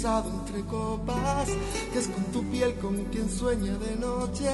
Confesado 0.00 0.30
entre 0.30 0.64
copas, 0.64 1.48
que 1.92 1.98
es 1.98 2.08
con 2.08 2.24
tu 2.32 2.42
piel 2.50 2.74
con 2.76 2.96
quien 3.06 3.28
sueña 3.28 3.74
de 3.74 3.96
noche 3.96 4.50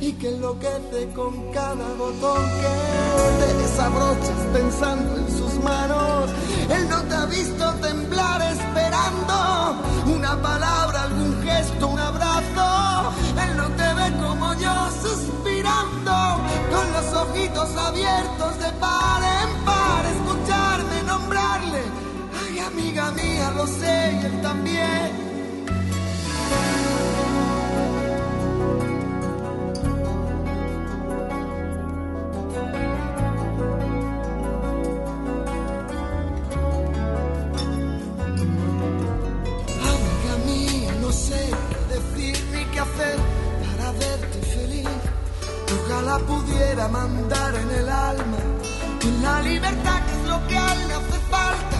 y 0.00 0.12
que 0.12 0.28
enloquece 0.28 1.08
con 1.14 1.52
cada 1.52 1.94
botón 1.98 2.42
que 2.60 3.44
te 3.44 3.54
desabrochas 3.62 4.46
pensando 4.52 5.16
en 5.16 5.28
sus 5.28 5.54
manos. 5.62 6.30
Él 6.70 6.88
no 6.88 7.02
te 7.02 7.14
ha 7.14 7.26
visto 7.26 7.74
temblar 7.82 8.40
esperando 8.42 9.82
una 10.06 10.40
palabra, 10.40 11.02
algún 11.02 11.42
gesto, 11.42 11.88
un 11.88 11.98
abrazo. 11.98 13.12
Él 13.42 13.56
no 13.56 13.68
te 13.70 13.94
ve 13.94 14.12
como 14.22 14.54
yo 14.54 14.74
suspirando 15.02 16.12
con 16.72 16.92
los 16.92 17.28
ojitos 17.28 17.76
abiertos 17.76 18.58
de 18.58 18.72
par 18.80 19.39
amiga 22.72 23.10
mía, 23.12 23.52
lo 23.56 23.66
sé 23.66 24.18
y 24.20 24.26
él 24.26 24.40
también. 24.42 25.10
Amiga 39.92 40.34
mía, 40.46 40.92
no 41.00 41.12
sé 41.12 41.50
decir 41.88 42.36
ni 42.52 42.64
qué 42.72 42.80
hacer 42.80 43.18
para 43.66 43.92
verte 43.92 44.38
feliz. 44.54 44.88
Ojalá 45.84 46.18
pudiera 46.18 46.88
mandar 46.88 47.54
en 47.54 47.70
el 47.70 47.88
alma 47.88 48.38
en 49.02 49.22
la 49.22 49.42
libertad 49.42 49.98
que 50.06 50.12
es 50.12 50.28
lo 50.28 50.46
que 50.46 50.58
a 50.58 50.72
él 50.72 50.88
le 50.88 50.94
hace 50.94 51.18
falta. 51.30 51.79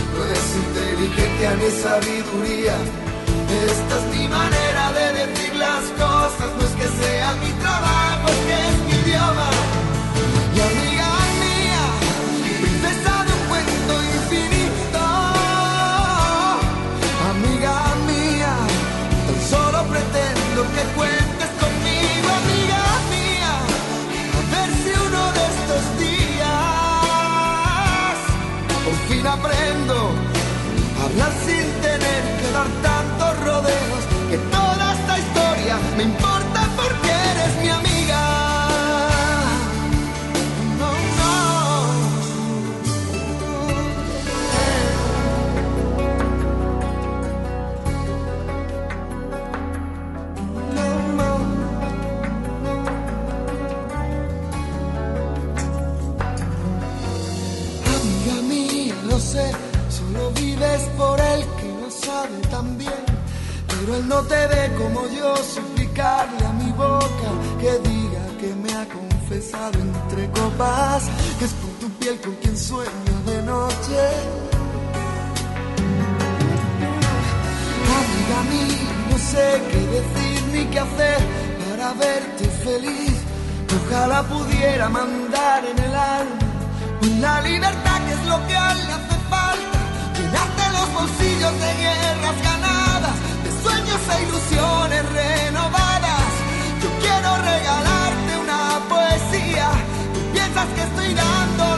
no 0.21 0.33
es 0.33 0.55
inteligencia 0.55 1.55
ni 1.55 1.69
sabiduría. 1.81 2.75
Esta 3.69 3.97
es 3.99 4.05
mi 4.15 4.27
manera 4.27 4.91
de 4.93 5.25
decir 5.25 5.55
las 5.55 5.83
cosas, 6.01 6.49
no 6.57 6.63
es 6.65 6.73
que 6.79 6.87
sea 7.03 7.33
mi 7.35 7.51
trabajo, 7.63 8.27
es 8.29 8.39
que 8.47 8.55
es 8.69 8.77
mi 8.85 9.09
idioma. 9.09 9.60
No 64.11 64.21
te 64.23 64.47
ve 64.47 64.63
como 64.77 65.07
yo, 65.07 65.29
suplicarle 65.37 66.45
a 66.45 66.53
mi 66.61 66.69
boca 66.71 67.29
que 67.61 67.71
diga 67.89 68.23
que 68.41 68.49
me 68.63 68.71
ha 68.79 68.85
confesado 68.99 69.77
entre 69.79 70.29
copas, 70.37 71.03
que 71.39 71.45
es 71.45 71.53
por 71.61 71.71
tu 71.81 71.87
piel 71.99 72.19
con 72.19 72.35
quien 72.41 72.57
sueño 72.57 73.15
de 73.29 73.37
noche. 73.53 74.01
Amiga 77.99 78.39
mía, 78.51 78.93
no 79.11 79.17
sé 79.31 79.47
qué 79.69 79.81
decir 79.97 80.39
ni 80.53 80.63
qué 80.71 80.79
hacer 80.87 81.19
para 81.63 81.93
verte 82.05 82.45
feliz. 82.65 83.17
Ojalá 83.77 84.23
pudiera 84.23 84.89
mandar 84.89 85.59
en 85.71 85.77
el 85.87 85.95
alma 85.95 86.51
la 87.21 87.41
libertad 87.41 87.97
que 88.05 88.13
es 88.19 88.25
lo 88.31 88.37
que 88.47 88.55
a 88.63 88.71
él 88.73 88.79
le 88.87 88.93
hace 88.97 89.17
falta. 89.33 89.79
Llenarte 90.17 90.63
los 90.77 90.87
bolsillos 90.97 91.53
de 91.63 91.71
guerras 91.83 92.37
de 92.41 92.70
sueños 93.99 94.29
ilusiones 94.29 95.03
renovadas. 95.11 96.31
Yo 96.81 96.89
quiero 96.99 97.35
regalarte 97.37 98.37
una 98.41 98.79
poesía. 98.87 99.69
Tú 100.13 100.19
piensas 100.31 100.67
que 100.75 100.81
estoy 100.83 101.13
dando 101.13 101.70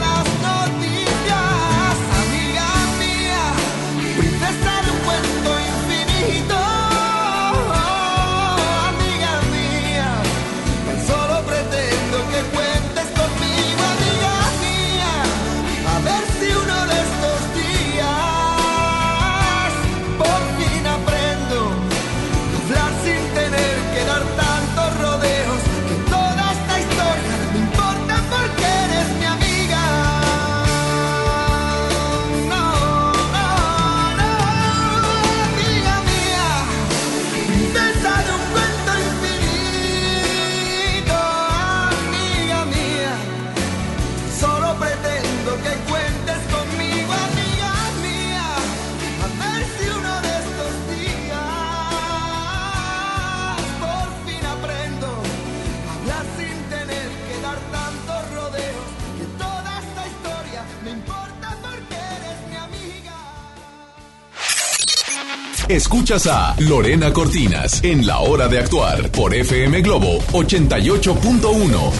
Escuchas 65.73 66.27
a 66.27 66.55
Lorena 66.59 67.11
Cortinas 67.11 67.83
en 67.83 68.05
La 68.05 68.19
Hora 68.19 68.47
de 68.47 68.59
Actuar 68.59 69.09
por 69.09 69.33
FM 69.33 69.81
Globo 69.81 70.19
88.1. 70.31 71.91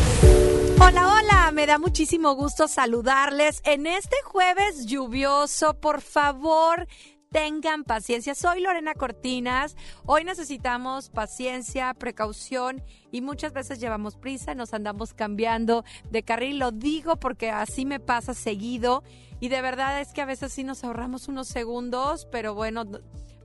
Hola, 0.79 1.07
hola, 1.07 1.51
me 1.51 1.65
da 1.65 1.79
muchísimo 1.79 2.35
gusto 2.35 2.67
saludarles 2.67 3.63
en 3.65 3.87
este 3.87 4.15
jueves 4.25 4.85
lluvioso. 4.85 5.73
Por 5.79 6.01
favor, 6.01 6.87
tengan 7.31 7.83
paciencia. 7.83 8.35
Soy 8.35 8.61
Lorena 8.61 8.93
Cortinas. 8.93 9.75
Hoy 10.05 10.23
necesitamos 10.23 11.09
paciencia, 11.09 11.95
precaución 11.95 12.83
y 13.11 13.21
muchas 13.21 13.53
veces 13.53 13.79
llevamos 13.79 14.17
prisa, 14.17 14.53
nos 14.53 14.75
andamos 14.75 15.15
cambiando 15.15 15.83
de 16.11 16.21
carril. 16.21 16.59
Lo 16.59 16.69
digo 16.71 17.15
porque 17.15 17.49
así 17.49 17.87
me 17.87 17.99
pasa 17.99 18.35
seguido 18.35 19.03
y 19.39 19.49
de 19.49 19.63
verdad 19.63 19.99
es 19.99 20.13
que 20.13 20.21
a 20.21 20.25
veces 20.25 20.53
sí 20.53 20.63
nos 20.63 20.83
ahorramos 20.83 21.27
unos 21.27 21.47
segundos, 21.47 22.27
pero 22.31 22.53
bueno 22.53 22.85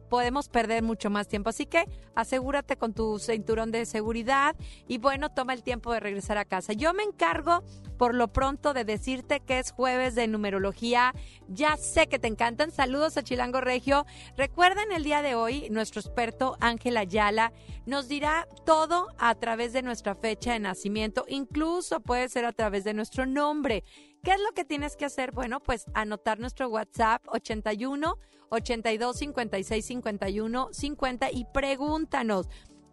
podemos 0.08 0.48
perder 0.48 0.82
mucho 0.82 1.10
más 1.10 1.28
tiempo. 1.28 1.50
Así 1.50 1.66
que 1.66 1.84
asegúrate 2.14 2.76
con 2.76 2.94
tu 2.94 3.18
cinturón 3.18 3.70
de 3.70 3.86
seguridad 3.86 4.56
y 4.86 4.98
bueno, 4.98 5.30
toma 5.30 5.54
el 5.54 5.62
tiempo 5.62 5.92
de 5.92 6.00
regresar 6.00 6.38
a 6.38 6.44
casa. 6.44 6.72
Yo 6.72 6.94
me 6.94 7.02
encargo 7.02 7.62
por 7.96 8.14
lo 8.14 8.28
pronto 8.28 8.72
de 8.74 8.84
decirte 8.84 9.40
que 9.40 9.58
es 9.58 9.72
jueves 9.72 10.14
de 10.14 10.28
numerología. 10.28 11.14
Ya 11.48 11.76
sé 11.76 12.06
que 12.06 12.18
te 12.18 12.28
encantan. 12.28 12.70
Saludos 12.70 13.16
a 13.16 13.22
Chilango 13.22 13.60
Regio. 13.60 14.06
Recuerden 14.36 14.92
el 14.92 15.04
día 15.04 15.20
de 15.20 15.34
hoy, 15.34 15.68
nuestro 15.70 16.00
experto 16.00 16.56
Ángel 16.60 16.96
Ayala 16.96 17.52
nos 17.86 18.06
dirá 18.06 18.46
todo 18.64 19.08
a 19.18 19.34
través 19.34 19.72
de 19.72 19.82
nuestra 19.82 20.14
fecha 20.14 20.52
de 20.52 20.60
nacimiento, 20.60 21.24
incluso 21.26 22.00
puede 22.00 22.28
ser 22.28 22.44
a 22.44 22.52
través 22.52 22.84
de 22.84 22.92
nuestro 22.92 23.24
nombre. 23.24 23.82
¿Qué 24.22 24.32
es 24.32 24.40
lo 24.40 24.52
que 24.54 24.64
tienes 24.64 24.96
que 24.96 25.04
hacer? 25.04 25.32
Bueno, 25.32 25.60
pues 25.60 25.86
anotar 25.94 26.38
nuestro 26.38 26.68
WhatsApp 26.68 27.22
81 27.28 28.18
82 28.50 29.16
56 29.16 29.84
51 29.84 30.68
50 30.72 31.30
y 31.32 31.44
pregúntanos. 31.52 32.48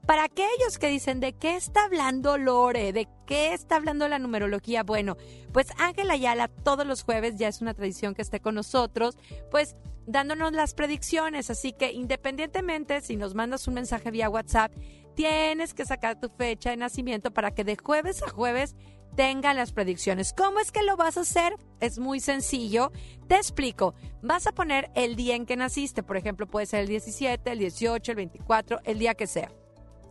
Para 0.05 0.25
aquellos 0.25 0.77
que 0.79 0.89
dicen 0.89 1.19
de 1.19 1.33
qué 1.33 1.55
está 1.55 1.85
hablando 1.85 2.37
Lore, 2.37 2.93
de 2.93 3.07
qué 3.25 3.53
está 3.53 3.77
hablando 3.77 4.07
la 4.07 4.19
numerología, 4.19 4.83
bueno, 4.83 5.17
pues 5.51 5.67
Ángela 5.79 6.13
Ayala 6.13 6.47
todos 6.47 6.85
los 6.85 7.03
jueves 7.03 7.37
ya 7.37 7.47
es 7.47 7.61
una 7.61 7.73
tradición 7.73 8.13
que 8.13 8.21
esté 8.21 8.39
con 8.39 8.53
nosotros, 8.53 9.17
pues 9.49 9.75
dándonos 10.05 10.53
las 10.53 10.75
predicciones, 10.75 11.49
así 11.49 11.73
que 11.73 11.91
independientemente 11.91 13.01
si 13.01 13.15
nos 13.15 13.33
mandas 13.33 13.67
un 13.67 13.73
mensaje 13.73 14.11
vía 14.11 14.29
WhatsApp, 14.29 14.71
tienes 15.15 15.73
que 15.73 15.85
sacar 15.85 16.19
tu 16.19 16.29
fecha 16.29 16.69
de 16.69 16.77
nacimiento 16.77 17.31
para 17.31 17.49
que 17.49 17.63
de 17.63 17.75
jueves 17.75 18.21
a 18.21 18.29
jueves 18.29 18.75
tengan 19.15 19.57
las 19.57 19.71
predicciones. 19.71 20.33
¿Cómo 20.33 20.59
es 20.59 20.71
que 20.71 20.83
lo 20.83 20.97
vas 20.97 21.17
a 21.17 21.21
hacer? 21.21 21.55
Es 21.79 21.99
muy 21.99 22.19
sencillo. 22.19 22.91
Te 23.27 23.35
explico. 23.35 23.95
Vas 24.21 24.47
a 24.47 24.51
poner 24.51 24.91
el 24.95 25.15
día 25.15 25.35
en 25.35 25.45
que 25.45 25.55
naciste. 25.55 26.03
Por 26.03 26.17
ejemplo, 26.17 26.47
puede 26.47 26.65
ser 26.65 26.81
el 26.81 26.87
17, 26.87 27.51
el 27.51 27.59
18, 27.59 28.11
el 28.11 28.15
24, 28.15 28.79
el 28.83 28.99
día 28.99 29.15
que 29.15 29.27
sea. 29.27 29.51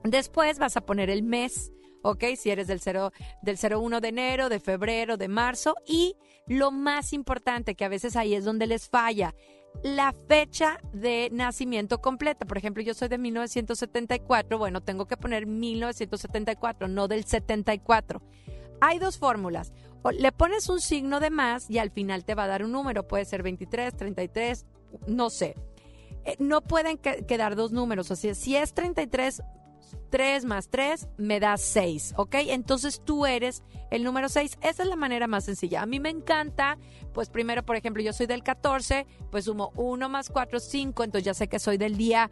Después 0.02 0.58
vas 0.58 0.76
a 0.76 0.80
poner 0.80 1.10
el 1.10 1.22
mes. 1.22 1.72
¿ok? 2.02 2.24
Si 2.36 2.50
eres 2.50 2.66
del 2.66 2.80
0, 2.80 3.12
del 3.42 3.56
01 3.58 4.00
de 4.00 4.08
enero, 4.08 4.48
de 4.48 4.60
febrero, 4.60 5.16
de 5.16 5.28
marzo. 5.28 5.74
Y 5.86 6.16
lo 6.46 6.70
más 6.70 7.12
importante, 7.12 7.74
que 7.74 7.84
a 7.84 7.88
veces 7.88 8.14
ahí 8.16 8.34
es 8.34 8.44
donde 8.44 8.66
les 8.66 8.88
falla, 8.88 9.34
la 9.82 10.14
fecha 10.28 10.78
de 10.92 11.30
nacimiento 11.32 12.00
completa. 12.00 12.46
Por 12.46 12.58
ejemplo, 12.58 12.82
yo 12.82 12.94
soy 12.94 13.08
de 13.08 13.18
1974, 13.18 14.58
bueno, 14.58 14.82
tengo 14.82 15.06
que 15.06 15.16
poner 15.16 15.46
1974, 15.46 16.88
no 16.88 17.08
del 17.08 17.24
74. 17.24 18.22
Hay 18.80 18.98
dos 18.98 19.18
fórmulas. 19.18 19.72
le 20.12 20.32
pones 20.32 20.68
un 20.68 20.80
signo 20.80 21.20
de 21.20 21.30
más 21.30 21.70
y 21.70 21.78
al 21.78 21.90
final 21.90 22.24
te 22.24 22.34
va 22.34 22.44
a 22.44 22.48
dar 22.48 22.64
un 22.64 22.72
número. 22.72 23.06
Puede 23.06 23.24
ser 23.24 23.42
23, 23.42 23.96
33, 23.96 24.66
no 25.06 25.30
sé. 25.30 25.56
Eh, 26.24 26.36
no 26.38 26.60
pueden 26.62 26.98
quedar 26.98 27.56
dos 27.56 27.72
números. 27.72 28.10
O 28.10 28.16
sea, 28.16 28.34
si 28.34 28.56
es 28.56 28.74
33, 28.74 29.42
3 30.10 30.44
más 30.44 30.68
3 30.68 31.08
me 31.16 31.40
da 31.40 31.56
6, 31.56 32.14
¿ok? 32.16 32.36
Entonces 32.48 33.02
tú 33.04 33.26
eres 33.26 33.62
el 33.90 34.04
número 34.04 34.28
6. 34.28 34.58
Esa 34.60 34.82
es 34.82 34.88
la 34.88 34.96
manera 34.96 35.26
más 35.26 35.44
sencilla. 35.44 35.82
A 35.82 35.86
mí 35.86 36.00
me 36.00 36.10
encanta, 36.10 36.78
pues 37.12 37.30
primero, 37.30 37.64
por 37.64 37.76
ejemplo, 37.76 38.02
yo 38.02 38.12
soy 38.12 38.26
del 38.26 38.42
14, 38.42 39.06
pues 39.30 39.46
sumo 39.46 39.72
1 39.76 40.08
más 40.08 40.30
4, 40.30 40.60
5, 40.60 41.04
entonces 41.04 41.24
ya 41.24 41.34
sé 41.34 41.48
que 41.48 41.58
soy 41.58 41.78
del 41.78 41.96
día 41.96 42.30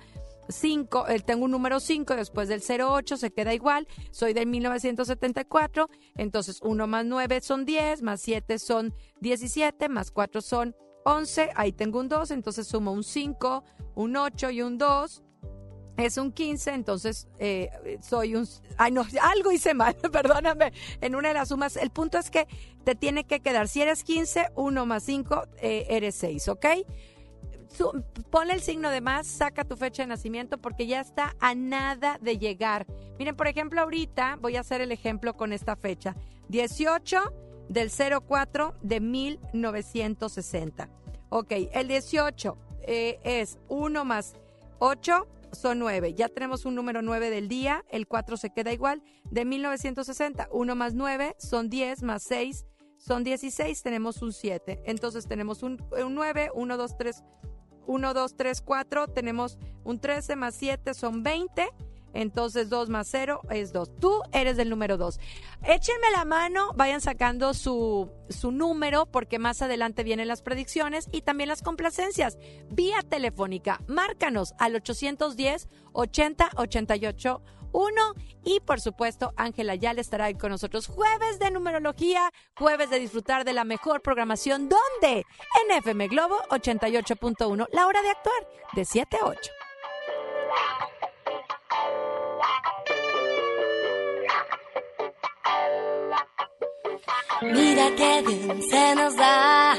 5, 0.48 1.08
eh, 1.08 1.20
tengo 1.20 1.44
un 1.44 1.50
número 1.50 1.80
5 1.80 2.16
después 2.16 2.48
del 2.48 2.62
08, 2.62 3.16
se 3.16 3.32
queda 3.32 3.54
igual, 3.54 3.86
soy 4.10 4.32
de 4.32 4.46
1974, 4.46 5.88
entonces 6.16 6.60
1 6.62 6.86
más 6.86 7.04
9 7.04 7.40
son 7.40 7.64
10, 7.64 8.02
más 8.02 8.20
7 8.20 8.58
son 8.58 8.94
17, 9.20 9.88
más 9.88 10.10
4 10.10 10.40
son 10.40 10.76
11, 11.04 11.50
ahí 11.54 11.72
tengo 11.72 12.00
un 12.00 12.08
2, 12.08 12.30
entonces 12.30 12.66
sumo 12.66 12.92
un 12.92 13.04
5, 13.04 13.64
un 13.94 14.16
8 14.16 14.50
y 14.50 14.62
un 14.62 14.78
2, 14.78 15.22
es 15.96 16.16
un 16.16 16.32
15, 16.32 16.70
entonces 16.72 17.28
eh, 17.38 17.98
soy 18.02 18.34
un... 18.34 18.48
Ay, 18.78 18.92
no, 18.92 19.04
algo 19.20 19.52
hice 19.52 19.74
mal, 19.74 19.94
perdóname, 20.12 20.72
en 21.00 21.14
una 21.14 21.28
de 21.28 21.34
las 21.34 21.48
sumas. 21.48 21.76
El 21.76 21.90
punto 21.90 22.18
es 22.18 22.30
que 22.30 22.46
te 22.84 22.94
tiene 22.94 23.24
que 23.24 23.40
quedar, 23.40 23.68
si 23.68 23.82
eres 23.82 24.04
15, 24.04 24.46
1 24.54 24.86
más 24.86 25.02
5, 25.04 25.42
eh, 25.60 25.86
eres 25.90 26.14
6, 26.16 26.48
¿ok? 26.48 26.66
Ponle 28.30 28.54
el 28.54 28.60
signo 28.60 28.90
de 28.90 29.00
más, 29.00 29.26
saca 29.26 29.64
tu 29.64 29.76
fecha 29.76 30.02
de 30.02 30.08
nacimiento 30.08 30.58
porque 30.58 30.86
ya 30.86 31.00
está 31.00 31.34
a 31.40 31.54
nada 31.54 32.19
de 32.20 32.38
llegar. 32.38 32.86
Miren, 33.19 33.36
por 33.36 33.46
ejemplo, 33.46 33.80
ahorita 33.80 34.36
voy 34.40 34.56
a 34.56 34.60
hacer 34.60 34.80
el 34.80 34.92
ejemplo 34.92 35.34
con 35.34 35.52
esta 35.52 35.76
fecha. 35.76 36.16
18 36.48 37.32
del 37.69 37.90
04 37.90 38.74
de 38.82 39.00
1960. 39.00 40.88
Ok, 41.30 41.52
el 41.72 41.88
18 41.88 42.58
eh, 42.82 43.20
es 43.24 43.58
1 43.69 44.04
más 44.04 44.34
8 44.78 45.28
son 45.52 45.78
9. 45.78 46.14
Ya 46.14 46.28
tenemos 46.28 46.64
un 46.64 46.75
número 46.75 47.02
9 47.02 47.30
del 47.30 47.48
día, 47.48 47.84
el 47.90 48.06
4 48.06 48.36
se 48.36 48.50
queda 48.50 48.72
igual. 48.72 49.02
De 49.30 49.44
1960, 49.44 50.48
1 50.50 50.75
más 50.75 50.94
9 50.94 51.36
son 51.38 51.68
10, 51.68 52.02
más 52.02 52.22
6 52.25 52.66
son 52.96 53.25
16, 53.25 53.82
tenemos 53.82 54.22
un 54.22 54.32
7. 54.32 54.82
Entonces 54.86 55.26
tenemos 55.26 55.62
un, 55.62 55.82
un 56.04 56.14
9, 56.14 56.50
1, 56.54 56.76
2, 56.76 56.96
3, 56.96 57.22
1, 57.87 58.14
2, 58.14 58.37
3, 58.37 58.61
4, 58.61 59.08
tenemos 59.08 59.58
un 59.84 59.99
13 59.99 60.37
más 60.37 60.55
7 60.55 60.94
son 60.94 61.23
20. 61.23 61.69
Entonces 62.14 62.69
2 62.69 62.90
más 62.90 63.08
0 63.11 63.40
es 63.50 63.73
2. 63.73 63.99
Tú 63.99 64.23
eres 64.32 64.56
del 64.56 64.69
número 64.69 64.96
2. 64.99 65.19
Échenme 65.62 66.11
la 66.14 66.25
mano, 66.25 66.73
vayan 66.75 67.00
sacando 67.00 67.55
su, 67.55 68.11
su 68.29 68.50
número 68.50 69.06
porque 69.06 69.38
más 69.38 69.62
adelante 69.62 70.05
vienen 70.05 70.29
las 70.29 70.43
predicciones 70.43 71.08
y 71.11 71.23
también 71.23 71.49
las 71.49 71.62
complacencias. 71.62 72.38
Vía 72.70 73.00
telefónica, 73.08 73.80
márcanos 73.87 74.52
al 74.59 74.76
810 74.76 75.68
80 75.92 76.50
88 76.56 77.42
1 77.73 78.14
y 78.45 78.61
por 78.61 78.81
supuesto 78.81 79.33
Ángela 79.37 79.75
ya 79.75 79.93
estará 80.00 80.26
ahí 80.26 80.35
con 80.35 80.50
nosotros 80.50 80.87
jueves 80.87 81.38
de 81.38 81.50
numerología, 81.50 82.31
jueves 82.57 82.91
de 82.91 82.99
disfrutar 82.99 83.45
de 83.45 83.52
la 83.52 83.64
mejor 83.64 84.02
programación, 84.02 84.69
¿dónde? 84.69 85.25
En 85.64 85.76
FM 85.79 86.09
Globo 86.09 86.37
88.1, 86.50 87.69
la 87.73 87.87
hora 87.87 88.02
de 88.02 88.11
actuar 88.11 88.49
de 88.75 88.85
7 88.85 89.17
a 89.21 89.26
8. 89.26 89.50
Mira 97.43 97.91
qué 97.97 98.23
bien 98.25 98.62
se 98.62 98.95
nos 98.95 99.17
da 99.17 99.75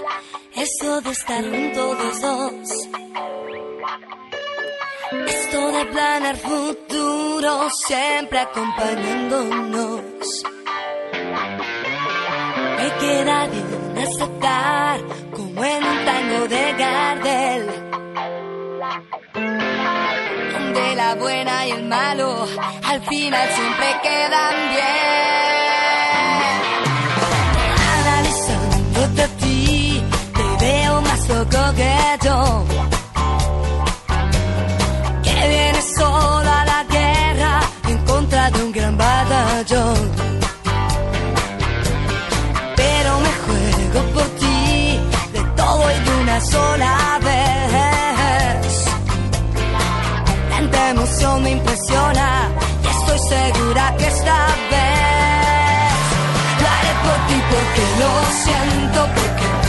eso 0.55 1.01
de 1.01 1.11
estar 1.11 1.43
juntos 1.43 1.97
los 1.97 2.21
dos. 2.21 2.89
Esto 5.27 5.71
de 5.71 5.85
planear 5.85 6.37
futuro 6.37 7.69
siempre 7.69 8.39
acompañándonos. 8.39 10.01
Me 12.77 12.87
queda 12.99 13.47
bien 13.47 13.97
aceptar 13.97 15.01
como 15.31 15.63
en 15.63 15.83
un 15.83 16.05
tango 16.05 16.47
de 16.47 16.73
Gardel. 16.73 17.69
Donde 20.53 20.95
la 20.95 21.15
buena 21.15 21.67
y 21.67 21.71
el 21.71 21.83
malo 21.85 22.47
al 22.85 23.01
final 23.01 23.49
siempre 23.49 23.87
quedan 24.01 24.55
bien. 24.69 24.93
Analizándote 27.99 29.21
a 29.21 29.27
ti, 29.27 30.03
te 30.33 30.65
veo 30.65 31.01
más 31.01 31.29
loco 31.29 31.73
que 31.75 31.93
yo 32.25 32.65
sola 35.97 36.65
la 36.65 36.83
guerra 36.89 37.59
en 37.87 37.97
contra 38.05 38.49
de 38.51 38.63
un 38.63 38.71
gran 38.71 38.97
batallón. 38.97 40.11
Pero 42.75 43.19
me 43.19 43.31
juego 43.43 43.99
por 44.13 44.27
ti 44.39 44.99
de 45.33 45.43
todo 45.55 45.83
y 45.91 45.99
de 46.05 46.11
una 46.21 46.39
sola 46.41 47.19
vez. 47.21 48.85
Tanta 50.49 50.89
emoción 50.89 51.43
me 51.43 51.51
impresiona 51.51 52.49
y 52.83 52.87
estoy 52.97 53.19
segura 53.35 53.95
que 53.97 54.07
esta 54.07 54.37
vez 54.71 55.93
lo 56.61 56.67
haré 56.75 56.93
por 57.05 57.17
ti 57.27 57.37
porque 57.51 57.83
lo 58.01 58.11
siento, 58.43 58.99
porque 59.15 59.62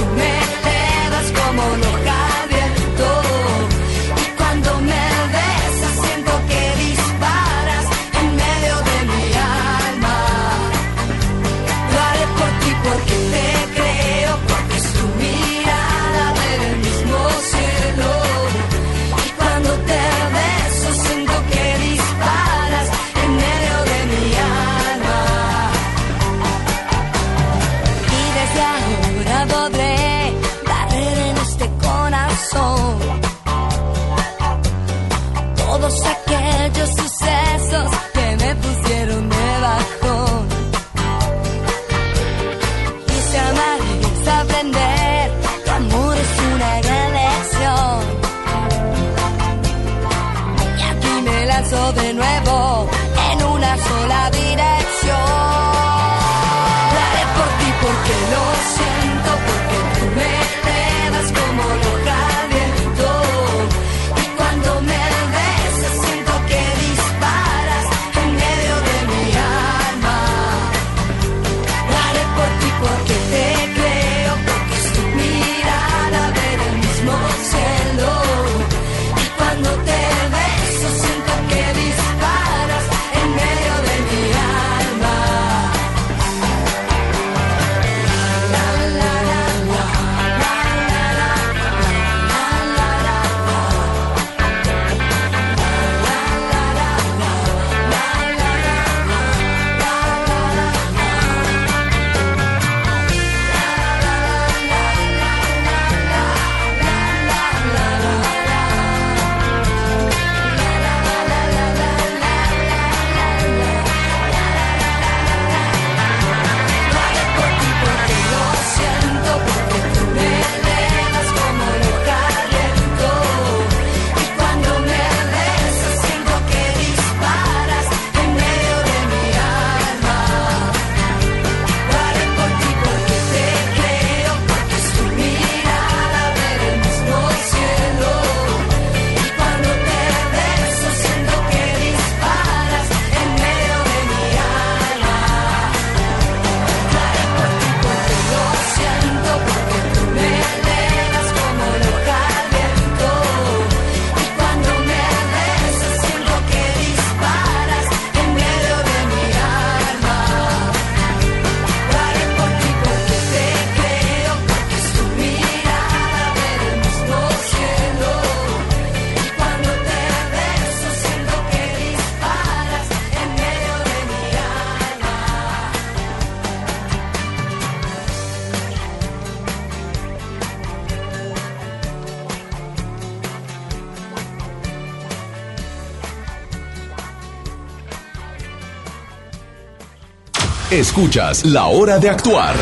Escuchas 190.75 191.45
La 191.45 191.67
Hora 191.67 192.01
de 192.01 192.11
Actuar 192.11 192.57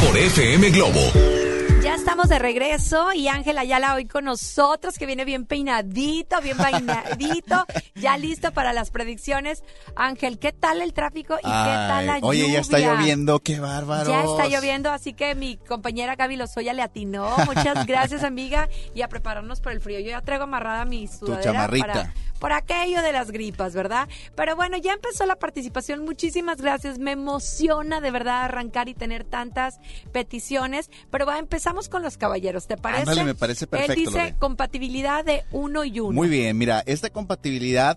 por 0.00 0.16
FM 0.16 0.70
Globo. 0.70 1.00
Ya 1.82 1.96
estamos 1.96 2.28
de 2.28 2.38
regreso 2.38 3.12
y 3.12 3.26
Ángel 3.26 3.58
Ayala 3.58 3.96
hoy 3.96 4.04
con 4.04 4.24
nosotros, 4.26 4.96
que 4.96 5.04
viene 5.04 5.24
bien 5.24 5.46
peinadito, 5.46 6.40
bien 6.40 6.56
peinadito, 6.56 7.66
ya 8.00 8.16
listo 8.18 8.52
para 8.52 8.72
las 8.72 8.90
predicciones. 8.90 9.62
Ángel, 9.96 10.38
¿qué 10.38 10.52
tal 10.52 10.82
el 10.82 10.92
tráfico 10.92 11.34
y 11.34 11.42
qué 11.42 11.48
tal 11.50 12.06
la 12.06 12.14
Ay, 12.14 12.20
Oye, 12.24 12.40
lluvia? 12.42 12.54
ya 12.54 12.60
está 12.60 12.78
lloviendo, 12.78 13.38
qué 13.40 13.60
bárbaro. 13.60 14.10
Ya 14.10 14.22
está 14.24 14.48
lloviendo, 14.48 14.90
así 14.90 15.12
que 15.14 15.34
mi 15.34 15.56
compañera 15.56 16.16
Gaby 16.16 16.36
Lozoya 16.36 16.72
le 16.72 16.82
atinó. 16.82 17.34
Muchas 17.46 17.86
gracias, 17.86 18.24
amiga. 18.24 18.68
Y 18.94 19.02
a 19.02 19.08
prepararnos 19.08 19.60
por 19.60 19.72
el 19.72 19.80
frío. 19.80 20.00
Yo 20.00 20.10
ya 20.10 20.20
traigo 20.22 20.44
amarrada 20.44 20.84
mi 20.84 21.06
sudadera 21.08 21.42
chamarrita. 21.52 21.86
para- 21.86 22.14
por 22.40 22.54
aquello 22.54 23.02
de 23.02 23.12
las 23.12 23.30
gripas, 23.32 23.74
¿verdad? 23.74 24.08
Pero 24.34 24.56
bueno, 24.56 24.78
ya 24.78 24.94
empezó 24.94 25.26
la 25.26 25.36
participación. 25.36 26.06
Muchísimas 26.06 26.56
gracias. 26.62 26.98
Me 26.98 27.10
emociona 27.12 28.00
de 28.00 28.10
verdad 28.10 28.44
arrancar 28.44 28.88
y 28.88 28.94
tener 28.94 29.24
tantas 29.24 29.78
peticiones. 30.10 30.90
Pero 31.10 31.26
va, 31.26 31.38
empezamos 31.38 31.88
con 31.88 32.02
los 32.02 32.16
caballeros, 32.16 32.66
¿te 32.66 32.76
parece? 32.76 33.02
Ándale, 33.02 33.24
me 33.24 33.34
parece 33.34 33.66
perfecto, 33.66 33.92
Él 33.92 33.98
dice 34.06 34.18
Lore. 34.18 34.34
compatibilidad 34.38 35.22
de 35.24 35.44
uno 35.50 35.84
y 35.84 36.00
uno. 36.00 36.12
Muy 36.12 36.28
bien, 36.28 36.56
mira, 36.56 36.82
esta 36.86 37.10
compatibilidad 37.10 37.89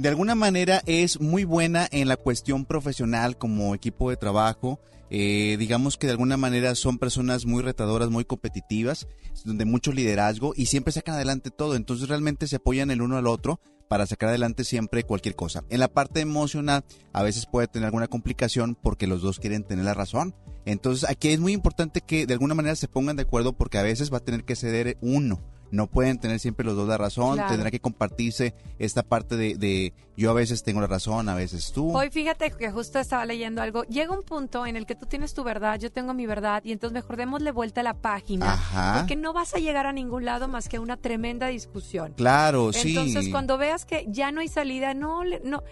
de 0.00 0.08
alguna 0.08 0.34
manera 0.34 0.80
es 0.86 1.20
muy 1.20 1.44
buena 1.44 1.86
en 1.92 2.08
la 2.08 2.16
cuestión 2.16 2.64
profesional 2.64 3.36
como 3.36 3.74
equipo 3.74 4.08
de 4.08 4.16
trabajo. 4.16 4.80
Eh, 5.10 5.56
digamos 5.58 5.98
que 5.98 6.06
de 6.06 6.12
alguna 6.12 6.38
manera 6.38 6.74
son 6.74 6.98
personas 6.98 7.44
muy 7.44 7.62
retadoras, 7.62 8.08
muy 8.08 8.24
competitivas, 8.24 9.08
donde 9.44 9.66
mucho 9.66 9.92
liderazgo 9.92 10.54
y 10.56 10.66
siempre 10.66 10.94
sacan 10.94 11.16
adelante 11.16 11.50
todo. 11.50 11.74
Entonces 11.74 12.08
realmente 12.08 12.46
se 12.46 12.56
apoyan 12.56 12.90
el 12.90 13.02
uno 13.02 13.18
al 13.18 13.26
otro 13.26 13.60
para 13.88 14.06
sacar 14.06 14.30
adelante 14.30 14.64
siempre 14.64 15.04
cualquier 15.04 15.36
cosa. 15.36 15.64
En 15.68 15.80
la 15.80 15.88
parte 15.88 16.20
emocional 16.20 16.82
a 17.12 17.22
veces 17.22 17.44
puede 17.44 17.68
tener 17.68 17.84
alguna 17.84 18.08
complicación 18.08 18.78
porque 18.80 19.06
los 19.06 19.20
dos 19.20 19.38
quieren 19.38 19.64
tener 19.64 19.84
la 19.84 19.92
razón. 19.92 20.34
Entonces 20.64 21.10
aquí 21.10 21.28
es 21.28 21.40
muy 21.40 21.52
importante 21.52 22.00
que 22.00 22.24
de 22.24 22.32
alguna 22.32 22.54
manera 22.54 22.74
se 22.74 22.88
pongan 22.88 23.16
de 23.16 23.24
acuerdo 23.24 23.52
porque 23.52 23.76
a 23.76 23.82
veces 23.82 24.10
va 24.10 24.16
a 24.16 24.24
tener 24.24 24.44
que 24.44 24.56
ceder 24.56 24.96
uno. 25.02 25.42
No 25.70 25.86
pueden 25.86 26.18
tener 26.18 26.38
siempre 26.40 26.64
los 26.66 26.76
dos 26.76 26.88
la 26.88 26.98
razón, 26.98 27.34
Claro. 27.34 27.50
tendrá 27.50 27.70
que 27.70 27.80
compartirse 27.80 28.54
esta 28.78 29.02
parte 29.02 29.36
de, 29.36 29.56
de 29.56 29.92
yo 30.16 30.30
a 30.30 30.34
veces 30.34 30.62
tengo 30.62 30.80
la 30.80 30.86
razón, 30.86 31.28
a 31.28 31.34
veces 31.34 31.72
tú. 31.72 31.96
Hoy 31.96 32.10
fíjate 32.10 32.50
que 32.50 32.70
justo 32.70 32.98
estaba 32.98 33.24
leyendo 33.24 33.62
algo. 33.62 33.84
Llega 33.84 34.12
un 34.12 34.22
punto 34.22 34.66
en 34.66 34.76
el 34.76 34.84
que 34.86 34.94
tú 34.94 35.06
tienes 35.06 35.32
tu 35.32 35.44
verdad, 35.44 35.78
yo 35.78 35.90
tengo 35.90 36.12
mi 36.12 36.26
verdad, 36.26 36.62
y 36.64 36.72
entonces 36.72 36.94
mejor 36.94 37.16
démosle 37.16 37.52
vuelta 37.52 37.80
a 37.80 37.84
la 37.84 37.94
página. 37.94 38.52
Ajá. 38.52 38.94
Porque 38.98 39.16
no 39.16 39.32
vas 39.32 39.54
a 39.54 39.58
llegar 39.58 39.86
a 39.86 39.92
ningún 39.92 40.24
lado 40.24 40.48
más 40.48 40.68
que 40.68 40.76
a 40.76 40.80
una 40.80 40.96
tremenda 40.96 41.46
discusión. 41.46 42.12
Claro, 42.16 42.72
sí. 42.72 42.90
Entonces, 42.90 43.28
cuando 43.30 43.56
veas 43.56 43.84
que 43.84 44.06
ya 44.08 44.32
no 44.32 44.40
hay 44.40 44.48
salida, 44.48 44.92
no, 44.94 45.22
no, 45.44 45.62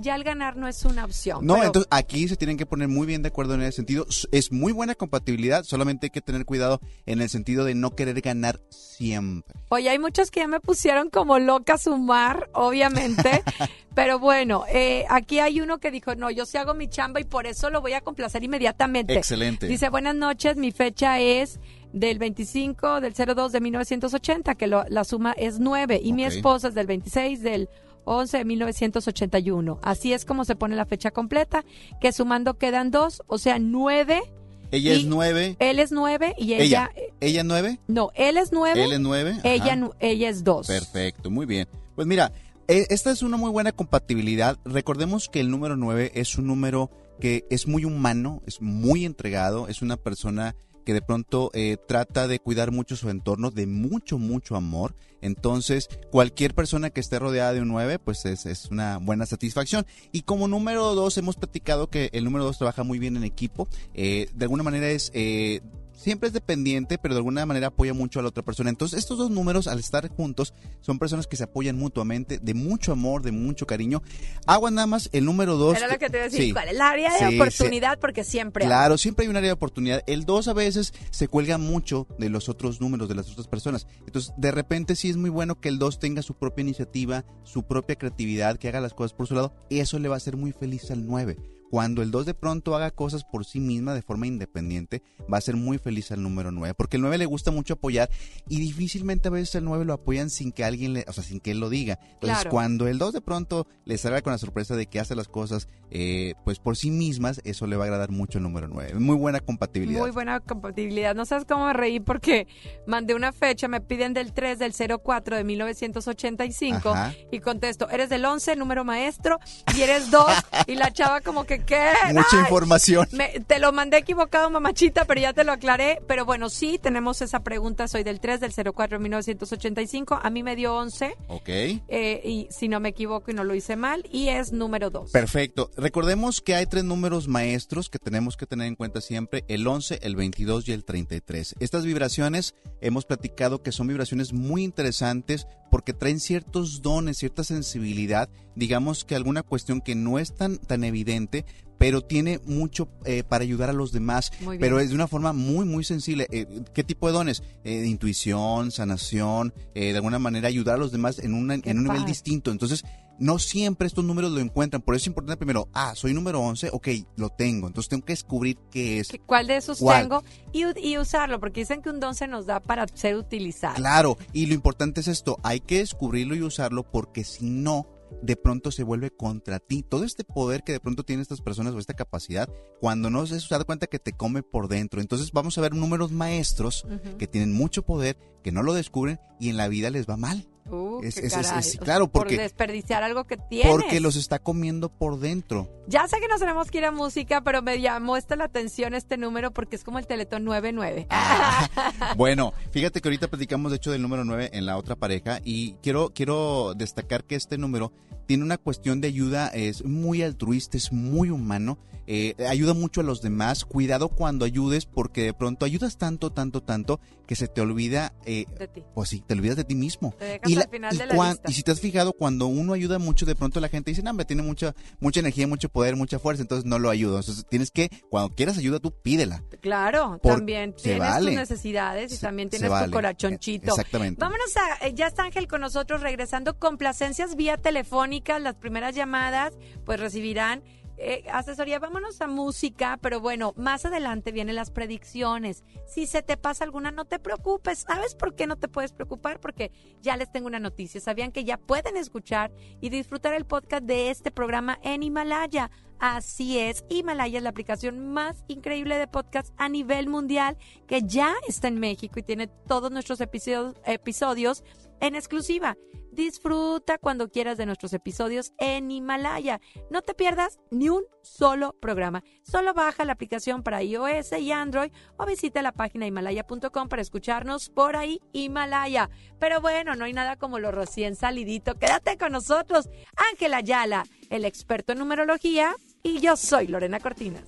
ya 0.00 0.16
el 0.16 0.24
ganar 0.24 0.56
no 0.56 0.66
es 0.68 0.84
una 0.84 1.04
opción. 1.04 1.46
No, 1.46 1.54
Pero- 1.54 1.66
entonces 1.66 1.88
aquí 1.90 2.28
se 2.28 2.36
tienen 2.36 2.56
que 2.56 2.66
poner 2.66 2.88
muy 2.88 3.06
bien 3.06 3.22
de 3.22 3.28
acuerdo 3.28 3.54
en 3.54 3.62
ese 3.62 3.72
sentido. 3.76 4.06
Es 4.30 4.52
muy 4.52 4.72
buena 4.72 4.94
compatibilidad, 4.94 5.64
solamente 5.64 6.06
hay 6.06 6.10
que 6.10 6.20
tener 6.20 6.44
cuidado 6.44 6.80
en 7.06 7.20
el 7.20 7.28
sentido 7.28 7.64
de 7.64 7.74
no 7.74 7.90
querer 7.94 8.20
ganar 8.20 8.60
siempre. 8.70 9.54
Oye, 9.68 9.88
hay 9.90 9.98
muchos 9.98 10.30
que 10.30 10.40
ya 10.40 10.48
me 10.48 10.60
pusieron 10.60 11.10
como 11.10 11.38
loca 11.38 11.74
a 11.74 11.78
sumar, 11.78 12.48
obviamente. 12.52 13.42
pero 13.94 14.18
bueno, 14.18 14.64
eh, 14.72 15.04
aquí 15.08 15.38
hay 15.38 15.60
uno 15.60 15.78
que 15.78 15.90
dijo, 15.90 16.14
no, 16.14 16.30
yo 16.30 16.46
sí 16.46 16.56
hago 16.58 16.74
mi 16.74 16.88
chamba 16.88 17.20
y 17.20 17.24
por 17.24 17.46
eso 17.46 17.70
lo 17.70 17.80
voy 17.80 17.92
a 17.92 18.00
complacer 18.00 18.42
inmediatamente. 18.44 19.14
Excelente. 19.14 19.66
Dice, 19.66 19.88
buenas 19.90 20.14
noches, 20.14 20.56
mi 20.56 20.72
fecha 20.72 21.20
es 21.20 21.60
del 21.92 22.18
25 22.18 23.00
del 23.02 23.12
02 23.14 23.52
de 23.52 23.60
1980, 23.60 24.54
que 24.54 24.66
lo- 24.66 24.84
la 24.88 25.04
suma 25.04 25.32
es 25.32 25.58
9, 25.60 26.00
y 26.02 26.12
mi 26.14 26.24
esposa 26.24 26.68
es 26.68 26.74
del 26.74 26.86
26 26.86 27.42
del 27.42 27.68
11 28.04 28.38
de 28.38 28.44
1981. 28.44 29.78
Así 29.82 30.12
es 30.12 30.24
como 30.24 30.44
se 30.44 30.56
pone 30.56 30.76
la 30.76 30.86
fecha 30.86 31.10
completa, 31.10 31.64
que 32.00 32.12
sumando 32.12 32.58
quedan 32.58 32.90
dos, 32.90 33.22
o 33.26 33.38
sea, 33.38 33.58
9. 33.58 34.22
Ella 34.70 34.92
es 34.94 35.04
nueve. 35.04 35.56
Él 35.58 35.78
es 35.78 35.92
9 35.92 36.34
y 36.38 36.54
ella... 36.54 36.90
Ella. 36.94 37.10
¿Ella 37.20 37.44
nueve? 37.44 37.78
No, 37.88 38.10
él 38.14 38.38
es 38.38 38.52
9. 38.52 38.82
Él 38.82 38.92
es 38.92 39.00
nueve. 39.00 39.36
Ella, 39.44 39.74
Ajá. 39.74 39.90
ella 40.00 40.28
es 40.30 40.44
2. 40.44 40.66
Perfecto, 40.66 41.30
muy 41.30 41.44
bien. 41.44 41.68
Pues 41.94 42.06
mira, 42.06 42.32
e- 42.68 42.86
esta 42.88 43.10
es 43.10 43.22
una 43.22 43.36
muy 43.36 43.50
buena 43.50 43.72
compatibilidad. 43.72 44.58
Recordemos 44.64 45.28
que 45.28 45.40
el 45.40 45.50
número 45.50 45.76
9 45.76 46.12
es 46.14 46.36
un 46.38 46.46
número 46.46 46.90
que 47.20 47.44
es 47.50 47.68
muy 47.68 47.84
humano, 47.84 48.42
es 48.46 48.62
muy 48.62 49.04
entregado, 49.04 49.68
es 49.68 49.82
una 49.82 49.96
persona 49.98 50.56
que 50.84 50.94
de 50.94 51.02
pronto 51.02 51.50
eh, 51.54 51.76
trata 51.86 52.28
de 52.28 52.38
cuidar 52.38 52.72
mucho 52.72 52.96
su 52.96 53.10
entorno, 53.10 53.50
de 53.50 53.66
mucho, 53.66 54.18
mucho 54.18 54.56
amor. 54.56 54.94
Entonces, 55.20 55.88
cualquier 56.10 56.54
persona 56.54 56.90
que 56.90 57.00
esté 57.00 57.18
rodeada 57.18 57.52
de 57.52 57.60
un 57.60 57.68
9, 57.68 57.98
pues 57.98 58.24
es, 58.24 58.46
es 58.46 58.66
una 58.66 58.98
buena 58.98 59.26
satisfacción. 59.26 59.86
Y 60.10 60.22
como 60.22 60.48
número 60.48 60.94
2, 60.94 61.18
hemos 61.18 61.36
platicado 61.36 61.88
que 61.88 62.10
el 62.12 62.24
número 62.24 62.44
2 62.44 62.58
trabaja 62.58 62.82
muy 62.82 62.98
bien 62.98 63.16
en 63.16 63.24
equipo. 63.24 63.68
Eh, 63.94 64.28
de 64.34 64.44
alguna 64.44 64.62
manera 64.62 64.90
es... 64.90 65.10
eh, 65.14 65.60
siempre 66.02 66.26
es 66.26 66.32
dependiente, 66.32 66.98
pero 66.98 67.14
de 67.14 67.18
alguna 67.18 67.46
manera 67.46 67.68
apoya 67.68 67.94
mucho 67.94 68.18
a 68.18 68.22
la 68.22 68.28
otra 68.28 68.42
persona. 68.42 68.70
Entonces, 68.70 68.98
estos 68.98 69.18
dos 69.18 69.30
números, 69.30 69.66
al 69.68 69.78
estar 69.78 70.08
juntos, 70.08 70.52
son 70.80 70.98
personas 70.98 71.26
que 71.26 71.36
se 71.36 71.44
apoyan 71.44 71.78
mutuamente, 71.78 72.38
de 72.42 72.54
mucho 72.54 72.92
amor, 72.92 73.22
de 73.22 73.32
mucho 73.32 73.66
cariño. 73.66 74.02
Agua 74.46 74.70
nada 74.70 74.86
más, 74.86 75.08
el 75.12 75.24
número 75.24 75.56
dos. 75.56 75.76
Era 75.76 75.88
lo 75.88 75.98
que 75.98 76.10
te 76.10 76.16
iba 76.18 76.26
a 76.26 76.28
decir, 76.28 76.42
Sí. 76.46 76.52
¿cuál 76.52 76.68
el 76.68 76.80
área 76.80 77.12
de 77.12 77.18
Sí, 77.18 77.24
sí. 77.30 77.40
oportunidad? 77.40 77.98
Porque 78.00 78.24
siempre 78.24 78.64
hay. 78.64 78.68
Claro, 78.68 78.98
siempre 78.98 79.24
hay 79.24 79.30
un 79.30 79.36
área 79.36 79.48
de 79.48 79.52
oportunidad. 79.54 80.02
El 80.06 80.24
2 80.24 80.48
a 80.48 80.52
veces 80.52 80.92
se 81.10 81.28
cuelga 81.28 81.58
mucho 81.58 82.06
de 82.18 82.28
los 82.28 82.48
otros 82.48 82.80
números, 82.80 83.08
de 83.08 83.14
las 83.14 83.30
otras 83.30 83.46
personas. 83.48 83.86
Entonces, 84.06 84.32
de 84.36 84.50
repente 84.50 84.96
sí 84.96 85.08
es 85.10 85.16
muy 85.16 85.30
bueno 85.30 85.60
que 85.60 85.68
el 85.68 85.78
2 85.78 85.98
tenga 85.98 86.22
su 86.22 86.34
propia 86.34 86.62
iniciativa, 86.62 87.24
su 87.44 87.62
propia 87.62 87.96
creatividad, 87.96 88.56
que 88.58 88.68
haga 88.68 88.80
las 88.80 88.94
cosas 88.94 89.12
por 89.12 89.26
su 89.28 89.34
lado. 89.34 89.54
Y 89.68 89.78
eso 89.80 89.98
le 89.98 90.08
va 90.08 90.16
a 90.16 90.18
hacer 90.18 90.36
muy 90.36 90.52
feliz 90.52 90.90
al 90.90 91.06
9. 91.06 91.36
Cuando 91.72 92.02
el 92.02 92.10
2 92.10 92.26
de 92.26 92.34
pronto 92.34 92.76
haga 92.76 92.90
cosas 92.90 93.24
por 93.24 93.46
sí 93.46 93.58
misma 93.58 93.94
de 93.94 94.02
forma 94.02 94.26
independiente, 94.26 95.02
va 95.32 95.38
a 95.38 95.40
ser 95.40 95.56
muy 95.56 95.78
feliz 95.78 96.12
al 96.12 96.22
número 96.22 96.52
9. 96.52 96.74
Porque 96.74 96.98
el 96.98 97.00
9 97.00 97.16
le 97.16 97.24
gusta 97.24 97.50
mucho 97.50 97.72
apoyar 97.72 98.10
y 98.46 98.60
difícilmente 98.60 99.28
a 99.28 99.30
veces 99.30 99.54
el 99.54 99.64
9 99.64 99.86
lo 99.86 99.94
apoyan 99.94 100.28
sin 100.28 100.52
que 100.52 100.64
alguien 100.64 100.92
le, 100.92 101.06
o 101.08 101.14
sea, 101.14 101.24
sin 101.24 101.40
que 101.40 101.52
él 101.52 101.60
lo 101.60 101.70
diga. 101.70 101.98
Entonces, 102.02 102.40
Claro. 102.40 102.50
cuando 102.50 102.88
el 102.88 102.98
2 102.98 103.14
de 103.14 103.22
pronto 103.22 103.66
le 103.86 103.96
salga 103.96 104.20
con 104.20 104.32
la 104.32 104.38
sorpresa 104.38 104.76
de 104.76 104.84
que 104.84 105.00
hace 105.00 105.14
las 105.14 105.28
cosas 105.28 105.66
eh, 105.94 106.34
pues 106.44 106.58
por 106.58 106.76
sí 106.76 106.90
mismas, 106.90 107.40
eso 107.44 107.66
le 107.66 107.76
va 107.76 107.84
a 107.84 107.86
agradar 107.86 108.10
mucho 108.10 108.36
al 108.38 108.42
número 108.44 108.68
9. 108.68 108.98
Muy 108.98 109.16
buena 109.16 109.40
compatibilidad. 109.40 110.00
Muy 110.00 110.10
buena 110.10 110.40
compatibilidad. 110.40 111.14
No 111.14 111.24
sabes 111.24 111.46
cómo 111.46 111.66
me 111.66 111.72
reí 111.72 112.00
porque 112.00 112.46
mandé 112.86 113.14
una 113.14 113.32
fecha, 113.32 113.66
me 113.68 113.80
piden 113.80 114.12
del 114.12 114.34
3 114.34 114.58
del 114.58 114.74
04 115.02 115.36
de 115.36 115.44
1985 115.44 116.88
Ajá. 116.90 117.14
y 117.30 117.40
contesto, 117.40 117.88
eres 117.88 118.08
del 118.10 118.24
11, 118.24 118.56
número 118.56 118.84
maestro, 118.84 119.38
y 119.76 119.82
eres 119.82 120.10
2 120.10 120.24
y 120.66 120.74
la 120.74 120.90
chava 120.92 121.20
como 121.20 121.44
que, 121.44 121.61
¿qué? 121.64 121.90
Mucha 122.12 122.26
Ay, 122.32 122.40
información. 122.40 123.08
me- 123.12 123.40
te 123.46 123.58
lo 123.58 123.72
mandé 123.72 123.98
equivocado, 123.98 124.50
mamachita, 124.50 125.04
pero 125.04 125.20
ya 125.20 125.32
te 125.32 125.44
lo 125.44 125.52
aclaré. 125.52 126.00
Pero 126.06 126.24
bueno, 126.24 126.50
sí, 126.50 126.78
tenemos 126.82 127.22
esa 127.22 127.40
pregunta. 127.40 127.88
Soy 127.88 128.02
del 128.04 128.20
3 128.20 128.40
del 128.40 128.52
04 128.52 128.98
de 128.98 129.02
1985. 129.02 130.20
A 130.22 130.30
mí 130.30 130.42
me 130.42 130.56
dio 130.56 130.74
11. 130.76 131.16
Ok. 131.28 131.48
eh, 131.48 132.20
y 132.24 132.48
si 132.50 132.68
no 132.68 132.80
me 132.80 132.90
equivoco 132.90 133.30
y 133.30 133.34
no 133.34 133.44
lo 133.44 133.54
hice 133.54 133.76
mal, 133.76 134.04
y 134.10 134.28
es 134.28 134.52
número 134.52 134.90
2. 134.90 135.10
Perfecto. 135.10 135.70
Recordemos 135.76 136.40
que 136.40 136.54
hay 136.54 136.66
tres 136.66 136.84
números 136.84 137.28
maestros 137.28 137.88
que 137.90 137.98
tenemos 137.98 138.36
que 138.36 138.46
tener 138.46 138.66
en 138.66 138.74
cuenta 138.76 139.00
siempre, 139.00 139.44
el 139.48 139.66
11, 139.66 140.00
el 140.02 140.16
22 140.16 140.68
y 140.68 140.72
el 140.72 140.84
33. 140.84 141.54
Estas 141.60 141.84
vibraciones 141.84 142.54
hemos 142.80 143.04
platicado 143.04 143.62
que 143.62 143.72
son 143.72 143.86
vibraciones 143.88 144.32
muy 144.32 144.62
interesantes 144.64 145.46
porque 145.72 145.94
traen 145.94 146.20
ciertos 146.20 146.82
dones, 146.82 147.16
cierta 147.16 147.44
sensibilidad, 147.44 148.28
digamos 148.54 149.06
que 149.06 149.14
alguna 149.14 149.42
cuestión 149.42 149.80
que 149.80 149.94
no 149.94 150.18
es 150.18 150.36
tan, 150.36 150.58
tan 150.58 150.84
evidente, 150.84 151.46
pero 151.82 152.00
tiene 152.00 152.38
mucho 152.44 152.86
eh, 153.04 153.24
para 153.24 153.42
ayudar 153.42 153.68
a 153.68 153.72
los 153.72 153.90
demás, 153.90 154.30
pero 154.60 154.78
es 154.78 154.90
de 154.90 154.94
una 154.94 155.08
forma 155.08 155.32
muy, 155.32 155.64
muy 155.64 155.82
sensible. 155.82 156.28
Eh, 156.30 156.46
¿Qué 156.72 156.84
tipo 156.84 157.08
de 157.08 157.12
dones? 157.12 157.42
Eh, 157.64 157.84
intuición, 157.86 158.70
sanación, 158.70 159.52
eh, 159.74 159.90
de 159.90 159.96
alguna 159.96 160.20
manera 160.20 160.46
ayudar 160.46 160.76
a 160.76 160.78
los 160.78 160.92
demás 160.92 161.18
en, 161.18 161.34
una- 161.34 161.54
en 161.54 161.78
un 161.78 161.84
nivel 161.84 162.04
distinto. 162.04 162.52
Entonces, 162.52 162.84
no 163.18 163.40
siempre 163.40 163.88
estos 163.88 164.04
números 164.04 164.30
lo 164.30 164.38
encuentran. 164.38 164.80
Por 164.80 164.94
eso 164.94 165.02
es 165.02 165.06
importante 165.08 165.36
primero, 165.38 165.68
ah, 165.74 165.94
soy 165.96 166.14
número 166.14 166.40
11, 166.40 166.70
ok, 166.72 166.88
lo 167.16 167.30
tengo. 167.30 167.66
Entonces 167.66 167.88
tengo 167.88 168.04
que 168.04 168.12
descubrir 168.12 168.58
qué 168.70 169.00
es. 169.00 169.08
¿Qué- 169.08 169.18
¿Cuál 169.18 169.48
de 169.48 169.56
esos 169.56 169.78
¿Cuál? 169.80 170.02
tengo? 170.02 170.22
Y, 170.52 170.62
y 170.88 170.98
usarlo, 170.98 171.40
porque 171.40 171.60
dicen 171.62 171.82
que 171.82 171.90
un 171.90 171.98
don 171.98 172.14
se 172.14 172.28
nos 172.28 172.46
da 172.46 172.60
para 172.60 172.86
ser 172.94 173.16
utilizado. 173.16 173.74
Claro, 173.74 174.16
y 174.32 174.46
lo 174.46 174.54
importante 174.54 175.00
es 175.00 175.08
esto, 175.08 175.40
hay 175.42 175.58
que 175.58 175.78
descubrirlo 175.78 176.36
y 176.36 176.42
usarlo 176.42 176.84
porque 176.84 177.24
si 177.24 177.50
no, 177.50 177.88
de 178.20 178.36
pronto 178.36 178.70
se 178.70 178.82
vuelve 178.82 179.10
contra 179.10 179.58
ti. 179.58 179.82
Todo 179.82 180.04
este 180.04 180.24
poder 180.24 180.64
que 180.64 180.72
de 180.72 180.80
pronto 180.80 181.04
tienen 181.04 181.22
estas 181.22 181.40
personas 181.40 181.74
o 181.74 181.78
esta 181.78 181.94
capacidad, 181.94 182.48
cuando 182.80 183.10
no 183.10 183.26
se 183.26 183.38
da 183.48 183.64
cuenta 183.64 183.86
que 183.86 183.98
te 183.98 184.12
come 184.12 184.42
por 184.42 184.68
dentro. 184.68 185.00
Entonces 185.00 185.32
vamos 185.32 185.56
a 185.56 185.60
ver 185.60 185.74
números 185.74 186.12
maestros 186.12 186.86
que 187.18 187.26
tienen 187.26 187.52
mucho 187.52 187.82
poder, 187.82 188.18
que 188.42 188.52
no 188.52 188.62
lo 188.62 188.74
descubren 188.74 189.20
y 189.40 189.48
en 189.48 189.56
la 189.56 189.68
vida 189.68 189.90
les 189.90 190.08
va 190.08 190.16
mal. 190.16 190.48
Uh, 190.70 191.00
Es- 191.02 191.78
claro, 191.78 192.08
porque- 192.08 192.36
Por 192.36 192.42
desperdiciar 192.42 193.02
algo 193.02 193.24
que 193.24 193.36
tienes. 193.36 193.70
Porque 193.70 194.00
los 194.00 194.16
está 194.16 194.38
comiendo 194.38 194.88
por 194.88 195.18
dentro. 195.18 195.68
Ya 195.88 196.06
sé 196.08 196.18
que 196.20 196.28
nos 196.28 196.40
tenemos 196.40 196.70
que 196.70 196.78
ir 196.78 196.84
a 196.84 196.90
música, 196.92 197.42
pero 197.42 197.60
me 197.62 197.80
llamó 197.80 198.16
esta 198.16 198.36
la 198.36 198.44
atención 198.44 198.94
este 198.94 199.16
número 199.16 199.50
porque 199.50 199.76
es 199.76 199.84
como 199.84 199.98
el 199.98 200.06
Teletón 200.06 200.44
99. 200.44 201.06
Bueno, 202.16 202.52
fíjate 202.70 203.00
que 203.00 203.08
ahorita 203.08 203.28
platicamos 203.28 203.70
de 203.72 203.76
hecho 203.76 203.90
del 203.90 204.02
número 204.02 204.24
9 204.24 204.50
en 204.52 204.66
la 204.66 204.76
otra 204.76 204.96
pareja 204.96 205.40
y 205.44 205.74
quiero, 205.82 206.10
quiero 206.14 206.74
destacar 206.74 207.24
que 207.24 207.34
este 207.34 207.58
número 207.58 207.92
tiene 208.32 208.44
una 208.44 208.56
cuestión 208.56 209.02
de 209.02 209.08
ayuda, 209.08 209.48
es 209.48 209.84
muy 209.84 210.22
altruista, 210.22 210.78
es 210.78 210.90
muy 210.90 211.28
humano, 211.28 211.76
eh, 212.06 212.34
ayuda 212.48 212.72
mucho 212.72 213.02
a 213.02 213.04
los 213.04 213.20
demás, 213.20 213.66
cuidado 213.66 214.08
cuando 214.08 214.46
ayudes 214.46 214.86
porque 214.86 215.24
de 215.24 215.34
pronto 215.34 215.66
ayudas 215.66 215.98
tanto, 215.98 216.30
tanto, 216.32 216.62
tanto 216.62 216.98
que 217.26 217.36
se 217.36 217.46
te 217.46 217.60
olvida, 217.60 218.12
eh, 218.26 218.44
de 218.58 218.68
ti. 218.68 218.82
pues 218.94 219.10
sí, 219.10 219.22
te 219.24 219.34
olvidas 219.34 219.56
de 219.56 219.64
ti 219.64 219.74
mismo. 219.74 220.14
Te 220.18 220.40
Y, 220.46 220.54
la- 220.56 220.62
al 220.62 220.70
final 220.70 220.94
y 220.94 220.98
de 220.98 221.06
la 221.06 221.14
cuan- 221.14 221.30
lista. 221.32 221.50
y 221.50 221.54
si 221.54 221.62
te 221.62 221.70
has 221.72 221.80
fijado, 221.80 222.12
cuando 222.14 222.46
uno 222.46 222.72
ayuda 222.72 222.98
mucho, 222.98 223.24
de 223.26 223.34
pronto 223.36 223.60
la 223.60 223.68
gente 223.68 223.90
dice, 223.92 224.02
no, 224.02 224.10
hombre, 224.10 224.24
tiene 224.26 224.42
mucha, 224.42 224.74
mucha 224.98 225.20
energía, 225.20 225.46
mucho 225.46 225.68
poder, 225.68 225.94
mucha 225.94 226.18
fuerza, 226.18 226.42
entonces 226.42 226.64
no 226.66 226.78
lo 226.78 226.90
ayudo. 226.90 227.18
Entonces 227.20 227.46
tienes 227.48 227.70
que, 227.70 227.90
cuando 228.10 228.34
quieras 228.34 228.58
ayuda, 228.58 228.80
tú 228.80 228.90
pídela. 228.90 229.44
Claro, 229.60 230.18
Por- 230.22 230.36
también 230.36 230.74
tienes 230.74 230.98
vale. 230.98 231.30
tus 231.30 231.38
necesidades 231.40 232.12
y 232.12 232.16
Se- 232.16 232.22
también 232.26 232.50
tienes 232.50 232.68
vale. 232.70 232.86
tu 232.86 232.92
corazonchito. 232.92 233.70
Exactamente. 233.70 234.20
Vámonos 234.20 234.54
a, 234.56 234.86
eh, 234.88 234.92
ya 234.94 235.06
está 235.06 235.22
Ángel 235.22 235.46
con 235.46 235.60
nosotros 235.60 236.00
regresando 236.02 236.58
complacencias 236.58 237.36
vía 237.36 237.56
telefónica, 237.56 238.21
las 238.24 238.54
primeras 238.56 238.94
llamadas 238.94 239.58
pues 239.84 240.00
recibirán 240.00 240.62
eh, 240.98 241.24
asesoría, 241.32 241.80
vámonos 241.80 242.20
a 242.20 242.28
música, 242.28 242.98
pero 243.00 243.20
bueno, 243.20 243.54
más 243.56 243.84
adelante 243.84 244.30
vienen 244.30 244.54
las 244.54 244.70
predicciones. 244.70 245.64
Si 245.86 246.06
se 246.06 246.22
te 246.22 246.36
pasa 246.36 246.64
alguna, 246.64 246.92
no 246.92 247.06
te 247.06 247.18
preocupes. 247.18 247.80
¿Sabes 247.80 248.14
por 248.14 248.36
qué 248.36 248.46
no 248.46 248.56
te 248.56 248.68
puedes 248.68 248.92
preocupar? 248.92 249.40
Porque 249.40 249.72
ya 250.00 250.16
les 250.16 250.30
tengo 250.30 250.46
una 250.46 250.60
noticia. 250.60 251.00
¿Sabían 251.00 251.32
que 251.32 251.44
ya 251.44 251.56
pueden 251.56 251.96
escuchar 251.96 252.52
y 252.80 252.90
disfrutar 252.90 253.34
el 253.34 253.46
podcast 253.46 253.84
de 253.84 254.10
este 254.10 254.30
programa 254.30 254.78
en 254.82 255.02
Himalaya? 255.02 255.70
Así 255.98 256.58
es, 256.58 256.84
Himalaya 256.88 257.38
es 257.38 257.44
la 257.44 257.50
aplicación 257.50 258.12
más 258.12 258.44
increíble 258.48 258.96
de 258.96 259.06
podcast 259.06 259.52
a 259.56 259.68
nivel 259.68 260.08
mundial 260.08 260.58
que 260.88 261.02
ya 261.02 261.34
está 261.46 261.68
en 261.68 261.78
México 261.78 262.18
y 262.18 262.24
tiene 262.24 262.48
todos 262.48 262.90
nuestros 262.90 263.20
episodios, 263.20 263.76
episodios 263.86 264.64
en 265.02 265.16
exclusiva. 265.16 265.76
Disfruta 266.12 266.98
cuando 266.98 267.28
quieras 267.28 267.58
de 267.58 267.66
nuestros 267.66 267.92
episodios 267.92 268.52
en 268.58 268.90
Himalaya. 268.90 269.60
No 269.90 270.02
te 270.02 270.14
pierdas 270.14 270.58
ni 270.70 270.88
un 270.88 271.04
solo 271.22 271.74
programa. 271.80 272.22
Solo 272.42 272.72
baja 272.72 273.04
la 273.04 273.12
aplicación 273.12 273.62
para 273.62 273.82
iOS 273.82 274.32
y 274.38 274.52
Android 274.52 274.92
o 275.16 275.26
visita 275.26 275.60
la 275.60 275.72
página 275.72 276.06
himalaya.com 276.06 276.88
para 276.88 277.02
escucharnos 277.02 277.68
por 277.70 277.96
ahí 277.96 278.20
Himalaya. 278.32 279.10
Pero 279.38 279.60
bueno, 279.60 279.96
no 279.96 280.04
hay 280.04 280.12
nada 280.12 280.36
como 280.36 280.58
lo 280.58 280.70
recién 280.70 281.16
salidito. 281.16 281.74
Quédate 281.74 282.16
con 282.16 282.32
nosotros. 282.32 282.88
Ángela 283.32 283.58
Ayala, 283.58 284.04
el 284.30 284.44
experto 284.44 284.92
en 284.92 284.98
numerología, 284.98 285.74
y 286.02 286.20
yo 286.20 286.36
soy 286.36 286.68
Lorena 286.68 287.00
Cortinas. 287.00 287.44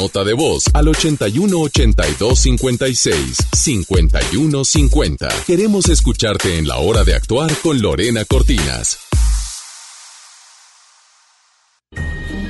Nota 0.00 0.24
de 0.24 0.32
voz 0.32 0.64
al 0.72 0.88
81 0.88 1.60
82 1.60 2.38
56 2.38 3.36
51 3.52 4.64
50. 4.64 5.28
Queremos 5.46 5.90
escucharte 5.90 6.56
en 6.56 6.66
la 6.66 6.78
hora 6.78 7.04
de 7.04 7.14
actuar 7.14 7.54
con 7.62 7.82
Lorena 7.82 8.24
Cortinas. 8.24 8.98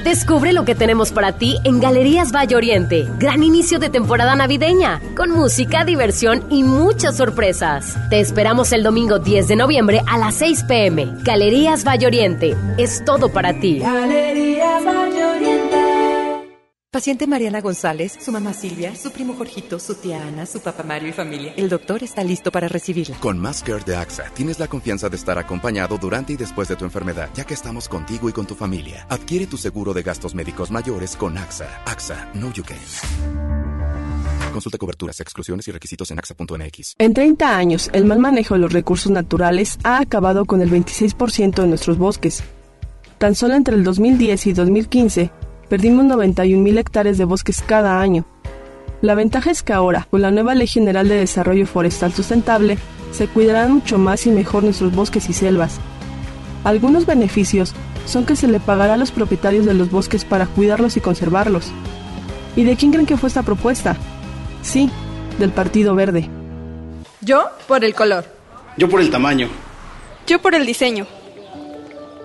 Descubre 0.05 0.53
lo 0.53 0.65
que 0.65 0.75
tenemos 0.75 1.13
para 1.13 1.39
ti 1.39 1.57
en 1.65 1.81
Galerías 1.81 2.33
Valle 2.33 2.57
Oriente. 2.57 3.07
Gran 3.19 3.43
inicio 3.43 3.79
de 3.79 3.91
temporada 3.91 4.35
navideña, 4.35 5.01
con 5.17 5.31
música, 5.31 5.85
diversión 5.85 6.47
y 6.51 6.63
muchas 6.63 7.17
sorpresas. 7.17 7.97
Te 8.11 8.21
esperamos 8.21 8.73
el 8.73 8.83
domingo 8.83 9.19
10 9.19 9.49
de 9.49 9.57
noviembre 9.57 10.03
a 10.07 10.19
las 10.19 10.37
6 10.37 10.65
pm. 10.65 11.09
Galerías 11.23 11.85
Valle 11.85 12.07
Oriente. 12.07 12.57
Es 12.79 13.05
todo 13.05 13.33
para 13.33 13.61
ti. 13.61 13.83
Oriente. 13.83 14.40
Paciente 16.93 17.29
Mariana 17.29 17.61
González, 17.61 18.19
su 18.21 18.33
mamá 18.33 18.53
Silvia, 18.53 18.97
su 18.97 19.13
primo 19.13 19.35
Jorgito, 19.35 19.79
su 19.79 19.95
tía 19.95 20.27
Ana, 20.27 20.45
su 20.45 20.59
papá 20.59 20.83
Mario 20.83 21.11
y 21.11 21.13
familia. 21.13 21.55
El 21.57 21.69
doctor 21.69 22.03
está 22.03 22.25
listo 22.25 22.51
para 22.51 22.67
recibirla. 22.67 23.17
Con 23.21 23.39
Más 23.39 23.63
Care 23.63 23.85
de 23.85 23.95
AXA 23.95 24.25
tienes 24.35 24.59
la 24.59 24.67
confianza 24.67 25.09
de 25.09 25.15
estar 25.15 25.39
acompañado 25.39 25.99
durante 25.99 26.33
y 26.33 26.37
después 26.37 26.67
de 26.67 26.75
tu 26.75 26.85
enfermedad, 26.85 27.31
ya 27.33 27.45
que 27.45 27.55
estamos 27.55 27.89
contigo 27.89 28.29
y 28.29 28.33
con 28.33 28.45
tu 28.45 28.57
familia. 28.57 29.07
Adquiere 29.09 29.47
tu 29.47 29.57
seguro 29.57 29.95
de 29.95 30.03
gastos 30.03 30.35
médicos 30.35 30.73
mayores 30.73 31.15
con 31.15 31.39
AXA. 31.39 31.69
AXA, 31.87 32.29
no 32.35 32.53
you 32.53 32.65
can. 32.65 32.77
Consulta 34.53 34.77
coberturas, 34.77 35.21
exclusiones 35.21 35.69
y 35.69 35.71
requisitos 35.71 36.11
en 36.11 36.19
AXA.mx. 36.19 36.95
En 36.99 37.15
30 37.15 37.57
años, 37.57 37.89
el 37.93 38.05
mal 38.05 38.19
manejo 38.19 38.55
de 38.55 38.63
los 38.63 38.73
recursos 38.73 39.13
naturales 39.13 39.79
ha 39.85 40.01
acabado 40.01 40.45
con 40.45 40.61
el 40.61 40.73
26% 40.73 41.55
de 41.55 41.69
nuestros 41.69 41.99
bosques. 41.99 42.43
Tan 43.19 43.37
solo 43.37 43.55
entre 43.55 43.77
el 43.77 43.85
2010 43.85 44.47
y 44.49 44.53
2015, 44.55 45.31
perdimos 45.71 46.05
91.000 46.05 46.79
hectáreas 46.79 47.17
de 47.17 47.25
bosques 47.25 47.63
cada 47.65 48.01
año. 48.01 48.27
La 49.03 49.15
ventaja 49.15 49.53
es 49.53 49.63
que 49.63 49.73
ahora, 49.73 50.09
con 50.11 50.21
la 50.21 50.33
nueva 50.33 50.57
Ley 50.57 50.67
General 50.67 51.09
de 51.09 51.15
Desarrollo 51.15 51.65
Forestal 51.65 52.13
Sustentable, 52.13 52.77
se 53.13 53.29
cuidarán 53.29 53.73
mucho 53.73 53.97
más 53.97 54.27
y 54.27 54.31
mejor 54.31 54.65
nuestros 54.65 54.93
bosques 54.93 55.31
y 55.31 55.33
selvas. 55.33 55.79
Algunos 56.65 57.07
beneficios 57.07 57.73
son 58.05 58.27
que 58.27 58.35
se 58.35 58.49
le 58.49 58.59
pagará 58.59 58.95
a 58.95 58.97
los 58.97 59.13
propietarios 59.13 59.65
de 59.65 59.75
los 59.75 59.91
bosques 59.93 60.25
para 60.25 60.47
cuidarlos 60.47 60.97
y 60.97 61.01
conservarlos. 61.01 61.71
¿Y 62.57 62.65
de 62.65 62.77
quién 62.77 62.91
creen 62.91 63.07
que 63.07 63.17
fue 63.17 63.29
esta 63.29 63.45
propuesta? 63.45 63.97
Sí, 64.63 64.91
del 65.39 65.53
Partido 65.53 65.95
Verde. 65.95 66.29
Yo 67.21 67.45
por 67.69 67.85
el 67.85 67.95
color. 67.95 68.25
Yo 68.77 68.89
por 68.89 69.01
el 69.01 69.11
tamaño. 69.11 69.49
Yo 70.27 70.43
por 70.43 70.57
el 70.57 70.67
diseño. 70.67 71.07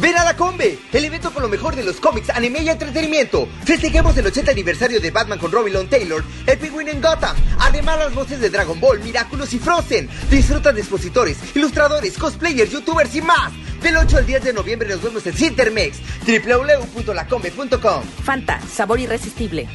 Ven 0.00 0.16
a 0.16 0.24
la 0.24 0.36
Combe, 0.36 0.78
el 0.92 1.04
evento 1.04 1.32
con 1.32 1.42
lo 1.42 1.48
mejor 1.48 1.74
de 1.74 1.82
los 1.82 1.96
cómics, 1.96 2.30
anime 2.30 2.62
y 2.62 2.68
entretenimiento. 2.68 3.48
Festejemos 3.64 4.16
el 4.16 4.26
80 4.26 4.52
aniversario 4.52 5.00
de 5.00 5.10
Batman 5.10 5.38
con 5.38 5.50
Robin 5.50 5.74
Long 5.74 5.88
Taylor, 5.88 6.22
el 6.46 6.58
Penguin 6.58 6.88
en 6.88 7.00
Gotham. 7.00 7.36
Además, 7.58 7.98
las 7.98 8.14
voces 8.14 8.40
de 8.40 8.48
Dragon 8.48 8.78
Ball, 8.80 9.00
Miraculous 9.00 9.52
y 9.54 9.58
Frozen. 9.58 10.08
Disfruta 10.30 10.72
de 10.72 10.80
expositores, 10.80 11.38
ilustradores, 11.54 12.16
cosplayers, 12.16 12.70
youtubers 12.70 13.14
y 13.16 13.22
más. 13.22 13.52
Del 13.82 13.96
8 13.96 14.18
al 14.18 14.26
10 14.26 14.44
de 14.44 14.52
noviembre 14.52 14.88
nos 14.88 15.02
vemos 15.02 15.26
en 15.26 15.34
Cintermex, 15.34 15.98
www.lacombe.com. 16.26 18.02
Fanta, 18.24 18.60
sabor 18.72 19.00
irresistible. 19.00 19.68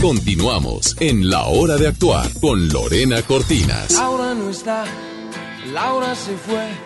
Continuamos 0.00 0.96
en 1.00 1.28
La 1.28 1.44
Hora 1.44 1.76
de 1.76 1.88
Actuar 1.88 2.28
con 2.40 2.68
Lorena 2.68 3.22
Cortinas. 3.22 3.92
Laura 3.92 4.34
no 4.34 4.50
está, 4.50 4.84
Laura 5.72 6.14
se 6.14 6.36
fue. 6.36 6.85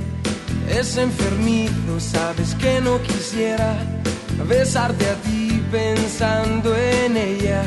es 0.79 0.97
enfermizo, 0.97 1.99
sabes 1.99 2.55
que 2.55 2.79
no 2.81 3.01
quisiera 3.01 3.75
besarte 4.47 5.05
a 5.09 5.15
ti 5.15 5.61
pensando 5.71 6.75
en 6.75 7.17
ella. 7.17 7.63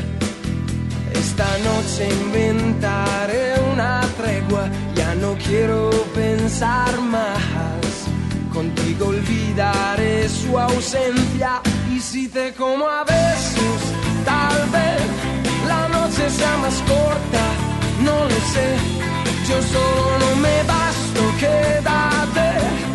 Esta 1.13 1.47
noche 1.59 2.09
inventaré 2.25 3.53
una 3.73 4.01
tregua, 4.17 4.69
ya 4.95 5.15
no 5.15 5.35
quiero 5.35 5.89
pensar 6.13 6.99
más. 7.01 7.85
Contigo 8.53 9.07
olvidaré 9.07 10.27
su 10.29 10.57
ausencia 10.57 11.61
y 11.93 11.99
si 11.99 12.27
te 12.27 12.53
como 12.53 12.87
a 12.87 13.03
besos, 13.03 13.81
tal 14.23 14.69
vez 14.69 15.03
la 15.67 15.87
noche 15.89 16.29
sea 16.29 16.57
más 16.57 16.75
corta, 16.87 17.45
no 18.01 18.23
lo 18.23 18.39
sé. 18.53 18.67
Yo 19.47 19.61
solo 19.61 20.19
no 20.19 20.35
me 20.37 20.63
basto, 20.63 21.21
quédate 21.39 22.94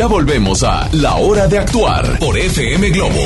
Ya 0.00 0.06
volvemos 0.06 0.62
a 0.62 0.88
La 0.94 1.16
Hora 1.16 1.46
de 1.46 1.58
Actuar 1.58 2.18
por 2.18 2.38
FM 2.38 2.88
Globo. 2.88 3.20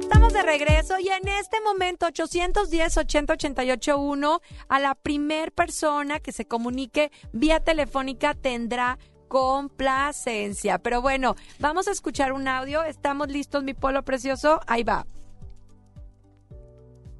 Estamos 0.00 0.32
de 0.32 0.42
regreso 0.42 0.98
y 0.98 1.06
en 1.06 1.28
este 1.28 1.60
momento 1.60 2.08
810-80-881 2.08 4.40
a 4.68 4.80
la 4.80 4.96
primer 4.96 5.52
persona 5.52 6.18
que 6.18 6.32
se 6.32 6.46
comunique 6.46 7.12
vía 7.30 7.60
telefónica 7.60 8.34
tendrá 8.34 8.98
complacencia. 9.28 10.80
Pero 10.80 11.00
bueno, 11.00 11.36
vamos 11.60 11.86
a 11.86 11.92
escuchar 11.92 12.32
un 12.32 12.48
audio. 12.48 12.82
¿Estamos 12.82 13.28
listos, 13.28 13.62
mi 13.62 13.72
polo 13.72 14.02
precioso? 14.02 14.58
Ahí 14.66 14.82
va. 14.82 15.06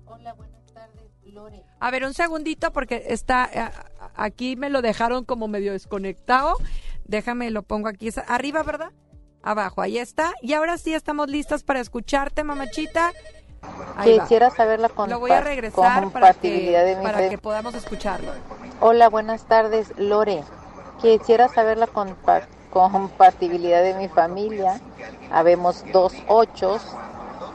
Hola, 0.04 0.32
buenas 0.32 0.66
tardes, 0.74 1.12
Lore. 1.22 1.62
A 1.78 1.92
ver, 1.92 2.04
un 2.04 2.12
segundito 2.12 2.72
porque 2.72 3.04
está 3.06 3.48
eh, 3.54 3.70
aquí 4.16 4.56
me 4.56 4.68
lo 4.68 4.82
dejaron 4.82 5.24
como 5.24 5.46
medio 5.46 5.70
desconectado. 5.70 6.56
Déjame, 7.08 7.50
lo 7.50 7.62
pongo 7.62 7.88
aquí. 7.88 8.08
Es 8.08 8.18
Arriba, 8.28 8.62
¿verdad? 8.62 8.90
Abajo, 9.42 9.80
ahí 9.80 9.98
está. 9.98 10.32
Y 10.42 10.54
ahora 10.54 10.76
sí 10.76 10.92
estamos 10.94 11.28
listas 11.28 11.62
para 11.62 11.80
escucharte, 11.80 12.42
mamachita. 12.42 13.12
Ahí 13.96 14.16
va. 14.18 14.24
Quisiera 14.24 14.50
saber 14.50 14.80
la 14.80 14.90
Lo 15.06 15.18
voy 15.20 15.30
a 15.30 15.40
regresar 15.40 16.10
para 16.10 16.34
que, 16.34 16.70
de 16.70 16.96
mi 16.96 17.02
para 17.02 17.18
fe- 17.18 17.28
que 17.30 17.38
podamos 17.38 17.74
escucharlo. 17.74 18.32
Hola, 18.80 19.08
buenas 19.08 19.44
tardes, 19.46 19.92
Lore. 19.96 20.42
Quisiera 21.00 21.48
saber 21.48 21.78
la 21.78 21.86
compa- 21.86 22.46
compatibilidad 22.70 23.82
de 23.82 23.94
mi 23.94 24.08
familia. 24.08 24.80
Habemos 25.30 25.84
dos 25.92 26.12
ochos, 26.28 26.82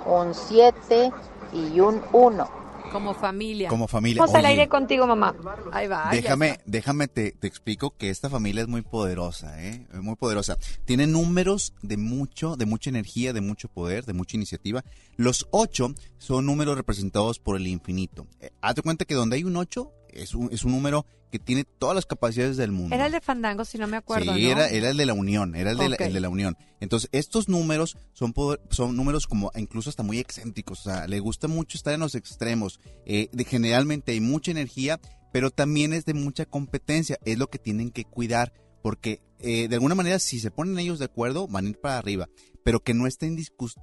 un 0.06 0.34
siete 0.34 1.12
y 1.54 1.80
un 1.80 2.02
uno. 2.14 2.50
Como 2.92 3.14
familia. 3.14 3.70
Como 3.70 3.88
familia. 3.88 4.22
Vamos 4.22 4.36
al 4.36 4.46
aire 4.46 4.68
contigo, 4.68 5.08
mamá. 5.08 5.36
Ahí 5.72 5.88
va. 5.88 6.10
Déjame, 6.12 6.60
déjame 6.66 7.08
te, 7.08 7.32
te 7.32 7.48
explico 7.48 7.96
que 7.98 8.10
esta 8.10 8.30
familia 8.30 8.62
es 8.64 8.68
muy 8.68 8.82
poderosa, 8.82 9.62
¿eh? 9.64 9.88
Es 9.94 10.02
Muy 10.02 10.16
poderosa. 10.16 10.58
Tiene 10.86 11.08
números 11.08 11.74
de 11.82 11.98
mucho, 11.98 12.56
de 12.56 12.66
mucha 12.66 12.90
energía, 12.90 13.34
de 13.34 13.42
mucho 13.42 13.70
poder, 13.70 14.06
de 14.06 14.14
mucha 14.14 14.36
iniciativa. 14.36 14.84
Los 15.16 15.48
ocho 15.52 15.94
son 16.18 16.46
números 16.46 16.76
representados 16.76 17.40
por 17.40 17.56
el 17.56 17.68
infinito. 17.68 18.28
Eh, 18.40 18.52
hazte 18.62 18.82
cuenta 18.82 19.06
que 19.06 19.16
donde 19.16 19.38
hay 19.38 19.44
un 19.44 19.56
ocho 19.56 19.92
es 20.10 20.36
un, 20.36 20.50
es 20.52 20.64
un 20.64 20.72
número 20.72 21.06
que 21.32 21.40
tiene 21.40 21.64
todas 21.64 21.96
las 21.96 22.06
capacidades 22.06 22.58
del 22.58 22.72
mundo. 22.72 22.94
Era 22.94 23.06
el 23.08 23.12
de 23.12 23.22
Fandango, 23.22 23.66
si 23.66 23.78
no 23.78 23.88
me 23.88 23.98
acuerdo, 23.98 24.34
Sí, 24.36 24.44
¿no? 24.44 24.50
era, 24.52 24.68
era 24.70 24.90
el 24.90 24.98
de 24.98 25.06
la 25.06 25.14
unión, 25.14 25.56
era 25.56 25.72
el 25.72 25.78
de, 25.78 25.90
la, 25.90 25.96
Ok. 25.96 26.02
el 26.02 26.14
de 26.14 26.20
la 26.20 26.30
unión. 26.30 26.58
Entonces, 26.80 27.10
estos 27.14 27.48
números 27.50 27.98
son, 28.14 28.34
poder- 28.34 28.60
son 28.70 28.96
números 28.96 29.26
como 29.28 29.52
incluso 29.56 29.90
hasta 29.90 30.04
muy 30.04 30.20
excéntricos, 30.20 30.82
o 30.82 30.84
sea, 30.84 31.08
le 31.08 31.20
gusta 31.20 31.48
mucho 31.48 31.78
estar 31.78 31.94
en 31.94 32.02
los 32.02 32.16
extremos. 32.16 32.80
Eh, 33.06 33.30
de, 33.32 33.46
generalmente 33.46 34.12
hay 34.12 34.20
mucha 34.20 34.52
energía, 34.52 35.00
pero 35.32 35.50
también 35.50 35.94
es 35.94 36.04
de 36.06 36.14
mucha 36.14 36.46
competencia, 36.46 37.18
es 37.24 37.38
lo 37.38 37.48
que 37.48 37.58
tienen 37.60 37.90
que 37.92 38.04
cuidar, 38.04 38.52
porque 38.82 39.22
eh, 39.44 39.68
de 39.68 39.76
alguna 39.76 39.96
manera 39.96 40.20
si 40.20 40.40
se 40.40 40.52
ponen 40.52 40.78
ellos 40.78 41.00
de 41.00 41.06
acuerdo, 41.06 41.48
van 41.48 41.66
a 41.66 41.70
ir 41.70 41.80
para 41.80 41.98
arriba, 41.98 42.30
pero 42.64 42.84
que 42.84 42.94
no 42.94 43.08
estén 43.08 43.36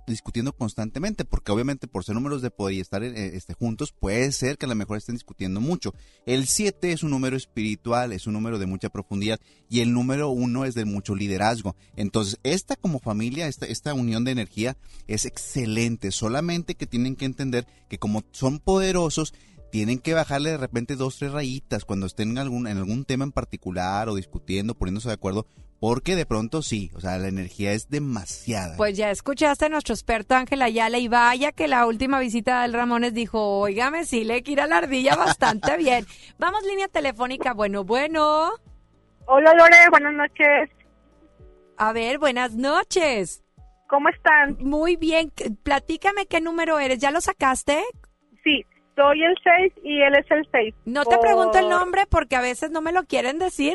discutiendo 0.06 0.52
constantemente, 0.52 1.24
porque 1.24 1.50
obviamente 1.50 1.88
por 1.88 2.04
ser 2.04 2.14
números 2.14 2.42
de 2.42 2.50
poder 2.50 2.74
y 2.74 2.80
estar 2.80 3.02
eh, 3.02 3.36
este, 3.36 3.54
juntos, 3.54 3.92
puede 3.92 4.30
ser 4.30 4.56
que 4.56 4.66
a 4.66 4.68
lo 4.68 4.76
mejor 4.76 4.98
estén 4.98 5.16
discutiendo 5.16 5.60
mucho. 5.60 5.94
El 6.26 6.46
7 6.46 6.92
es 6.92 7.02
un 7.02 7.10
número 7.10 7.36
espiritual, 7.36 8.12
es 8.12 8.28
un 8.28 8.34
número 8.34 8.58
de 8.58 8.66
mucha 8.66 8.88
profundidad, 8.88 9.40
y 9.68 9.80
el 9.80 9.92
número 9.92 10.30
1 10.30 10.64
es 10.64 10.74
de 10.74 10.84
mucho 10.84 11.16
liderazgo. 11.16 11.74
Entonces, 11.96 12.38
esta 12.44 12.76
como 12.76 13.00
familia, 13.00 13.48
esta, 13.48 13.66
esta 13.66 13.94
unión 13.94 14.24
de 14.24 14.30
energía 14.30 14.76
es 15.08 15.24
excelente, 15.24 16.12
solamente 16.12 16.76
que 16.76 16.86
tienen 16.86 17.16
que 17.16 17.24
entender 17.24 17.66
que 17.88 17.98
como 17.98 18.22
son 18.30 18.60
poderosos, 18.60 19.34
tienen 19.70 19.98
que 19.98 20.14
bajarle 20.14 20.50
de 20.50 20.56
repente 20.56 20.96
dos, 20.96 21.18
tres 21.18 21.32
rayitas 21.32 21.84
cuando 21.84 22.06
estén 22.06 22.30
en 22.30 22.38
algún, 22.38 22.66
en 22.66 22.78
algún 22.78 23.04
tema 23.04 23.24
en 23.24 23.32
particular 23.32 24.08
o 24.08 24.14
discutiendo, 24.14 24.74
poniéndose 24.74 25.08
de 25.08 25.14
acuerdo, 25.14 25.46
porque 25.80 26.16
de 26.16 26.26
pronto 26.26 26.62
sí, 26.62 26.90
o 26.94 27.00
sea, 27.00 27.18
la 27.18 27.28
energía 27.28 27.72
es 27.72 27.88
demasiada. 27.88 28.76
Pues 28.76 28.96
ya 28.96 29.10
escuchaste 29.10 29.66
a 29.66 29.68
nuestro 29.68 29.94
experto 29.94 30.34
Ángel 30.34 30.62
Ayala 30.62 30.98
y 30.98 31.08
vaya 31.08 31.52
que 31.52 31.68
la 31.68 31.86
última 31.86 32.18
visita 32.18 32.62
del 32.62 32.72
Ramones 32.72 33.14
dijo, 33.14 33.60
óigame, 33.60 34.04
sí 34.04 34.24
le 34.24 34.42
quiera 34.42 34.66
la 34.66 34.78
ardilla 34.78 35.14
bastante 35.14 35.76
bien. 35.78 36.04
Vamos 36.38 36.64
línea 36.64 36.88
telefónica, 36.88 37.52
bueno, 37.54 37.84
bueno. 37.84 38.50
Hola 39.26 39.54
Lore, 39.54 39.76
buenas 39.90 40.14
noches. 40.14 40.70
A 41.76 41.92
ver, 41.92 42.18
buenas 42.18 42.54
noches. 42.54 43.44
¿Cómo 43.88 44.08
están? 44.08 44.56
Muy 44.60 44.96
bien, 44.96 45.32
platícame 45.62 46.26
qué 46.26 46.40
número 46.40 46.78
eres, 46.78 46.98
¿ya 46.98 47.10
lo 47.10 47.20
sacaste? 47.20 47.82
Sí, 48.42 48.64
soy 48.98 49.22
el 49.22 49.34
6 49.42 49.72
y 49.84 50.02
él 50.02 50.14
es 50.16 50.30
el 50.30 50.48
6. 50.50 50.74
No 50.86 51.04
te 51.04 51.18
pregunto 51.18 51.58
el 51.58 51.68
nombre 51.68 52.04
porque 52.10 52.36
a 52.36 52.40
veces 52.40 52.70
no 52.70 52.80
me 52.80 52.92
lo 52.92 53.04
quieren 53.04 53.38
decir. 53.38 53.74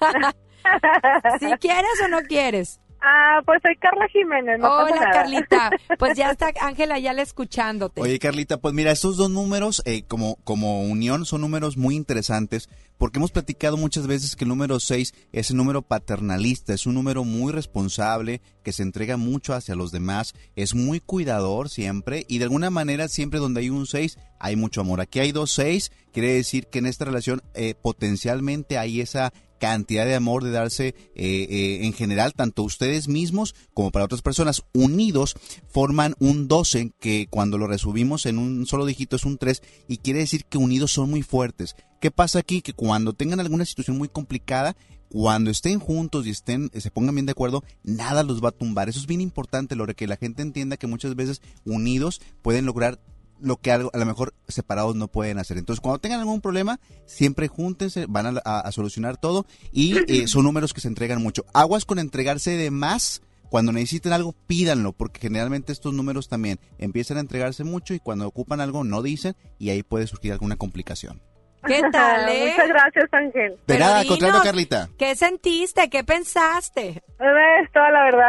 ¿Si 1.38 1.46
quieres 1.58 2.02
o 2.04 2.08
no 2.08 2.20
quieres? 2.22 2.80
Ah, 3.08 3.40
pues 3.46 3.60
soy 3.62 3.76
Carla 3.76 4.08
Jiménez, 4.08 4.58
no 4.58 4.66
pasa 4.66 4.82
Hola, 4.82 5.00
nada. 5.00 5.12
Carlita. 5.12 5.70
Pues 5.98 6.16
ya 6.16 6.32
está 6.32 6.50
Ángela 6.60 6.98
ya 6.98 7.12
le 7.12 7.22
escuchándote. 7.22 8.00
Oye, 8.00 8.18
Carlita, 8.18 8.56
pues 8.56 8.74
mira, 8.74 8.90
estos 8.90 9.16
dos 9.16 9.30
números 9.30 9.80
eh, 9.84 10.02
como, 10.08 10.36
como 10.42 10.82
unión 10.82 11.24
son 11.24 11.42
números 11.42 11.76
muy 11.76 11.94
interesantes 11.94 12.68
porque 12.98 13.18
hemos 13.18 13.30
platicado 13.30 13.76
muchas 13.76 14.06
veces 14.06 14.36
que 14.36 14.44
el 14.44 14.48
número 14.48 14.80
6 14.80 15.14
es 15.32 15.50
el 15.50 15.56
número 15.56 15.82
paternalista, 15.82 16.72
es 16.72 16.86
un 16.86 16.94
número 16.94 17.24
muy 17.24 17.52
responsable, 17.52 18.40
que 18.62 18.72
se 18.72 18.82
entrega 18.82 19.16
mucho 19.16 19.54
hacia 19.54 19.74
los 19.74 19.92
demás, 19.92 20.34
es 20.56 20.74
muy 20.74 21.00
cuidador 21.00 21.68
siempre 21.68 22.24
y 22.28 22.38
de 22.38 22.44
alguna 22.44 22.70
manera 22.70 23.08
siempre 23.08 23.38
donde 23.38 23.60
hay 23.60 23.70
un 23.70 23.86
6 23.86 24.18
hay 24.38 24.56
mucho 24.56 24.80
amor. 24.80 25.00
Aquí 25.00 25.20
hay 25.20 25.32
dos 25.32 25.52
6, 25.52 25.92
quiere 26.12 26.32
decir 26.32 26.66
que 26.66 26.78
en 26.78 26.86
esta 26.86 27.04
relación 27.04 27.42
eh, 27.54 27.74
potencialmente 27.80 28.78
hay 28.78 29.00
esa 29.00 29.32
cantidad 29.58 30.04
de 30.04 30.14
amor 30.14 30.44
de 30.44 30.50
darse 30.50 30.88
eh, 30.88 30.94
eh, 31.14 31.78
en 31.82 31.92
general, 31.92 32.34
tanto 32.34 32.62
ustedes 32.62 33.08
mismos 33.08 33.54
como 33.74 33.90
para 33.90 34.04
otras 34.04 34.22
personas. 34.22 34.62
Unidos 34.72 35.34
forman 35.68 36.14
un 36.18 36.48
12 36.48 36.92
que 37.00 37.26
cuando 37.28 37.58
lo 37.58 37.66
resumimos 37.66 38.26
en 38.26 38.38
un 38.38 38.66
solo 38.66 38.86
dígito 38.86 39.16
es 39.16 39.24
un 39.24 39.38
3 39.38 39.62
y 39.88 39.98
quiere 39.98 40.20
decir 40.20 40.44
que 40.44 40.58
unidos 40.58 40.92
son 40.92 41.10
muy 41.10 41.22
fuertes. 41.22 41.76
¿Qué 42.00 42.10
pasa 42.10 42.38
aquí? 42.38 42.62
Que 42.62 42.72
cuando 42.72 43.12
tengan 43.12 43.40
alguna 43.40 43.64
situación 43.64 43.98
muy 43.98 44.08
complicada, 44.08 44.76
cuando 45.08 45.50
estén 45.50 45.78
juntos 45.78 46.26
y 46.26 46.30
estén, 46.30 46.70
se 46.74 46.90
pongan 46.90 47.14
bien 47.14 47.26
de 47.26 47.32
acuerdo, 47.32 47.62
nada 47.82 48.22
los 48.22 48.42
va 48.42 48.50
a 48.50 48.52
tumbar. 48.52 48.88
Eso 48.88 48.98
es 48.98 49.06
bien 49.06 49.20
importante, 49.20 49.76
Lore, 49.76 49.94
que 49.94 50.06
la 50.06 50.16
gente 50.16 50.42
entienda 50.42 50.76
que 50.76 50.86
muchas 50.86 51.14
veces 51.14 51.40
unidos 51.64 52.20
pueden 52.42 52.66
lograr 52.66 53.00
lo 53.40 53.56
que 53.56 53.70
algo, 53.72 53.90
a 53.94 53.98
lo 53.98 54.06
mejor 54.06 54.34
separados 54.48 54.94
no 54.96 55.08
pueden 55.08 55.38
hacer. 55.38 55.58
Entonces, 55.58 55.80
cuando 55.80 55.98
tengan 55.98 56.20
algún 56.20 56.40
problema, 56.40 56.78
siempre 57.06 57.48
júntense, 57.48 58.06
van 58.08 58.26
a, 58.38 58.42
a- 58.44 58.60
a 58.60 58.72
solucionar 58.72 59.16
todo 59.16 59.46
y 59.72 59.96
eh, 60.12 60.26
son 60.28 60.44
números 60.44 60.72
que 60.74 60.80
se 60.80 60.88
entregan 60.88 61.22
mucho. 61.22 61.44
Aguas 61.54 61.84
con 61.84 61.98
entregarse 61.98 62.52
de 62.52 62.70
más. 62.70 63.22
Cuando 63.48 63.70
necesiten 63.70 64.12
algo, 64.12 64.34
pídanlo, 64.48 64.92
porque 64.92 65.20
generalmente 65.20 65.72
estos 65.72 65.94
números 65.94 66.28
también 66.28 66.58
empiezan 66.78 67.16
a 67.16 67.20
entregarse 67.20 67.62
mucho 67.62 67.94
y 67.94 68.00
cuando 68.00 68.26
ocupan 68.26 68.60
algo 68.60 68.82
no 68.82 69.02
dicen 69.02 69.36
y 69.60 69.70
ahí 69.70 69.84
puede 69.84 70.08
surgir 70.08 70.32
alguna 70.32 70.56
complicación. 70.56 71.22
¿Qué 71.64 71.80
tal, 71.92 72.28
eh? 72.28 72.50
Muchas 72.50 72.68
gracias, 72.68 73.04
Ángel. 73.12 73.52
De 73.52 73.58
Pero 73.66 73.80
nada, 73.80 74.04
contrario, 74.04 74.40
Carlita. 74.42 74.88
¿Qué 74.98 75.14
sentiste? 75.14 75.88
¿Qué 75.88 76.02
pensaste? 76.02 76.88
Es 77.20 77.72
toda 77.72 77.90
la 77.92 78.02
verdad. 78.04 78.28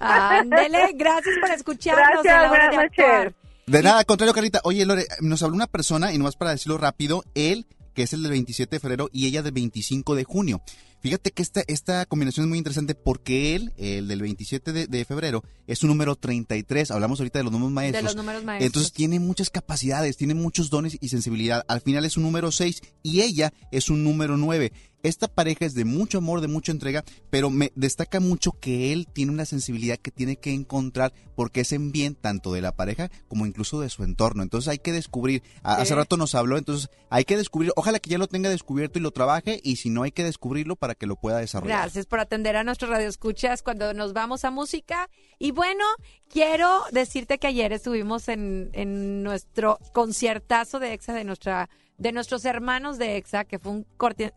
Ándele, 0.00 0.92
gracias 0.94 1.34
por 1.40 1.50
escucharnos 1.50 2.22
Gracias, 2.22 2.34
a 2.34 2.42
la 2.42 2.50
hora 2.50 2.68
buenas 2.68 2.70
de 2.70 2.76
noches. 2.76 3.04
actuar. 3.04 3.34
De 3.68 3.82
nada, 3.82 3.98
al 3.98 4.06
contrario, 4.06 4.32
Carlita. 4.32 4.60
Oye, 4.62 4.86
Lore, 4.86 5.08
nos 5.20 5.42
habló 5.42 5.56
una 5.56 5.66
persona, 5.66 6.12
y 6.12 6.18
nomás 6.18 6.36
para 6.36 6.52
decirlo 6.52 6.78
rápido, 6.78 7.24
él, 7.34 7.66
que 7.94 8.04
es 8.04 8.12
el 8.12 8.22
del 8.22 8.30
27 8.30 8.76
de 8.76 8.78
febrero, 8.78 9.10
y 9.12 9.26
ella 9.26 9.42
del 9.42 9.50
25 9.54 10.14
de 10.14 10.22
junio. 10.22 10.62
Fíjate 11.00 11.32
que 11.32 11.42
esta, 11.42 11.62
esta 11.66 12.06
combinación 12.06 12.44
es 12.44 12.48
muy 12.48 12.58
interesante 12.58 12.94
porque 12.94 13.56
él, 13.56 13.72
el 13.76 14.06
del 14.06 14.22
27 14.22 14.72
de, 14.72 14.86
de 14.86 15.04
febrero, 15.04 15.42
es 15.66 15.82
un 15.82 15.88
número 15.88 16.14
33. 16.14 16.92
Hablamos 16.92 17.18
ahorita 17.18 17.40
de 17.40 17.42
los 17.42 17.52
números 17.52 17.72
maestros. 17.72 18.02
De 18.02 18.04
los 18.04 18.16
números 18.16 18.44
maestros. 18.44 18.66
Entonces 18.66 18.92
tiene 18.92 19.18
muchas 19.18 19.50
capacidades, 19.50 20.16
tiene 20.16 20.34
muchos 20.34 20.70
dones 20.70 20.96
y 21.00 21.08
sensibilidad. 21.08 21.64
Al 21.66 21.80
final 21.80 22.04
es 22.04 22.16
un 22.16 22.22
número 22.22 22.52
6 22.52 22.80
y 23.02 23.22
ella 23.22 23.52
es 23.72 23.90
un 23.90 24.04
número 24.04 24.36
9. 24.36 24.72
Esta 25.06 25.28
pareja 25.28 25.64
es 25.64 25.74
de 25.74 25.84
mucho 25.84 26.18
amor, 26.18 26.40
de 26.40 26.48
mucha 26.48 26.72
entrega, 26.72 27.04
pero 27.30 27.48
me 27.48 27.70
destaca 27.76 28.18
mucho 28.18 28.50
que 28.58 28.92
él 28.92 29.06
tiene 29.06 29.30
una 29.30 29.44
sensibilidad 29.44 29.98
que 29.98 30.10
tiene 30.10 30.34
que 30.34 30.52
encontrar 30.52 31.12
porque 31.36 31.60
es 31.60 31.70
en 31.70 31.92
bien 31.92 32.16
tanto 32.16 32.52
de 32.52 32.60
la 32.60 32.72
pareja 32.72 33.08
como 33.28 33.46
incluso 33.46 33.80
de 33.80 33.88
su 33.88 34.02
entorno. 34.02 34.42
Entonces 34.42 34.68
hay 34.68 34.78
que 34.78 34.90
descubrir, 34.90 35.44
hace 35.62 35.94
rato 35.94 36.16
nos 36.16 36.34
habló, 36.34 36.58
entonces 36.58 36.90
hay 37.08 37.24
que 37.24 37.36
descubrir, 37.36 37.70
ojalá 37.76 38.00
que 38.00 38.10
ya 38.10 38.18
lo 38.18 38.26
tenga 38.26 38.50
descubierto 38.50 38.98
y 38.98 39.02
lo 39.02 39.12
trabaje 39.12 39.60
y 39.62 39.76
si 39.76 39.90
no 39.90 40.02
hay 40.02 40.10
que 40.10 40.24
descubrirlo 40.24 40.74
para 40.74 40.96
que 40.96 41.06
lo 41.06 41.14
pueda 41.14 41.38
desarrollar. 41.38 41.82
Gracias 41.82 42.06
por 42.06 42.18
atender 42.18 42.56
a 42.56 42.64
nuestros 42.64 42.90
radioescuchas 42.90 43.62
cuando 43.62 43.94
nos 43.94 44.12
vamos 44.12 44.44
a 44.44 44.50
música. 44.50 45.08
Y 45.38 45.52
bueno, 45.52 45.84
quiero 46.28 46.82
decirte 46.90 47.38
que 47.38 47.46
ayer 47.46 47.72
estuvimos 47.72 48.28
en, 48.28 48.70
en 48.72 49.22
nuestro 49.22 49.78
conciertazo 49.92 50.80
de 50.80 50.94
EXA 50.94 51.12
de 51.12 51.22
nuestra 51.22 51.68
de 51.98 52.12
nuestros 52.12 52.44
hermanos 52.44 52.98
de 52.98 53.16
EXA, 53.16 53.44
que 53.44 53.58
fue 53.58 53.72
un, 53.72 53.86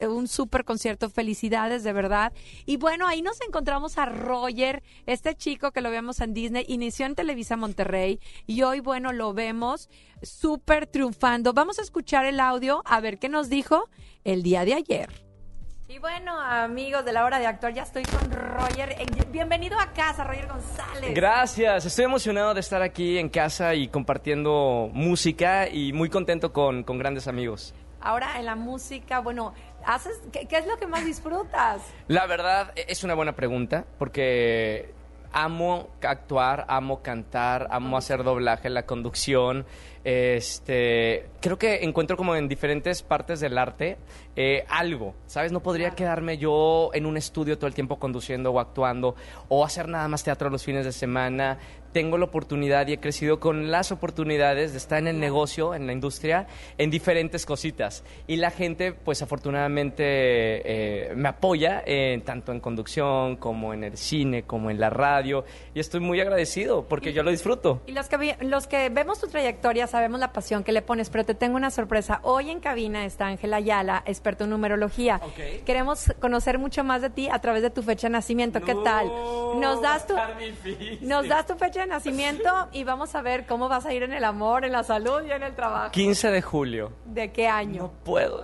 un 0.01 0.27
super 0.27 0.65
concierto. 0.65 1.09
Felicidades, 1.09 1.83
de 1.83 1.93
verdad. 1.93 2.33
Y 2.65 2.77
bueno, 2.77 3.07
ahí 3.07 3.21
nos 3.21 3.41
encontramos 3.41 3.97
a 3.97 4.05
Roger, 4.05 4.83
este 5.05 5.35
chico 5.35 5.71
que 5.71 5.81
lo 5.81 5.91
vemos 5.91 6.21
en 6.21 6.33
Disney, 6.33 6.65
inició 6.67 7.05
en 7.05 7.15
Televisa 7.15 7.57
Monterrey 7.57 8.19
y 8.45 8.61
hoy, 8.63 8.79
bueno, 8.79 9.11
lo 9.11 9.33
vemos 9.33 9.89
súper 10.21 10.87
triunfando. 10.87 11.53
Vamos 11.53 11.79
a 11.79 11.81
escuchar 11.81 12.25
el 12.25 12.39
audio 12.39 12.81
a 12.85 12.99
ver 12.99 13.19
qué 13.19 13.29
nos 13.29 13.49
dijo 13.49 13.89
el 14.23 14.43
día 14.43 14.65
de 14.65 14.73
ayer. 14.73 15.29
Y 15.87 15.97
bueno, 15.97 16.39
amigos 16.39 17.03
de 17.03 17.13
la 17.13 17.25
hora 17.25 17.39
de 17.39 17.47
actuar, 17.47 17.73
ya 17.73 17.81
estoy 17.81 18.03
con 18.03 18.31
Roger. 18.59 18.91
Eh, 18.91 19.05
Bienvenido 19.31 19.79
a 19.79 19.93
casa, 19.93 20.23
Roger 20.23 20.47
González. 20.47 21.13
Gracias, 21.13 21.85
estoy 21.85 22.05
emocionado 22.05 22.53
de 22.53 22.59
estar 22.59 22.81
aquí 22.81 23.17
en 23.17 23.29
casa 23.29 23.73
y 23.75 23.87
compartiendo 23.87 24.89
música 24.91 25.69
y 25.69 25.93
muy 25.93 26.09
contento 26.09 26.51
con, 26.51 26.83
con 26.83 26.97
grandes 26.97 27.27
amigos. 27.27 27.73
Ahora 28.01 28.39
en 28.39 28.45
la 28.45 28.55
música, 28.55 29.19
bueno, 29.19 29.53
haces 29.85 30.19
¿qué, 30.31 30.47
qué 30.47 30.57
es 30.57 30.65
lo 30.67 30.77
que 30.77 30.87
más 30.87 31.05
disfrutas? 31.05 31.81
La 32.07 32.25
verdad 32.25 32.71
e- 32.75 32.85
es 32.89 33.03
una 33.03 33.13
buena 33.13 33.33
pregunta 33.35 33.85
porque 33.97 34.93
amo 35.31 35.89
actuar, 36.01 36.65
amo 36.67 37.01
cantar, 37.01 37.67
amo 37.71 37.97
hacer 37.97 38.23
doblaje, 38.23 38.69
la 38.69 38.85
conducción. 38.85 39.65
Este, 40.03 41.27
creo 41.41 41.57
que 41.57 41.83
encuentro 41.83 42.15
como 42.15 42.35
en 42.35 42.47
diferentes 42.47 43.03
partes 43.03 43.41
del 43.41 43.57
arte 43.57 43.97
eh, 44.35 44.65
algo, 44.69 45.13
¿sabes? 45.27 45.51
No 45.51 45.61
podría 45.61 45.91
quedarme 45.91 46.37
yo 46.37 46.91
en 46.93 47.05
un 47.05 47.17
estudio 47.17 47.57
todo 47.57 47.67
el 47.67 47.73
tiempo 47.73 47.99
conduciendo 47.99 48.51
o 48.51 48.59
actuando 48.61 49.15
o 49.49 49.65
hacer 49.65 49.89
nada 49.89 50.07
más 50.07 50.23
teatro 50.23 50.49
los 50.49 50.63
fines 50.63 50.85
de 50.85 50.93
semana. 50.93 51.57
Tengo 51.91 52.17
la 52.17 52.25
oportunidad 52.25 52.87
y 52.87 52.93
he 52.93 52.99
crecido 52.99 53.39
con 53.39 53.71
las 53.71 53.91
oportunidades 53.91 54.71
de 54.71 54.77
estar 54.77 54.99
en 54.99 55.07
el 55.07 55.19
negocio, 55.19 55.73
en 55.73 55.87
la 55.87 55.93
industria, 55.93 56.47
en 56.77 56.89
diferentes 56.91 57.45
cositas. 57.45 58.03
Y 58.27 58.35
la 58.37 58.51
gente, 58.51 58.93
pues 58.93 59.21
afortunadamente, 59.21 60.03
eh, 60.05 61.13
me 61.15 61.29
apoya 61.29 61.83
eh, 61.85 62.21
tanto 62.25 62.51
en 62.51 62.59
conducción 62.59 63.37
como 63.37 63.73
en 63.73 63.83
el 63.83 63.97
cine, 63.97 64.43
como 64.43 64.69
en 64.69 64.79
la 64.79 64.89
radio. 64.89 65.45
Y 65.73 65.79
estoy 65.79 65.99
muy 65.99 66.19
agradecido 66.21 66.85
porque 66.87 67.13
yo 67.13 67.23
lo 67.23 67.31
disfruto. 67.31 67.81
Y 67.87 67.91
los 67.93 68.07
que, 68.07 68.17
vi- 68.17 68.35
los 68.41 68.67
que 68.67 68.89
vemos 68.89 69.19
tu 69.19 69.27
trayectoria 69.27 69.87
sabemos 69.87 70.19
la 70.19 70.31
pasión 70.31 70.63
que 70.63 70.71
le 70.71 70.81
pones, 70.81 71.09
pero 71.09 71.25
te 71.25 71.33
tengo 71.35 71.55
una 71.55 71.71
sorpresa. 71.71 72.19
Hoy 72.23 72.49
en 72.49 72.59
cabina 72.59 73.05
está 73.05 73.27
Ángela 73.27 73.57
Ayala, 73.57 74.03
experto 74.05 74.43
en 74.43 74.51
numerología. 74.51 75.19
Queremos 75.65 76.13
conocer 76.19 76.59
mucho 76.59 76.83
más 76.83 77.01
de 77.01 77.09
ti 77.09 77.29
a 77.31 77.39
través 77.39 77.61
de 77.61 77.69
tu 77.69 77.81
fecha 77.83 78.07
de 78.07 78.11
nacimiento. 78.13 78.61
¿Qué 78.61 78.75
tal? 78.83 79.07
Nos 79.59 79.81
das 79.81 80.05
tu, 80.05 80.13
nos 81.01 81.27
das 81.27 81.45
tu 81.45 81.55
fecha 81.55 81.78
de 81.79 81.87
nacimiento 81.87 82.69
y 82.71 82.83
vamos 82.83 83.15
a 83.15 83.21
ver 83.21 83.45
cómo 83.45 83.67
vas 83.69 83.85
a 83.85 83.93
ir 83.93 84.03
en 84.03 84.13
el 84.13 84.23
amor, 84.23 84.65
en 84.65 84.71
la 84.71 84.83
salud 84.83 85.23
y 85.27 85.31
en 85.31 85.43
el 85.43 85.55
trabajo. 85.55 85.91
15 85.91 86.31
de 86.31 86.41
julio. 86.41 86.91
¿De 87.05 87.31
qué 87.31 87.47
año? 87.47 87.83
No 87.83 87.91
puedo. 88.03 88.43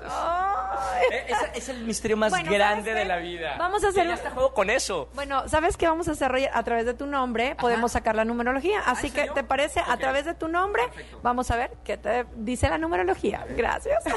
Eh, 1.12 1.26
Es, 1.28 1.38
es 1.64 1.70
el 1.70 1.84
misterio 1.86 2.18
más 2.18 2.32
Bueno, 2.32 2.52
grande 2.52 2.92
¿sabes 2.92 2.96
de 3.04 3.06
la 3.06 3.18
vida. 3.18 3.56
Vamos 3.58 3.84
a 3.84 3.90
hacer 3.90 4.08
un- 4.08 4.18
juego 4.18 4.54
con 4.54 4.70
eso. 4.70 5.10
Bueno, 5.14 5.48
¿sabes 5.48 5.78
qué 5.78 5.88
vamos 5.88 6.08
a 6.08 6.12
hacer, 6.12 6.32
Roger? 6.32 6.50
A 6.54 6.64
través 6.64 6.86
de 6.86 6.94
tu 6.94 7.06
nombre 7.06 7.56
podemos 7.56 7.92
sacar 7.92 8.16
la 8.16 8.26
numerología. 8.26 8.82
Así 8.86 9.12
que, 9.12 9.30
¿te 9.34 9.44
parece? 9.44 9.82
A 9.86 9.98
través 9.98 10.26
de 10.26 10.34
tu 10.34 10.48
nombre 10.48 10.84
vamos 11.22 11.52
a 11.52 11.58
ver 11.58 11.72
qué 11.84 11.98
te 11.98 12.26
dice 12.36 12.70
la 12.70 12.78
numerología. 12.78 13.46
Gracias. 13.56 14.04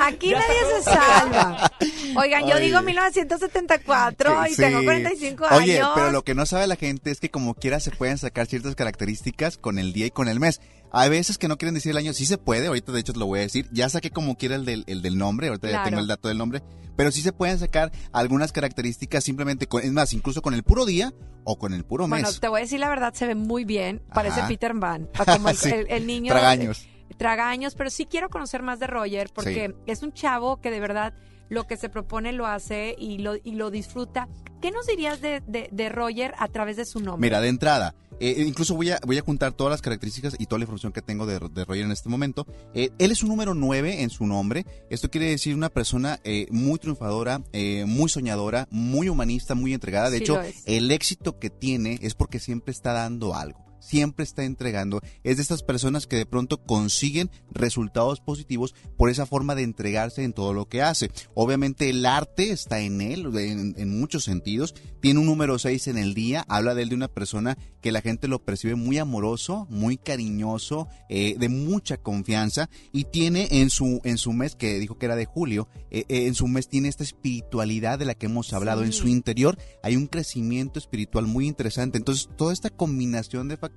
Aquí 0.00 0.30
Ya 0.30 0.38
nadie 0.38 0.54
se 0.76 0.82
salva. 0.84 1.72
Oigan, 2.16 2.46
yo 2.46 2.54
Ay. 2.54 2.66
digo 2.66 2.80
1974 2.82 4.46
y 4.46 4.50
Sí. 4.54 4.56
tengo 4.62 4.82
45 4.84 5.44
años. 5.46 5.60
Oye, 5.62 5.80
pero 5.94 6.10
lo 6.12 6.22
que 6.24 6.34
no 6.34 6.46
sabe 6.46 6.66
la 6.66 6.76
gente 6.76 7.10
es 7.10 7.20
que 7.20 7.30
como 7.30 7.54
quiera 7.54 7.80
se 7.80 7.90
pueden 7.90 8.18
sacar 8.18 8.46
ciertas 8.46 8.74
características 8.74 9.58
con 9.58 9.78
el 9.78 9.92
día 9.92 10.06
y 10.06 10.10
con 10.10 10.28
el 10.28 10.40
mes. 10.40 10.60
Hay 10.92 11.10
veces 11.10 11.36
que 11.36 11.48
no 11.48 11.58
quieren 11.58 11.74
decir 11.74 11.90
el 11.90 11.98
año, 11.98 12.12
sí 12.14 12.24
se 12.26 12.38
puede, 12.38 12.68
ahorita 12.68 12.92
de 12.92 13.00
hecho 13.00 13.12
te 13.12 13.18
lo 13.18 13.26
voy 13.26 13.40
a 13.40 13.42
decir, 13.42 13.68
ya 13.72 13.88
saqué 13.88 14.10
como 14.10 14.36
quiera 14.36 14.54
el 14.54 14.64
del, 14.64 14.84
el 14.86 15.02
del 15.02 15.18
nombre, 15.18 15.48
ahorita 15.48 15.68
ya 15.70 15.84
tengo 15.84 15.98
el 16.00 16.06
dato 16.06 16.28
del 16.28 16.38
nombre, 16.38 16.62
pero 16.96 17.10
sí 17.12 17.20
se 17.20 17.32
pueden 17.32 17.58
sacar 17.58 17.92
algunas 18.12 18.52
características 18.52 19.22
simplemente, 19.22 19.66
con, 19.66 19.82
es 19.82 19.92
más, 19.92 20.14
incluso 20.14 20.40
con 20.40 20.54
el 20.54 20.62
puro 20.62 20.86
día 20.86 21.12
o 21.44 21.58
con 21.58 21.74
el 21.74 21.84
puro 21.84 22.08
mes. 22.08 22.22
Bueno, 22.22 22.38
te 22.40 22.48
voy 22.48 22.60
a 22.60 22.62
decir 22.62 22.80
la 22.80 22.88
verdad, 22.88 23.12
se 23.12 23.26
ve 23.26 23.34
muy 23.34 23.64
bien. 23.64 24.00
Parece 24.14 24.40
Ajá. 24.40 24.48
Peter 24.48 24.72
Pan. 24.80 25.08
Como 25.26 25.50
el, 25.50 25.56
Sí. 25.58 25.68
el- 25.70 25.86
el 25.90 26.06
niño. 26.06 26.32
Tragaños. 26.32 26.80
eh, 26.82 26.97
tragaños, 27.16 27.74
pero 27.74 27.90
sí 27.90 28.06
quiero 28.06 28.28
conocer 28.28 28.62
más 28.62 28.78
de 28.78 28.86
Roger 28.86 29.30
porque 29.34 29.74
es 29.86 30.02
un 30.02 30.12
chavo 30.12 30.60
que 30.60 30.70
de 30.70 30.80
verdad 30.80 31.14
lo 31.48 31.66
que 31.66 31.76
se 31.78 31.88
propone 31.88 32.32
lo 32.32 32.46
hace 32.46 32.94
y 32.98 33.18
lo, 33.18 33.36
y 33.36 33.52
lo 33.52 33.70
disfruta. 33.70 34.28
¿Qué 34.60 34.70
nos 34.70 34.86
dirías 34.86 35.20
de, 35.20 35.40
de- 35.46 35.68
de 35.72 35.88
Roger 35.88 36.34
a 36.38 36.48
través 36.48 36.76
de 36.76 36.84
su 36.84 37.00
nombre? 37.00 37.26
Mira, 37.26 37.40
de 37.40 37.48
entrada, 37.48 37.94
eh, 38.20 38.44
incluso 38.46 38.74
voy 38.74 38.90
a, 38.90 38.98
voy 39.06 39.16
a 39.16 39.22
juntar 39.22 39.52
todas 39.52 39.70
las 39.70 39.80
características 39.80 40.34
y 40.38 40.44
toda 40.46 40.58
la 40.58 40.64
información 40.64 40.92
que 40.92 41.00
tengo 41.00 41.24
de, 41.24 41.38
de 41.38 41.64
Roger 41.64 41.84
en 41.84 41.92
este 41.92 42.08
momento. 42.10 42.44
Eh, 42.74 42.90
él 42.98 43.12
es 43.12 43.22
un 43.22 43.30
número 43.30 43.54
9 43.54 44.02
en 44.02 44.10
su 44.10 44.26
nombre. 44.26 44.66
Esto 44.90 45.10
quiere 45.10 45.30
decir 45.30 45.54
una 45.54 45.70
persona 45.70 46.20
eh, 46.24 46.48
muy 46.50 46.78
triunfadora, 46.78 47.40
eh, 47.52 47.84
muy 47.86 48.10
soñadora, 48.10 48.66
muy 48.70 49.08
humanista, 49.08 49.54
muy 49.54 49.72
entregada. 49.72 50.10
De 50.10 50.18
Sí 50.18 50.24
hecho, 50.24 50.40
el 50.66 50.90
éxito 50.90 51.38
que 51.38 51.48
tiene 51.48 51.98
es 52.02 52.14
porque 52.14 52.40
siempre 52.40 52.72
está 52.72 52.92
dando 52.92 53.34
algo. 53.36 53.64
Siempre 53.80 54.24
está 54.24 54.44
entregando. 54.44 55.00
Es 55.24 55.36
de 55.36 55.42
estas 55.42 55.62
personas 55.62 56.06
que 56.06 56.16
de 56.16 56.26
pronto 56.26 56.62
consiguen 56.62 57.30
resultados 57.50 58.20
positivos 58.20 58.74
por 58.96 59.10
esa 59.10 59.26
forma 59.26 59.54
de 59.54 59.62
entregarse 59.62 60.24
en 60.24 60.32
todo 60.32 60.52
lo 60.52 60.68
que 60.68 60.82
hace. 60.82 61.10
Obviamente 61.34 61.90
el 61.90 62.04
arte 62.06 62.50
está 62.50 62.80
en 62.80 63.00
él, 63.00 63.26
en, 63.36 63.74
en 63.76 64.00
muchos 64.00 64.24
sentidos. 64.24 64.74
Tiene 65.00 65.20
un 65.20 65.26
número 65.26 65.58
6 65.58 65.88
en 65.88 65.98
el 65.98 66.14
día, 66.14 66.44
habla 66.48 66.74
de 66.74 66.82
él 66.82 66.88
de 66.88 66.94
una 66.96 67.08
persona 67.08 67.56
que 67.80 67.92
la 67.92 68.00
gente 68.00 68.28
lo 68.28 68.44
percibe 68.44 68.74
muy 68.74 68.98
amoroso, 68.98 69.66
muy 69.70 69.96
cariñoso, 69.96 70.88
eh, 71.08 71.36
de 71.38 71.48
mucha 71.48 71.96
confianza 71.96 72.68
y 72.92 73.04
tiene 73.04 73.48
en 73.50 73.70
su, 73.70 74.00
en 74.04 74.18
su 74.18 74.32
mes, 74.32 74.56
que 74.56 74.78
dijo 74.78 74.98
que 74.98 75.06
era 75.06 75.16
de 75.16 75.26
julio, 75.26 75.68
eh, 75.90 76.04
eh, 76.08 76.26
en 76.26 76.34
su 76.34 76.48
mes 76.48 76.68
tiene 76.68 76.88
esta 76.88 77.04
espiritualidad 77.04 77.98
de 77.98 78.04
la 78.04 78.14
que 78.14 78.26
hemos 78.26 78.52
hablado. 78.52 78.82
En 78.82 78.92
su 78.92 79.08
interior 79.08 79.58
hay 79.82 79.96
un 79.96 80.06
crecimiento 80.06 80.78
espiritual 80.78 81.26
muy 81.26 81.46
interesante. 81.46 81.98
Entonces, 81.98 82.28
toda 82.36 82.52
esta 82.52 82.70
combinación 82.70 83.48
de 83.48 83.56
factores 83.56 83.67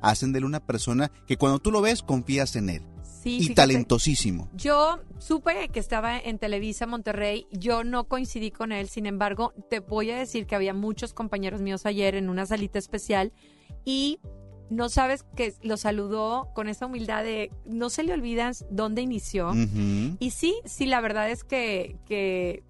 hacen 0.00 0.32
de 0.32 0.38
él 0.38 0.44
una 0.44 0.60
persona 0.60 1.10
que 1.26 1.36
cuando 1.36 1.58
tú 1.58 1.70
lo 1.70 1.80
ves 1.80 2.02
confías 2.02 2.56
en 2.56 2.68
él. 2.70 2.82
Sí, 3.22 3.36
y 3.36 3.40
fíjate, 3.40 3.54
talentosísimo. 3.54 4.50
Yo 4.54 5.00
supe 5.18 5.68
que 5.68 5.80
estaba 5.80 6.18
en 6.18 6.38
Televisa 6.38 6.86
Monterrey, 6.86 7.46
yo 7.52 7.82
no 7.82 8.04
coincidí 8.04 8.50
con 8.50 8.70
él, 8.70 8.88
sin 8.88 9.06
embargo, 9.06 9.54
te 9.70 9.80
voy 9.80 10.10
a 10.10 10.18
decir 10.18 10.46
que 10.46 10.54
había 10.54 10.74
muchos 10.74 11.14
compañeros 11.14 11.62
míos 11.62 11.86
ayer 11.86 12.16
en 12.16 12.28
una 12.28 12.44
salita 12.44 12.78
especial 12.78 13.32
y 13.84 14.18
no 14.70 14.88
sabes 14.88 15.24
que 15.36 15.54
lo 15.62 15.76
saludó 15.76 16.50
con 16.54 16.68
esa 16.68 16.86
humildad 16.86 17.22
de 17.22 17.50
no 17.64 17.90
se 17.90 18.02
le 18.02 18.12
olvidan 18.12 18.54
dónde 18.70 19.02
inició. 19.02 19.52
Y 20.18 20.30
sí, 20.30 20.54
sí, 20.64 20.86
la 20.86 21.00
verdad 21.00 21.30
es 21.30 21.44
que, 21.44 21.96
que, 22.06 22.62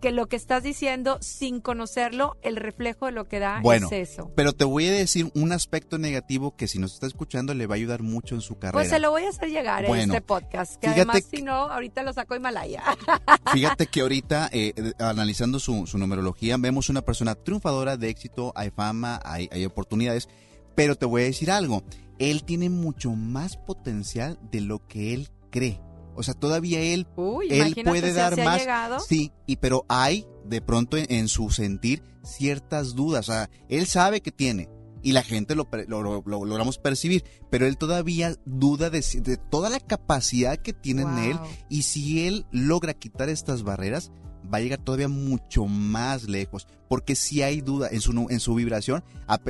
que 0.00 0.12
lo 0.12 0.26
que 0.26 0.36
estás 0.36 0.62
diciendo 0.62 1.18
sin 1.20 1.60
conocerlo, 1.60 2.36
el 2.42 2.56
reflejo 2.56 3.06
de 3.06 3.12
lo 3.12 3.26
que 3.28 3.38
da 3.38 3.60
Bueno, 3.62 3.88
es 3.90 4.10
eso. 4.10 4.30
pero 4.36 4.52
te 4.52 4.64
voy 4.64 4.86
a 4.86 4.92
decir 4.92 5.30
un 5.34 5.52
aspecto 5.52 5.98
negativo 5.98 6.56
que 6.56 6.68
si 6.68 6.78
nos 6.78 6.94
está 6.94 7.06
escuchando 7.06 7.54
le 7.54 7.66
va 7.66 7.74
a 7.74 7.76
ayudar 7.76 8.02
mucho 8.02 8.34
en 8.34 8.40
su 8.40 8.54
carrera. 8.58 8.72
Pues 8.72 8.88
se 8.90 8.98
lo 8.98 9.10
voy 9.10 9.24
a 9.24 9.28
hacer 9.30 9.50
llegar 9.50 9.84
en 9.84 9.94
este 9.96 10.20
podcast, 10.20 10.76
que 10.76 10.88
además 10.88 11.22
que- 11.24 11.36
si 11.38 11.42
no, 11.42 11.54
ahorita 11.54 12.02
lo 12.02 12.12
saco 12.12 12.36
Himalaya. 12.36 12.82
Fíjate 13.52 13.86
que 13.86 14.00
ahorita, 14.00 14.48
eh, 14.52 14.72
eh, 14.76 14.92
analizando 14.98 15.58
su, 15.58 15.86
su 15.86 15.98
numerología, 15.98 16.56
vemos 16.58 16.88
una 16.88 17.02
persona 17.02 17.34
triunfadora 17.34 17.96
de 17.96 18.08
éxito, 18.08 18.52
hay 18.54 18.70
fama, 18.70 19.20
hay, 19.24 19.48
hay 19.52 19.64
oportunidades, 19.64 20.28
pero 20.74 20.94
te 20.96 21.06
voy 21.06 21.22
a 21.22 21.24
decir 21.26 21.50
algo, 21.50 21.82
él 22.18 22.44
tiene 22.44 22.68
mucho 22.70 23.10
más 23.12 23.56
potencial 23.56 24.38
de 24.50 24.60
lo 24.60 24.86
que 24.86 25.14
él 25.14 25.28
cree. 25.50 25.80
O 26.18 26.22
sea, 26.22 26.34
todavía 26.34 26.80
él, 26.80 27.06
Uy, 27.16 27.46
él 27.50 27.74
puede 27.84 28.08
si 28.08 28.14
dar 28.14 28.38
ha 28.40 28.44
más. 28.44 28.58
llegado. 28.60 29.00
Sí, 29.00 29.32
y 29.46 29.56
pero 29.56 29.86
hay 29.88 30.26
de 30.44 30.60
pronto 30.60 30.96
en, 30.96 31.06
en 31.10 31.28
su 31.28 31.50
sentir 31.50 32.02
ciertas 32.22 32.94
dudas. 32.94 33.28
O 33.28 33.32
sea, 33.32 33.50
él 33.68 33.86
sabe 33.86 34.20
que 34.20 34.32
tiene 34.32 34.68
y 35.02 35.12
la 35.12 35.22
gente 35.22 35.54
lo, 35.54 35.68
lo- 35.86 36.02
lo- 36.02 36.22
lo 36.26 36.44
logramos 36.44 36.78
percibir, 36.78 37.24
pero 37.50 37.66
él 37.66 37.78
todavía 37.78 38.34
duda 38.44 38.90
de, 38.90 39.02
si- 39.02 39.20
de 39.20 39.36
toda 39.36 39.70
la 39.70 39.80
capacidad 39.80 40.56
que 40.58 40.72
tiene 40.72 41.02
en 41.02 41.18
él 41.18 41.38
y 41.68 41.82
si 41.82 42.26
él 42.26 42.46
logra 42.50 42.94
quitar 42.94 43.28
estas 43.28 43.62
barreras, 43.62 44.10
va 44.52 44.58
a 44.58 44.60
llegar 44.60 44.78
todavía 44.78 45.08
mucho 45.08 45.66
más 45.66 46.24
lejos, 46.28 46.66
porque 46.88 47.14
si 47.14 47.42
hay 47.42 47.60
duda 47.60 47.88
en 47.90 48.00
su, 48.00 48.12
en 48.30 48.40
su 48.40 48.54
vibración, 48.54 49.04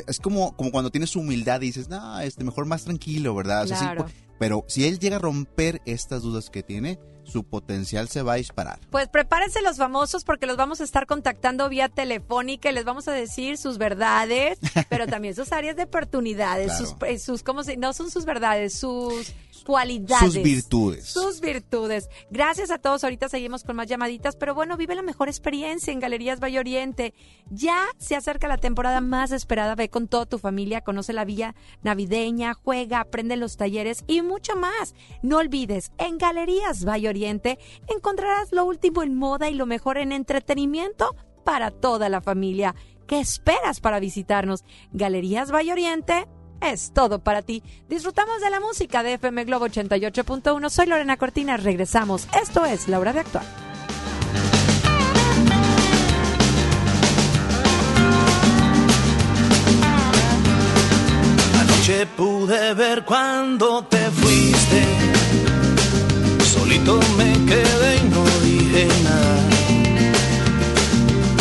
es 0.06 0.18
como, 0.20 0.56
como 0.56 0.70
cuando 0.70 0.90
tienes 0.90 1.14
humildad 1.16 1.60
y 1.62 1.66
dices, 1.66 1.88
no, 1.88 2.20
este, 2.20 2.44
mejor 2.44 2.66
más 2.66 2.84
tranquilo, 2.84 3.34
¿verdad? 3.34 3.64
O 3.64 3.66
sea, 3.68 3.76
sí, 3.76 3.84
Claro. 3.84 4.04
po- 4.06 4.10
pero 4.38 4.64
si 4.68 4.86
él 4.86 4.98
llega 5.00 5.16
a 5.16 5.18
romper 5.18 5.82
estas 5.84 6.22
dudas 6.22 6.48
que 6.48 6.62
tiene, 6.62 6.98
su 7.24 7.42
potencial 7.44 8.08
se 8.08 8.22
va 8.22 8.34
a 8.34 8.36
disparar. 8.36 8.78
Pues 8.90 9.08
prepárense 9.08 9.60
los 9.62 9.76
famosos 9.76 10.24
porque 10.24 10.46
los 10.46 10.56
vamos 10.56 10.80
a 10.80 10.84
estar 10.84 11.06
contactando 11.06 11.68
vía 11.68 11.88
telefónica 11.88 12.70
y 12.70 12.72
les 12.72 12.84
vamos 12.84 13.06
a 13.08 13.12
decir 13.12 13.58
sus 13.58 13.76
verdades, 13.78 14.58
pero 14.88 15.06
también 15.08 15.34
sus 15.34 15.52
áreas 15.52 15.76
de 15.76 15.82
oportunidades, 15.82 16.68
Claro. 16.68 16.86
sus, 16.86 16.96
eh, 17.06 17.18
sus 17.18 17.42
¿cómo 17.42 17.64
se? 17.64 17.76
No 17.76 17.92
son 17.92 18.10
sus 18.10 18.24
verdades, 18.24 18.78
sus 18.78 19.34
cualidades. 19.64 20.34
Sus 20.34 20.42
virtudes. 20.42 21.04
Sus 21.06 21.40
virtudes. 21.40 22.08
Gracias 22.30 22.70
a 22.70 22.78
todos. 22.78 23.04
Ahorita 23.04 23.28
seguimos 23.28 23.64
con 23.64 23.76
más 23.76 23.88
llamaditas, 23.88 24.36
pero 24.36 24.54
bueno, 24.54 24.76
vive 24.76 24.94
la 24.94 25.02
mejor 25.02 25.28
experiencia 25.28 25.92
en 25.92 26.00
Galerías 26.00 26.40
Valle 26.40 26.58
Oriente. 26.58 27.14
Ya 27.50 27.86
se 27.98 28.16
acerca 28.16 28.48
la 28.48 28.58
temporada 28.58 29.00
más 29.00 29.32
esperada. 29.32 29.74
Ve 29.74 29.88
con 29.88 30.08
toda 30.08 30.26
tu 30.26 30.38
familia, 30.38 30.82
conoce 30.82 31.12
la 31.12 31.24
vía 31.24 31.54
navideña, 31.82 32.54
juega, 32.54 33.00
aprende 33.00 33.36
los 33.36 33.56
talleres 33.56 34.04
y 34.06 34.22
mucho 34.22 34.56
más. 34.56 34.94
No 35.22 35.38
olvides, 35.38 35.92
en 35.98 36.18
Galerías 36.18 36.84
Valle 36.84 37.08
Oriente 37.08 37.58
encontrarás 37.88 38.52
lo 38.52 38.64
último 38.64 39.02
en 39.02 39.14
moda 39.14 39.48
y 39.48 39.54
lo 39.54 39.66
mejor 39.66 39.98
en 39.98 40.12
entretenimiento 40.12 41.14
para 41.44 41.70
toda 41.70 42.08
la 42.08 42.20
familia. 42.20 42.74
¿Qué 43.06 43.20
esperas 43.20 43.80
para 43.80 44.00
visitarnos? 44.00 44.64
Galerías 44.92 45.50
Valle 45.50 45.72
Oriente 45.72 46.26
es 46.60 46.92
todo 46.92 47.18
para 47.18 47.42
ti. 47.42 47.62
Disfrutamos 47.88 48.40
de 48.40 48.50
la 48.50 48.60
música 48.60 49.02
de 49.02 49.14
FM 49.14 49.44
Globo 49.44 49.66
88.1. 49.66 50.70
Soy 50.70 50.86
Lorena 50.86 51.16
Cortina. 51.16 51.56
Regresamos. 51.56 52.28
Esto 52.40 52.64
es 52.64 52.88
La 52.88 52.98
Hora 52.98 53.12
de 53.12 53.20
Actuar. 53.20 53.44
Anoche 61.60 62.06
pude 62.16 62.74
ver 62.74 63.04
cuando 63.04 63.84
te 63.84 64.10
fuiste. 64.10 64.82
Solito 66.44 67.00
me 67.16 67.32
quedé 67.46 67.96
y 67.96 68.08
no 68.08 68.24
dije 68.42 68.88
nada. 69.04 69.48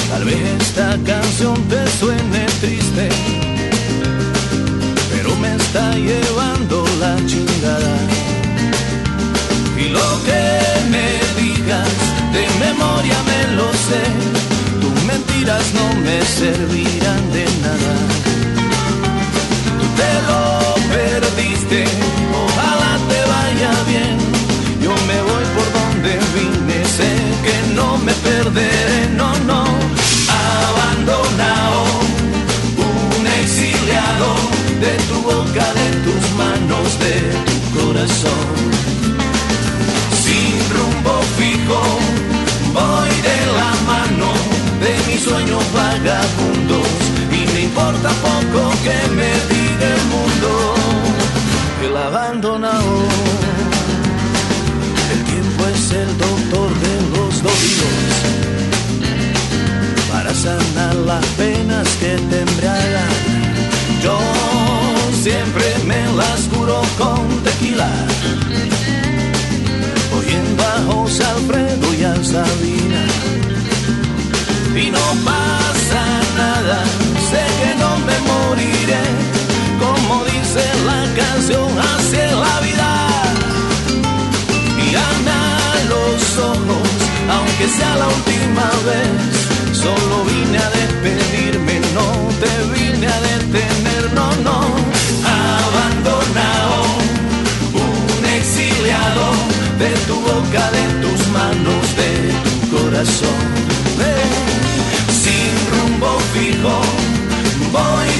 Tal 0.09 0.25
vez 0.25 0.61
esta 0.61 0.97
canción 1.05 1.61
te 1.67 1.87
suene 1.99 2.45
triste, 2.59 3.09
está 5.77 5.95
llevando 5.95 6.83
la 6.99 7.15
chingada. 7.27 7.95
Y 9.77 9.89
lo 9.89 10.09
que 10.25 10.43
me 10.93 11.07
digas 11.41 11.89
de 12.33 12.45
memoria 12.65 13.17
me 13.31 13.55
lo 13.55 13.69
sé. 13.87 14.03
Tus 14.81 15.03
mentiras 15.03 15.65
no 15.73 16.01
me 16.01 16.21
servirán 16.25 16.96
que 48.87 48.99
me 49.19 49.31
diga 49.51 49.87
el 49.97 50.03
mundo. 50.13 50.49
El 51.85 51.97
abandonado, 52.07 52.95
el 55.13 55.19
tiempo 55.31 55.61
es 55.73 55.83
el 55.91 56.11
doctor 56.25 56.69
de 56.85 56.95
los 57.13 57.33
dolidos 57.43 57.97
para 60.11 60.33
sanar 60.33 60.95
las 61.11 61.25
penas 61.41 61.87
que 61.99 62.13
te. 62.29 62.47
Yo 64.03 64.17
siempre 65.21 65.65
me 65.85 66.01
las 66.15 66.41
curo 66.53 66.81
con 66.97 67.27
tequila 67.43 67.89
oyendo 70.17 70.63
a 70.63 70.75
José 70.89 71.23
Alfredo 71.25 71.93
y 71.93 72.03
a 72.03 72.15
Sabina. 72.23 73.03
Y 74.75 74.91
no 74.91 75.05
pasa 75.25 76.03
nada, 76.37 76.83
moriré, 78.29 79.03
como 79.79 80.23
dice 80.25 80.63
la 80.85 81.01
canción, 81.21 81.69
así 81.95 82.17
es 82.17 82.33
la 82.45 82.59
vida. 82.67 82.89
Y 84.85 84.95
anda 84.95 85.39
los 85.93 86.37
ojos, 86.53 86.87
aunque 87.35 87.67
sea 87.67 87.95
la 87.95 88.07
última 88.07 88.67
vez, 88.89 89.77
solo 89.83 90.15
vine 90.25 90.57
a 90.57 90.69
despedirme, 90.69 91.79
no 91.93 92.07
te 92.41 92.53
vine 92.75 93.07
a 93.07 93.19
detener, 93.31 94.13
no, 94.13 94.27
no, 94.47 94.59
abandonado 95.65 96.79
un 97.73 98.25
exiliado 98.25 99.25
de 99.79 99.91
tu 100.07 100.15
boca, 100.21 100.71
de 100.71 100.85
tus 101.03 101.27
manos, 101.29 101.83
de 102.01 102.11
tu 102.43 102.77
corazón. 102.77 103.39
Ven, 103.99 104.35
sin 105.23 105.51
rumbo 105.71 106.19
fijo, 106.33 106.75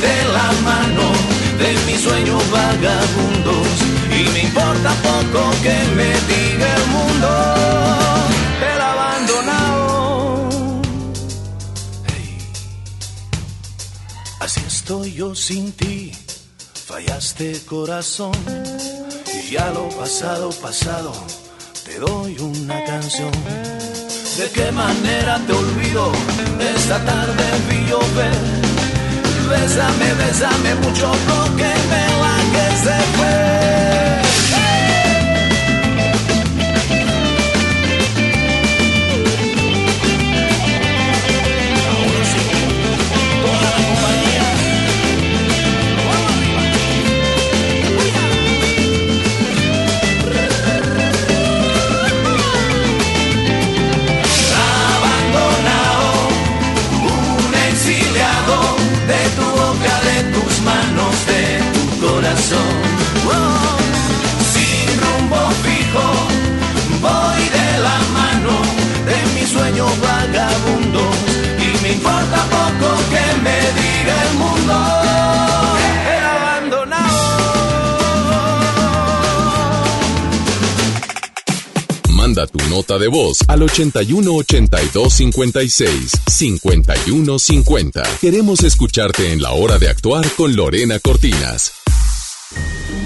de 0.02 0.16
la 0.34 0.52
mano 0.64 1.12
de 1.58 1.70
mis 1.86 2.02
sueños 2.02 2.42
vagabundos 2.52 3.68
y 4.10 4.30
me 4.34 4.40
importa 4.44 4.92
poco 5.04 5.52
que 5.64 5.78
me 5.96 6.12
diga 6.32 6.76
el 6.76 6.86
mundo. 6.96 7.30
El 8.74 8.82
abandonado. 8.82 10.50
Hey, 12.08 12.38
Así 14.40 14.62
estoy 14.68 15.14
yo 15.14 15.36
sin 15.36 15.72
ti 15.72 16.12
fallaste 16.88 17.62
corazón 17.66 18.32
y 19.34 19.52
ya 19.52 19.70
lo 19.72 19.90
pasado, 19.90 20.50
pasado, 20.52 21.12
te 21.84 22.00
doy 22.00 22.38
una 22.40 22.82
canción. 22.86 23.32
¿De 24.38 24.50
qué 24.52 24.72
manera 24.72 25.38
te 25.46 25.52
olvido? 25.52 26.12
Esta 26.76 27.04
tarde 27.04 27.44
vi 27.70 27.90
llover. 27.90 28.57
Bésame, 29.50 30.14
bésame 30.16 30.76
mucho 30.84 31.10
porque 31.26 31.72
me 31.90 32.06
la 32.22 32.36
que 32.52 32.76
se 32.76 32.98
fue. 33.18 33.57
Oh, 62.50 63.78
sin 64.54 64.88
rumbo 65.02 65.52
fijo, 65.64 66.08
voy 67.02 67.44
de 67.50 67.80
la 67.80 68.00
mano 68.14 68.54
de 69.06 69.18
mi 69.36 69.46
sueño 69.46 69.86
vagabundo 70.02 71.02
y 71.60 71.84
me 71.84 71.92
importa 71.92 72.46
poco 72.50 72.96
que 73.12 73.42
me 73.42 73.58
diga 73.82 74.24
el 74.24 74.38
mundo. 74.38 74.74
Manda 82.14 82.48
tu 82.48 82.60
nota 82.70 82.98
de 82.98 83.08
voz 83.10 83.40
al 83.48 83.64
81 83.64 84.32
82 84.34 85.14
56 85.14 86.12
51 86.28 87.40
50. 87.40 88.04
Queremos 88.22 88.64
escucharte 88.64 89.34
en 89.34 89.42
la 89.42 89.52
hora 89.52 89.78
de 89.80 89.90
actuar 89.90 90.26
con 90.38 90.56
Lorena 90.56 91.00
Cortinas. 91.00 91.87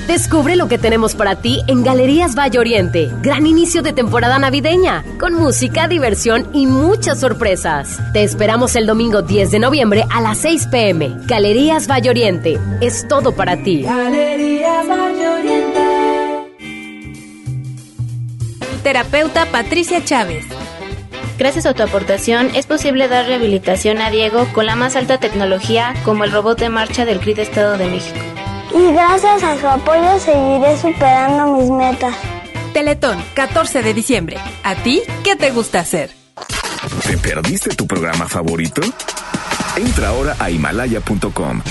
Descubre 0.08 0.58
lo 0.58 0.68
que 0.68 0.78
tenemos 0.78 1.16
para 1.16 1.38
ti 1.38 1.62
en 1.68 1.84
Galerías 1.84 2.36
Valle 2.36 2.60
Oriente. 2.60 3.10
Gran 3.22 3.48
inicio 3.48 3.82
de 3.82 3.94
temporada 3.94 4.38
navideña, 4.40 5.06
con 5.18 5.34
música, 5.34 5.88
diversión 5.88 6.50
y 6.54 6.68
muchas 6.68 7.22
sorpresas. 7.22 8.00
Te 8.12 8.22
esperamos 8.22 8.76
el 8.76 8.86
domingo 8.86 9.22
10 9.22 9.52
de 9.52 9.60
noviembre 9.60 10.06
a 10.10 10.20
las 10.20 10.40
6 10.40 10.68
pm. 10.68 11.16
Galerías 11.28 11.88
Valle 11.88 12.10
Oriente. 12.10 12.60
Es 12.82 13.08
todo 13.08 13.34
para 13.34 13.64
ti. 13.64 13.84
Galerías 13.84 14.88
Valle 14.88 15.28
Oriente. 15.30 15.80
Terapeuta 18.84 19.46
Patricia 19.46 20.04
Chávez. 20.04 20.46
Gracias 21.38 21.66
a 21.66 21.74
tu 21.74 21.84
aportación 21.84 22.52
es 22.54 22.66
posible 22.66 23.08
dar 23.08 23.28
rehabilitación 23.28 24.00
a 24.00 24.12
Diego 24.12 24.46
con 24.54 24.66
la 24.66 24.76
más 24.76 24.96
alta 24.96 25.20
tecnología 25.20 25.94
como 26.04 26.24
el 26.26 26.32
robot 26.32 26.60
de 26.60 26.70
marcha 26.70 27.06
del 27.06 27.20
CRID 27.20 27.40
Estado 27.40 27.78
de 27.78 27.88
México. 27.88 28.20
Y 28.74 28.94
gracias 28.94 29.44
a 29.44 29.60
su 29.60 29.68
apoyo 29.68 30.20
seguiré 30.20 30.78
superando 30.78 31.58
mis 31.58 31.70
metas. 31.70 32.16
Teletón, 32.74 33.22
14 33.34 33.84
de 33.84 33.94
diciembre. 33.94 34.38
¿A 34.64 34.76
ti 34.76 35.02
qué 35.24 35.36
te 35.36 35.52
gusta 35.52 35.80
hacer? 35.80 36.12
¿Te 37.06 37.18
perdiste 37.18 37.76
tu 37.76 37.86
programa 37.86 38.28
favorito? 38.28 38.82
Entra 39.76 40.10
ahora 40.10 40.36
a 40.40 40.50
himalaya.com 40.50 41.62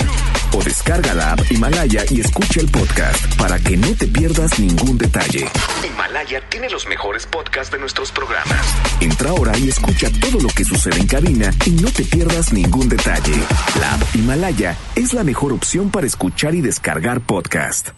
o 0.53 0.63
descarga 0.63 1.13
la 1.13 1.33
app 1.33 1.51
Himalaya 1.51 2.03
y 2.09 2.21
escucha 2.21 2.59
el 2.59 2.69
podcast 2.69 3.35
para 3.35 3.59
que 3.59 3.77
no 3.77 3.93
te 3.95 4.07
pierdas 4.07 4.59
ningún 4.59 4.97
detalle. 4.97 5.47
Himalaya 5.85 6.41
tiene 6.49 6.69
los 6.69 6.87
mejores 6.87 7.25
podcasts 7.25 7.71
de 7.71 7.79
nuestros 7.79 8.11
programas. 8.11 8.65
Entra 8.99 9.29
ahora 9.31 9.57
y 9.57 9.69
escucha 9.69 10.09
todo 10.19 10.39
lo 10.39 10.49
que 10.49 10.65
sucede 10.65 10.99
en 10.99 11.07
cabina 11.07 11.51
y 11.65 11.71
no 11.71 11.89
te 11.91 12.03
pierdas 12.03 12.53
ningún 12.53 12.89
detalle. 12.89 13.35
La 13.79 13.93
app 13.93 14.15
Himalaya 14.15 14.77
es 14.95 15.13
la 15.13 15.23
mejor 15.23 15.53
opción 15.53 15.89
para 15.89 16.07
escuchar 16.07 16.55
y 16.55 16.61
descargar 16.61 17.21
podcast. 17.21 17.89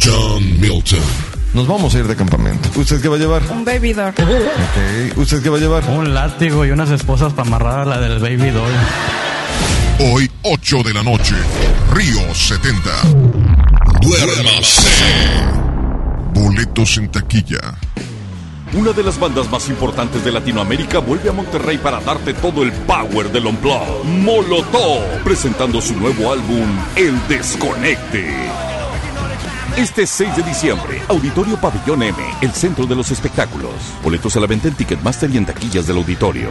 John 0.00 0.60
Milton. 0.60 1.00
Nos 1.54 1.66
vamos 1.66 1.94
a 1.94 1.98
ir 1.98 2.06
de 2.06 2.16
campamento. 2.16 2.70
¿Usted 2.76 3.00
qué 3.02 3.08
va 3.08 3.16
a 3.16 3.18
llevar? 3.18 3.42
Un 3.50 3.64
baby 3.64 3.92
doll. 3.92 4.14
¿Usted 5.16 5.42
qué 5.42 5.50
va 5.50 5.58
a 5.58 5.60
llevar? 5.60 5.84
Un 5.90 6.14
látigo 6.14 6.64
y 6.64 6.70
unas 6.70 6.90
esposas 6.90 7.34
para 7.34 7.46
amarrar 7.46 7.80
a 7.80 7.84
la 7.84 8.00
del 8.00 8.18
baby 8.20 8.50
doll. 8.50 8.72
Hoy, 10.00 10.30
8 10.42 10.82
de 10.84 10.94
la 10.94 11.02
noche, 11.02 11.34
Río 11.92 12.34
70. 12.34 12.90
Duérmase. 14.00 14.88
Boletos 16.34 16.96
en 16.96 17.08
taquilla. 17.10 17.78
Una 18.72 18.92
de 18.92 19.02
las 19.02 19.20
bandas 19.20 19.50
más 19.50 19.68
importantes 19.68 20.24
de 20.24 20.32
Latinoamérica 20.32 20.98
vuelve 20.98 21.28
a 21.28 21.32
Monterrey 21.32 21.78
para 21.78 22.00
darte 22.00 22.32
todo 22.34 22.62
el 22.62 22.72
power 22.72 23.30
del 23.30 23.46
Unplugged. 23.46 24.04
Molotov, 24.04 25.22
presentando 25.22 25.80
su 25.80 25.94
nuevo 25.94 26.32
álbum, 26.32 26.66
El 26.96 27.16
Desconecte. 27.28 28.26
Este 29.76 30.06
6 30.06 30.36
de 30.36 30.42
diciembre, 30.42 31.02
Auditorio 31.08 31.56
Pabellón 31.58 32.02
M, 32.02 32.18
el 32.40 32.52
centro 32.52 32.86
de 32.86 32.96
los 32.96 33.10
espectáculos. 33.10 33.74
Boletos 34.02 34.36
a 34.36 34.40
la 34.40 34.46
venta 34.46 34.68
en 34.68 34.74
Ticketmaster 34.74 35.30
y 35.30 35.36
en 35.36 35.46
taquillas 35.46 35.86
del 35.86 35.98
auditorio. 35.98 36.50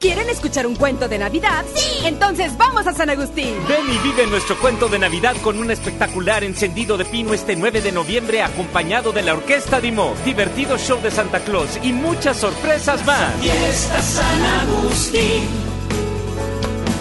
¿Quieren 0.00 0.30
escuchar 0.30 0.66
un 0.66 0.76
cuento 0.76 1.08
de 1.08 1.18
Navidad? 1.18 1.62
¡Sí! 1.74 2.06
Entonces 2.06 2.56
vamos 2.56 2.86
a 2.86 2.94
San 2.94 3.10
Agustín. 3.10 3.54
Ven 3.68 3.84
y 3.86 3.98
vive 3.98 4.26
nuestro 4.28 4.58
cuento 4.58 4.88
de 4.88 4.98
Navidad 4.98 5.36
con 5.42 5.58
un 5.58 5.70
espectacular 5.70 6.42
encendido 6.42 6.96
de 6.96 7.04
pino 7.04 7.34
este 7.34 7.54
9 7.54 7.82
de 7.82 7.92
noviembre 7.92 8.40
acompañado 8.40 9.12
de 9.12 9.20
la 9.20 9.34
Orquesta 9.34 9.78
Dimo, 9.78 10.14
divertido 10.24 10.78
show 10.78 10.98
de 11.02 11.10
Santa 11.10 11.40
Claus 11.40 11.78
y 11.82 11.92
muchas 11.92 12.38
sorpresas 12.38 13.04
más. 13.04 13.34
Fiesta 13.42 14.00
San 14.00 14.42
Agustín, 14.42 15.42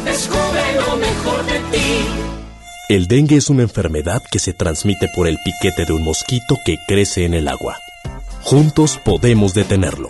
descubre 0.03 0.75
lo 0.75 0.97
mejor 0.97 1.45
de 1.45 1.59
ti. 1.71 2.05
El 2.89 3.07
dengue 3.07 3.37
es 3.37 3.49
una 3.49 3.61
enfermedad 3.61 4.21
que 4.29 4.39
se 4.39 4.51
transmite 4.51 5.07
por 5.15 5.29
el 5.29 5.37
piquete 5.37 5.85
de 5.85 5.93
un 5.93 6.03
mosquito 6.03 6.57
que 6.65 6.75
crece 6.85 7.23
en 7.23 7.33
el 7.33 7.47
agua. 7.47 7.77
Juntos 8.41 8.99
podemos 9.05 9.53
detenerlo. 9.53 10.09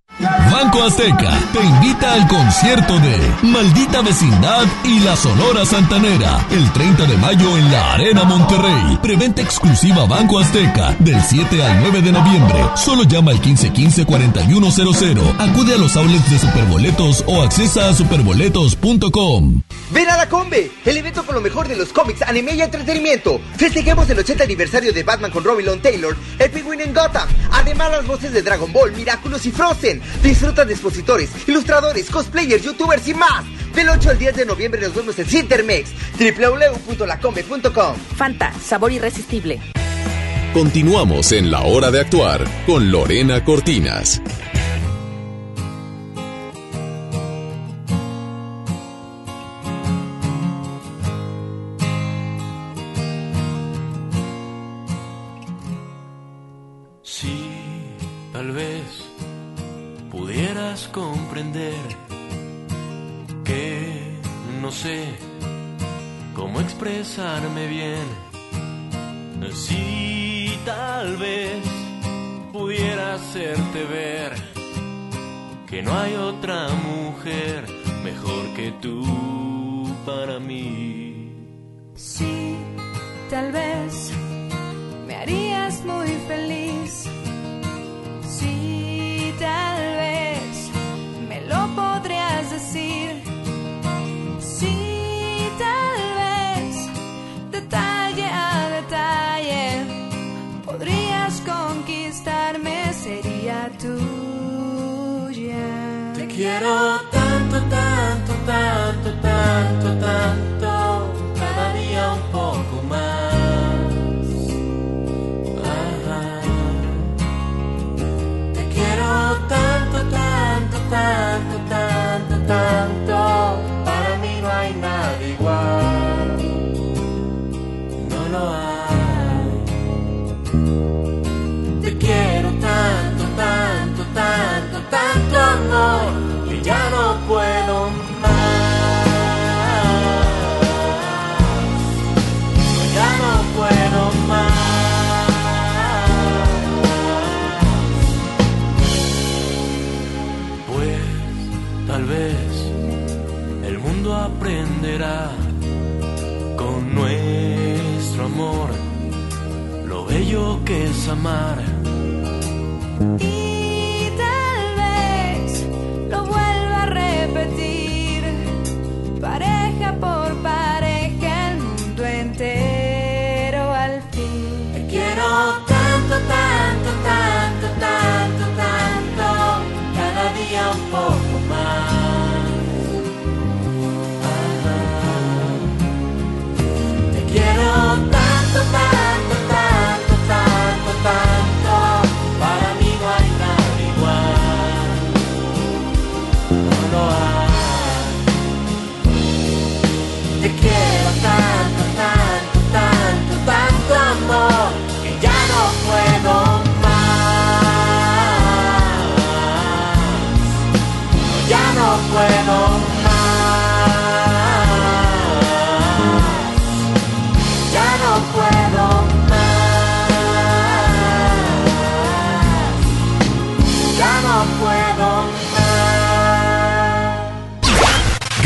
Banco 0.21 0.83
Azteca 0.83 1.31
te 1.51 1.63
invita 1.63 2.13
al 2.13 2.27
concierto 2.27 2.99
de 2.99 3.17
Maldita 3.41 4.01
Vecindad 4.01 4.65
y 4.83 4.99
la 4.99 5.15
Sonora 5.15 5.65
Santanera 5.65 6.45
el 6.51 6.71
30 6.71 7.05
de 7.05 7.17
mayo 7.17 7.57
en 7.57 7.71
la 7.71 7.93
Arena 7.93 8.23
Monterrey. 8.23 8.99
Preventa 9.01 9.41
exclusiva 9.41 10.05
Banco 10.05 10.39
Azteca 10.39 10.95
del 10.99 11.19
7 11.21 11.63
al 11.63 11.81
9 11.81 12.01
de 12.03 12.11
noviembre. 12.11 12.63
Solo 12.75 13.03
llama 13.03 13.31
al 13.31 13.41
1515-4100. 13.41 15.39
Acude 15.39 15.73
a 15.73 15.77
los 15.77 15.95
outlets 15.95 16.29
de 16.29 16.39
Superboletos 16.39 17.23
o 17.25 17.41
accesa 17.41 17.89
a 17.89 17.93
superboletos.com. 17.93 19.61
Ven 19.91 20.09
a 20.09 20.15
la 20.15 20.29
Combe, 20.29 20.71
el 20.85 20.97
evento 20.97 21.25
con 21.25 21.35
lo 21.35 21.41
mejor 21.41 21.67
de 21.67 21.75
los 21.75 21.91
cómics, 21.91 22.21
anime 22.21 22.55
y 22.55 22.61
entretenimiento. 22.61 23.41
Festejemos 23.57 24.09
el 24.09 24.19
80 24.19 24.45
aniversario 24.45 24.93
de 24.93 25.03
Batman 25.03 25.31
con 25.31 25.43
Robin 25.43 25.81
Taylor, 25.81 26.15
el 26.39 26.49
Penguin 26.49 26.79
en 26.79 26.93
Gotham. 26.93 27.27
Además, 27.51 27.91
las 27.91 28.07
voces 28.07 28.31
de 28.31 28.41
Dragon 28.41 28.71
Ball, 28.71 28.93
Miraculous 28.93 29.45
y 29.45 29.51
Frozen. 29.51 30.01
Disfruta 30.23 30.65
de 30.65 30.73
expositores, 30.73 31.29
ilustradores, 31.47 32.09
cosplayers, 32.09 32.63
youtubers 32.63 33.07
y 33.07 33.13
más. 33.13 33.45
Del 33.73 33.89
8 33.89 34.09
al 34.11 34.17
10 34.19 34.35
de 34.35 34.45
noviembre 34.45 34.81
nos 34.81 34.93
vemos 34.93 35.17
en 35.19 35.25
Cintermex, 35.25 35.91
www.lacombe.com. 36.19 37.95
Fanta, 38.15 38.53
sabor 38.53 38.91
irresistible. 38.91 39.59
Continuamos 40.53 41.31
en 41.31 41.49
la 41.49 41.61
hora 41.61 41.91
de 41.91 42.01
actuar 42.01 42.45
con 42.65 42.91
Lorena 42.91 43.45
Cortinas. 43.45 44.21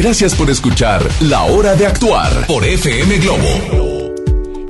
Gracias 0.05 0.35
por 0.35 0.51
escuchar 0.51 1.01
La 1.19 1.45
Hora 1.45 1.73
de 1.75 1.87
Actuar 1.87 2.45
por 2.45 2.63
FM 2.63 3.17
Globo. 3.17 4.13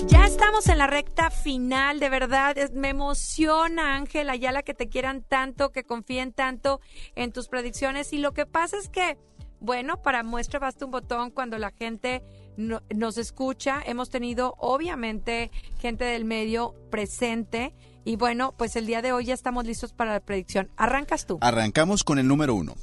Ya 0.08 0.24
estamos 0.24 0.70
en 0.70 0.78
la 0.78 0.88
recta 0.88 1.30
final, 1.30 2.00
de 2.00 2.08
verdad. 2.08 2.58
es- 2.58 2.72
Me 2.72 2.88
emociona, 2.88 3.96
Ángel 3.98 4.30
Ayala, 4.30 4.64
que 4.64 4.74
te 4.74 4.88
quieran 4.88 5.24
tanto, 5.28 5.74
que 5.74 5.84
confíen 5.84 6.32
tanto 6.32 6.80
en 7.16 7.34
tus 7.34 7.50
predicciones. 7.50 8.14
Y 8.14 8.20
lo 8.20 8.32
que 8.32 8.46
pasa 8.46 8.78
es 8.78 8.88
que, 8.88 9.18
bueno, 9.60 10.02
para 10.02 10.24
muestra 10.24 10.58
basta 10.60 10.86
un 10.86 10.92
botón 10.92 11.32
cuando 11.32 11.58
la 11.58 11.72
gente 11.72 12.24
no- 12.56 12.82
nos 12.96 13.18
escucha. 13.18 13.82
Hemos 13.86 14.10
tenido, 14.10 14.56
obviamente, 14.58 15.52
gente 15.82 16.06
del 16.06 16.24
medio 16.24 16.76
presente. 16.90 17.76
Y 18.08 18.16
bueno, 18.16 18.54
pues 18.56 18.76
el 18.76 18.86
día 18.86 19.02
de 19.02 19.12
hoy 19.12 19.26
ya 19.26 19.34
estamos 19.34 19.66
listos 19.66 19.92
para 19.92 20.14
la 20.14 20.20
predicción. 20.22 20.70
Arrancas 20.78 21.26
tú. 21.26 21.40
Arrancamos 21.42 22.04
con 22.06 22.20
el 22.20 22.28
número 22.28 22.54
uno. 22.54 22.76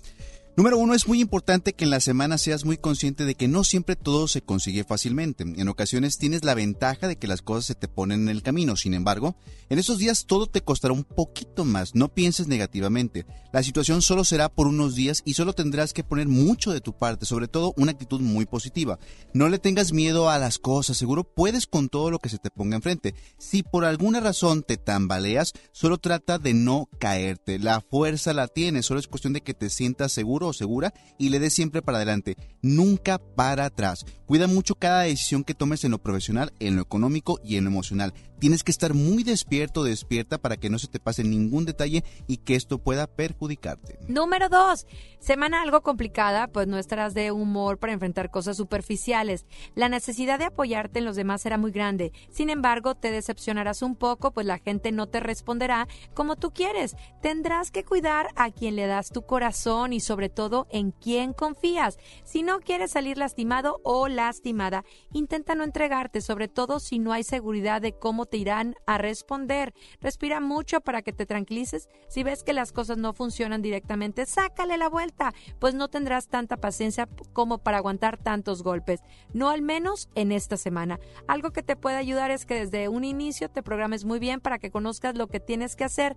Número 0.54 0.76
uno, 0.76 0.92
es 0.92 1.08
muy 1.08 1.18
importante 1.22 1.72
que 1.72 1.84
en 1.84 1.90
la 1.90 2.00
semana 2.00 2.36
seas 2.36 2.66
muy 2.66 2.76
consciente 2.76 3.24
de 3.24 3.34
que 3.34 3.48
no 3.48 3.64
siempre 3.64 3.96
todo 3.96 4.28
se 4.28 4.42
consigue 4.42 4.84
fácilmente. 4.84 5.44
En 5.44 5.66
ocasiones 5.68 6.18
tienes 6.18 6.44
la 6.44 6.52
ventaja 6.52 7.08
de 7.08 7.16
que 7.16 7.26
las 7.26 7.40
cosas 7.40 7.64
se 7.64 7.74
te 7.74 7.88
ponen 7.88 8.24
en 8.24 8.28
el 8.28 8.42
camino. 8.42 8.76
Sin 8.76 8.92
embargo, 8.92 9.34
en 9.70 9.78
esos 9.78 9.96
días 9.96 10.26
todo 10.26 10.46
te 10.46 10.60
costará 10.60 10.92
un 10.92 11.04
poquito 11.04 11.64
más. 11.64 11.94
No 11.94 12.12
pienses 12.12 12.48
negativamente. 12.48 13.24
La 13.50 13.62
situación 13.62 14.02
solo 14.02 14.24
será 14.24 14.50
por 14.50 14.66
unos 14.66 14.94
días 14.94 15.22
y 15.24 15.32
solo 15.32 15.54
tendrás 15.54 15.94
que 15.94 16.04
poner 16.04 16.28
mucho 16.28 16.70
de 16.70 16.82
tu 16.82 16.92
parte, 16.92 17.24
sobre 17.24 17.48
todo 17.48 17.72
una 17.78 17.92
actitud 17.92 18.20
muy 18.20 18.44
positiva. 18.44 18.98
No 19.32 19.48
le 19.48 19.58
tengas 19.58 19.94
miedo 19.94 20.28
a 20.28 20.38
las 20.38 20.58
cosas, 20.58 20.98
seguro 20.98 21.24
puedes 21.24 21.66
con 21.66 21.88
todo 21.88 22.10
lo 22.10 22.18
que 22.18 22.28
se 22.28 22.36
te 22.36 22.50
ponga 22.50 22.76
enfrente. 22.76 23.14
Si 23.38 23.62
por 23.62 23.86
alguna 23.86 24.20
razón 24.20 24.62
te 24.62 24.76
tambaleas, 24.76 25.54
solo 25.72 25.96
trata 25.96 26.38
de 26.38 26.52
no 26.52 26.90
caerte. 26.98 27.58
La 27.58 27.80
fuerza 27.80 28.34
la 28.34 28.48
tienes, 28.48 28.84
solo 28.84 29.00
es 29.00 29.08
cuestión 29.08 29.32
de 29.32 29.40
que 29.40 29.54
te 29.54 29.70
sientas 29.70 30.12
seguro 30.12 30.41
o 30.48 30.52
segura 30.52 30.92
y 31.18 31.28
le 31.28 31.38
des 31.38 31.52
siempre 31.52 31.82
para 31.82 31.98
adelante, 31.98 32.36
nunca 32.62 33.18
para 33.18 33.66
atrás. 33.66 34.04
Cuida 34.32 34.46
mucho 34.46 34.76
cada 34.76 35.02
decisión 35.02 35.44
que 35.44 35.52
tomes 35.52 35.84
en 35.84 35.90
lo 35.90 35.98
profesional, 35.98 36.54
en 36.58 36.76
lo 36.76 36.80
económico 36.80 37.38
y 37.44 37.58
en 37.58 37.64
lo 37.64 37.70
emocional. 37.70 38.14
Tienes 38.38 38.64
que 38.64 38.72
estar 38.72 38.94
muy 38.94 39.22
despierto, 39.24 39.84
despierta 39.84 40.38
para 40.38 40.56
que 40.56 40.70
no 40.70 40.78
se 40.78 40.88
te 40.88 40.98
pase 40.98 41.22
ningún 41.22 41.66
detalle 41.66 42.02
y 42.26 42.38
que 42.38 42.56
esto 42.56 42.78
pueda 42.78 43.06
perjudicarte. 43.06 43.98
Número 44.08 44.48
dos, 44.48 44.86
semana 45.20 45.62
algo 45.62 45.82
complicada, 45.82 46.48
pues 46.48 46.66
no 46.66 46.78
estarás 46.78 47.14
de 47.14 47.30
humor 47.30 47.78
para 47.78 47.92
enfrentar 47.92 48.30
cosas 48.30 48.56
superficiales. 48.56 49.44
La 49.76 49.88
necesidad 49.88 50.40
de 50.40 50.46
apoyarte 50.46 50.98
en 50.98 51.04
los 51.04 51.14
demás 51.14 51.42
será 51.42 51.58
muy 51.58 51.70
grande. 51.70 52.10
Sin 52.30 52.50
embargo, 52.50 52.96
te 52.96 53.12
decepcionarás 53.12 53.82
un 53.82 53.94
poco, 53.94 54.32
pues 54.32 54.46
la 54.46 54.58
gente 54.58 54.90
no 54.90 55.08
te 55.08 55.20
responderá 55.20 55.86
como 56.14 56.34
tú 56.36 56.52
quieres. 56.52 56.96
Tendrás 57.20 57.70
que 57.70 57.84
cuidar 57.84 58.30
a 58.34 58.50
quien 58.50 58.74
le 58.74 58.86
das 58.86 59.10
tu 59.10 59.22
corazón 59.22 59.92
y 59.92 60.00
sobre 60.00 60.30
todo 60.30 60.66
en 60.70 60.90
quién 60.90 61.32
confías. 61.32 61.96
Si 62.24 62.42
no 62.42 62.58
quieres 62.58 62.90
salir 62.90 63.18
lastimado 63.18 63.80
o 63.84 64.08
lastimada, 64.26 64.84
intenta 65.12 65.54
no 65.54 65.64
entregarte, 65.64 66.20
sobre 66.20 66.48
todo 66.48 66.80
si 66.80 66.98
no 66.98 67.12
hay 67.12 67.24
seguridad 67.24 67.80
de 67.80 67.92
cómo 67.92 68.26
te 68.26 68.36
irán 68.36 68.74
a 68.86 68.98
responder. 68.98 69.74
Respira 70.00 70.40
mucho 70.40 70.80
para 70.80 71.02
que 71.02 71.12
te 71.12 71.26
tranquilices. 71.26 71.88
Si 72.08 72.22
ves 72.22 72.42
que 72.42 72.52
las 72.52 72.72
cosas 72.72 72.98
no 72.98 73.12
funcionan 73.12 73.62
directamente, 73.62 74.26
sácale 74.26 74.76
la 74.78 74.88
vuelta, 74.88 75.34
pues 75.58 75.74
no 75.74 75.88
tendrás 75.88 76.28
tanta 76.28 76.56
paciencia 76.56 77.08
como 77.32 77.58
para 77.58 77.78
aguantar 77.78 78.16
tantos 78.16 78.62
golpes. 78.62 79.00
No 79.32 79.48
al 79.48 79.62
menos 79.62 80.08
en 80.14 80.32
esta 80.32 80.56
semana. 80.56 80.98
Algo 81.26 81.50
que 81.50 81.62
te 81.62 81.76
puede 81.76 81.96
ayudar 81.96 82.30
es 82.30 82.46
que 82.46 82.54
desde 82.54 82.88
un 82.88 83.04
inicio 83.04 83.48
te 83.48 83.62
programes 83.62 84.04
muy 84.04 84.18
bien 84.18 84.40
para 84.40 84.58
que 84.58 84.70
conozcas 84.70 85.16
lo 85.16 85.26
que 85.26 85.40
tienes 85.40 85.76
que 85.76 85.84
hacer. 85.84 86.16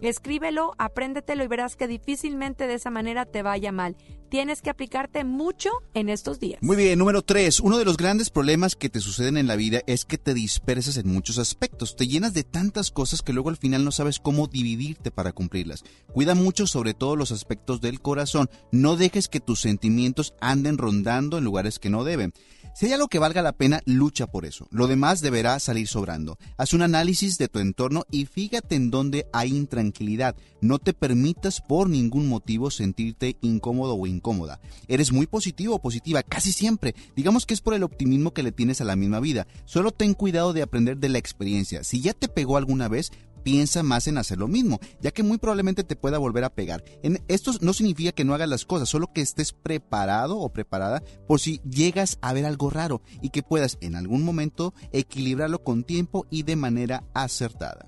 Escríbelo, 0.00 0.74
apréndetelo 0.78 1.42
y 1.42 1.46
verás 1.46 1.76
que 1.76 1.88
difícilmente 1.88 2.66
de 2.66 2.74
esa 2.74 2.90
manera 2.90 3.24
te 3.24 3.42
vaya 3.42 3.72
mal. 3.72 3.96
Tienes 4.28 4.60
que 4.60 4.70
aplicarte 4.70 5.24
mucho 5.24 5.70
en 5.94 6.08
estos 6.08 6.40
días. 6.40 6.60
Muy 6.60 6.76
bien, 6.76 6.98
número 6.98 7.22
tres. 7.22 7.60
Uno 7.60 7.78
de 7.78 7.84
los 7.84 7.96
grandes 7.96 8.30
problemas 8.30 8.74
que 8.74 8.88
te 8.88 9.00
suceden 9.00 9.36
en 9.36 9.46
la 9.46 9.56
vida 9.56 9.80
es 9.86 10.04
que 10.04 10.18
te 10.18 10.34
dispersas 10.34 10.96
en 10.96 11.08
muchos 11.08 11.38
aspectos. 11.38 11.96
Te 11.96 12.08
llenas 12.08 12.34
de 12.34 12.42
tantas 12.42 12.90
cosas 12.90 13.22
que 13.22 13.32
luego 13.32 13.50
al 13.50 13.56
final 13.56 13.84
no 13.84 13.92
sabes 13.92 14.18
cómo 14.18 14.48
dividirte 14.48 15.10
para 15.10 15.32
cumplirlas. 15.32 15.84
Cuida 16.12 16.34
mucho 16.34 16.66
sobre 16.66 16.92
todo 16.92 17.14
los 17.14 17.30
aspectos 17.30 17.80
del 17.80 18.00
corazón. 18.00 18.50
No 18.72 18.96
dejes 18.96 19.28
que 19.28 19.40
tus 19.40 19.60
sentimientos 19.60 20.34
anden 20.40 20.76
rondando 20.76 21.38
en 21.38 21.44
lugares 21.44 21.78
que 21.78 21.90
no 21.90 22.04
deben. 22.04 22.32
Si 22.76 22.84
hay 22.84 22.92
algo 22.92 23.08
que 23.08 23.18
valga 23.18 23.40
la 23.40 23.54
pena, 23.54 23.80
lucha 23.86 24.26
por 24.26 24.44
eso. 24.44 24.68
Lo 24.70 24.86
demás 24.86 25.22
deberá 25.22 25.58
salir 25.60 25.88
sobrando. 25.88 26.36
Haz 26.58 26.74
un 26.74 26.82
análisis 26.82 27.38
de 27.38 27.48
tu 27.48 27.58
entorno 27.58 28.04
y 28.10 28.26
fíjate 28.26 28.74
en 28.74 28.90
dónde 28.90 29.26
hay 29.32 29.56
intranquilidad. 29.56 30.36
No 30.60 30.78
te 30.78 30.92
permitas 30.92 31.62
por 31.62 31.88
ningún 31.88 32.28
motivo 32.28 32.70
sentirte 32.70 33.38
incómodo 33.40 33.94
o 33.94 34.06
incómoda. 34.06 34.60
Eres 34.88 35.10
muy 35.10 35.26
positivo 35.26 35.76
o 35.76 35.80
positiva, 35.80 36.22
casi 36.22 36.52
siempre. 36.52 36.94
Digamos 37.16 37.46
que 37.46 37.54
es 37.54 37.62
por 37.62 37.72
el 37.72 37.82
optimismo 37.82 38.34
que 38.34 38.42
le 38.42 38.52
tienes 38.52 38.82
a 38.82 38.84
la 38.84 38.94
misma 38.94 39.20
vida. 39.20 39.46
Solo 39.64 39.90
ten 39.90 40.12
cuidado 40.12 40.52
de 40.52 40.60
aprender 40.60 40.98
de 40.98 41.08
la 41.08 41.16
experiencia. 41.16 41.82
Si 41.82 42.02
ya 42.02 42.12
te 42.12 42.28
pegó 42.28 42.58
alguna 42.58 42.88
vez, 42.88 43.10
piensa 43.46 43.84
más 43.84 44.08
en 44.08 44.18
hacer 44.18 44.38
lo 44.38 44.48
mismo, 44.48 44.80
ya 45.00 45.12
que 45.12 45.22
muy 45.22 45.38
probablemente 45.38 45.84
te 45.84 45.94
pueda 45.94 46.18
volver 46.18 46.42
a 46.42 46.52
pegar. 46.52 46.82
En 47.04 47.22
esto 47.28 47.52
no 47.60 47.74
significa 47.74 48.10
que 48.10 48.24
no 48.24 48.34
hagas 48.34 48.48
las 48.48 48.64
cosas, 48.64 48.88
solo 48.88 49.12
que 49.12 49.20
estés 49.20 49.52
preparado 49.52 50.36
o 50.40 50.52
preparada 50.52 51.00
por 51.28 51.38
si 51.38 51.60
llegas 51.60 52.18
a 52.22 52.32
ver 52.32 52.44
algo 52.44 52.70
raro 52.70 53.02
y 53.22 53.30
que 53.30 53.44
puedas 53.44 53.78
en 53.80 53.94
algún 53.94 54.24
momento 54.24 54.74
equilibrarlo 54.90 55.62
con 55.62 55.84
tiempo 55.84 56.26
y 56.28 56.42
de 56.42 56.56
manera 56.56 57.04
acertada. 57.14 57.86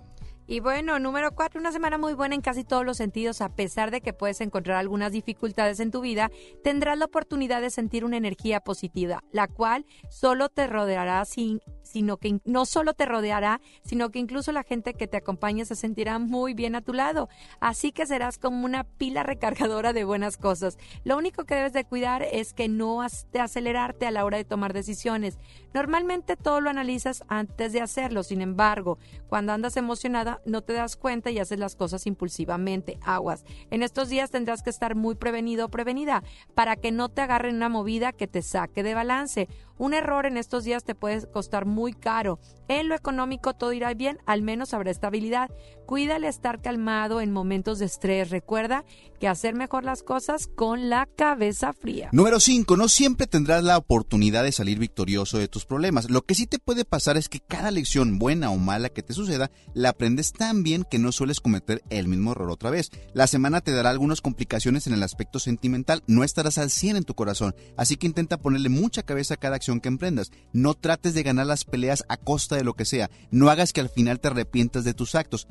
Y 0.50 0.60
bueno, 0.60 0.98
número 1.00 1.34
cuatro, 1.34 1.60
una 1.60 1.72
semana 1.72 1.98
muy 1.98 2.14
buena 2.14 2.36
en 2.36 2.40
casi 2.40 2.64
todos 2.64 2.86
los 2.86 2.96
sentidos. 2.96 3.42
A 3.42 3.54
pesar 3.54 3.90
de 3.90 4.00
que 4.00 4.14
puedes 4.14 4.40
encontrar 4.40 4.78
algunas 4.78 5.10
dificultades 5.10 5.78
en 5.80 5.90
tu 5.90 6.00
vida, 6.00 6.30
tendrás 6.64 6.96
la 6.96 7.04
oportunidad 7.04 7.60
de 7.60 7.68
sentir 7.68 8.02
una 8.04 8.16
energía 8.16 8.60
positiva, 8.60 9.24
la 9.30 9.48
cual 9.48 9.84
solo 10.08 10.48
te 10.48 10.66
rodeará 10.66 11.22
sin 11.26 11.60
sino 11.88 12.18
que 12.18 12.40
no 12.44 12.66
solo 12.66 12.94
te 12.94 13.06
rodeará, 13.06 13.60
sino 13.82 14.10
que 14.10 14.18
incluso 14.18 14.52
la 14.52 14.62
gente 14.62 14.94
que 14.94 15.08
te 15.08 15.16
acompaña 15.16 15.64
se 15.64 15.74
sentirá 15.74 16.18
muy 16.18 16.54
bien 16.54 16.74
a 16.74 16.82
tu 16.82 16.92
lado. 16.92 17.28
Así 17.60 17.92
que 17.92 18.06
serás 18.06 18.38
como 18.38 18.64
una 18.64 18.84
pila 18.84 19.22
recargadora 19.22 19.92
de 19.92 20.04
buenas 20.04 20.36
cosas. 20.36 20.78
Lo 21.04 21.16
único 21.16 21.44
que 21.44 21.54
debes 21.54 21.72
de 21.72 21.84
cuidar 21.84 22.22
es 22.22 22.52
que 22.52 22.68
no 22.68 22.98
de 23.32 23.40
acelerarte 23.40 24.06
a 24.06 24.10
la 24.10 24.24
hora 24.24 24.36
de 24.36 24.44
tomar 24.44 24.72
decisiones. 24.72 25.38
Normalmente 25.72 26.36
todo 26.36 26.60
lo 26.60 26.70
analizas 26.70 27.22
antes 27.28 27.72
de 27.72 27.80
hacerlo, 27.80 28.22
sin 28.22 28.40
embargo, 28.40 28.98
cuando 29.28 29.52
andas 29.52 29.76
emocionada 29.76 30.40
no 30.44 30.62
te 30.62 30.72
das 30.72 30.96
cuenta 30.96 31.30
y 31.30 31.38
haces 31.38 31.58
las 31.58 31.76
cosas 31.76 32.06
impulsivamente. 32.06 32.98
Aguas. 33.02 33.44
En 33.70 33.82
estos 33.82 34.08
días 34.08 34.30
tendrás 34.30 34.62
que 34.62 34.70
estar 34.70 34.94
muy 34.94 35.14
prevenido 35.14 35.66
o 35.66 35.70
prevenida 35.70 36.22
para 36.54 36.76
que 36.76 36.92
no 36.92 37.08
te 37.08 37.22
agarren 37.22 37.56
una 37.56 37.68
movida 37.68 38.12
que 38.12 38.26
te 38.26 38.42
saque 38.42 38.82
de 38.82 38.94
balance. 38.94 39.48
Un 39.78 39.94
error 39.94 40.26
en 40.26 40.36
estos 40.36 40.64
días 40.64 40.84
te 40.84 40.94
puede 40.94 41.30
costar 41.30 41.64
muy 41.78 41.92
caro. 41.92 42.40
En 42.66 42.88
lo 42.88 42.96
económico 42.96 43.54
todo 43.54 43.72
irá 43.72 43.94
bien, 43.94 44.18
al 44.26 44.42
menos 44.42 44.74
habrá 44.74 44.90
estabilidad. 44.90 45.48
Cuida 45.88 46.16
el 46.16 46.24
estar 46.24 46.60
calmado 46.60 47.22
en 47.22 47.32
momentos 47.32 47.78
de 47.78 47.86
estrés. 47.86 48.28
Recuerda 48.28 48.84
que 49.18 49.26
hacer 49.26 49.54
mejor 49.54 49.84
las 49.84 50.02
cosas 50.02 50.46
con 50.46 50.90
la 50.90 51.06
cabeza 51.06 51.72
fría. 51.72 52.10
Número 52.12 52.40
5. 52.40 52.76
No 52.76 52.88
siempre 52.88 53.26
tendrás 53.26 53.64
la 53.64 53.78
oportunidad 53.78 54.44
de 54.44 54.52
salir 54.52 54.78
victorioso 54.78 55.38
de 55.38 55.48
tus 55.48 55.64
problemas. 55.64 56.10
Lo 56.10 56.20
que 56.20 56.34
sí 56.34 56.46
te 56.46 56.58
puede 56.58 56.84
pasar 56.84 57.16
es 57.16 57.30
que 57.30 57.40
cada 57.40 57.70
lección 57.70 58.18
buena 58.18 58.50
o 58.50 58.58
mala 58.58 58.90
que 58.90 59.02
te 59.02 59.14
suceda 59.14 59.50
la 59.72 59.88
aprendes 59.88 60.34
tan 60.34 60.62
bien 60.62 60.84
que 60.84 60.98
no 60.98 61.10
sueles 61.10 61.40
cometer 61.40 61.82
el 61.88 62.06
mismo 62.06 62.32
error 62.32 62.50
otra 62.50 62.68
vez. 62.68 62.90
La 63.14 63.26
semana 63.26 63.62
te 63.62 63.72
dará 63.72 63.88
algunas 63.88 64.20
complicaciones 64.20 64.86
en 64.86 64.92
el 64.92 65.02
aspecto 65.02 65.38
sentimental. 65.38 66.02
No 66.06 66.22
estarás 66.22 66.58
al 66.58 66.68
100 66.68 66.98
en 66.98 67.04
tu 67.04 67.14
corazón. 67.14 67.54
Así 67.78 67.96
que 67.96 68.06
intenta 68.06 68.36
ponerle 68.36 68.68
mucha 68.68 69.04
cabeza 69.04 69.34
a 69.34 69.38
cada 69.38 69.56
acción 69.56 69.80
que 69.80 69.88
emprendas. 69.88 70.32
No 70.52 70.74
trates 70.74 71.14
de 71.14 71.22
ganar 71.22 71.46
las 71.46 71.64
peleas 71.64 72.04
a 72.10 72.18
costa 72.18 72.56
de 72.56 72.64
lo 72.64 72.74
que 72.74 72.84
sea. 72.84 73.08
No 73.30 73.48
hagas 73.48 73.72
que 73.72 73.80
al 73.80 73.88
final 73.88 74.20
te 74.20 74.28
arrepientas 74.28 74.84
de 74.84 74.92
tus 74.92 75.14
actos. 75.14 75.48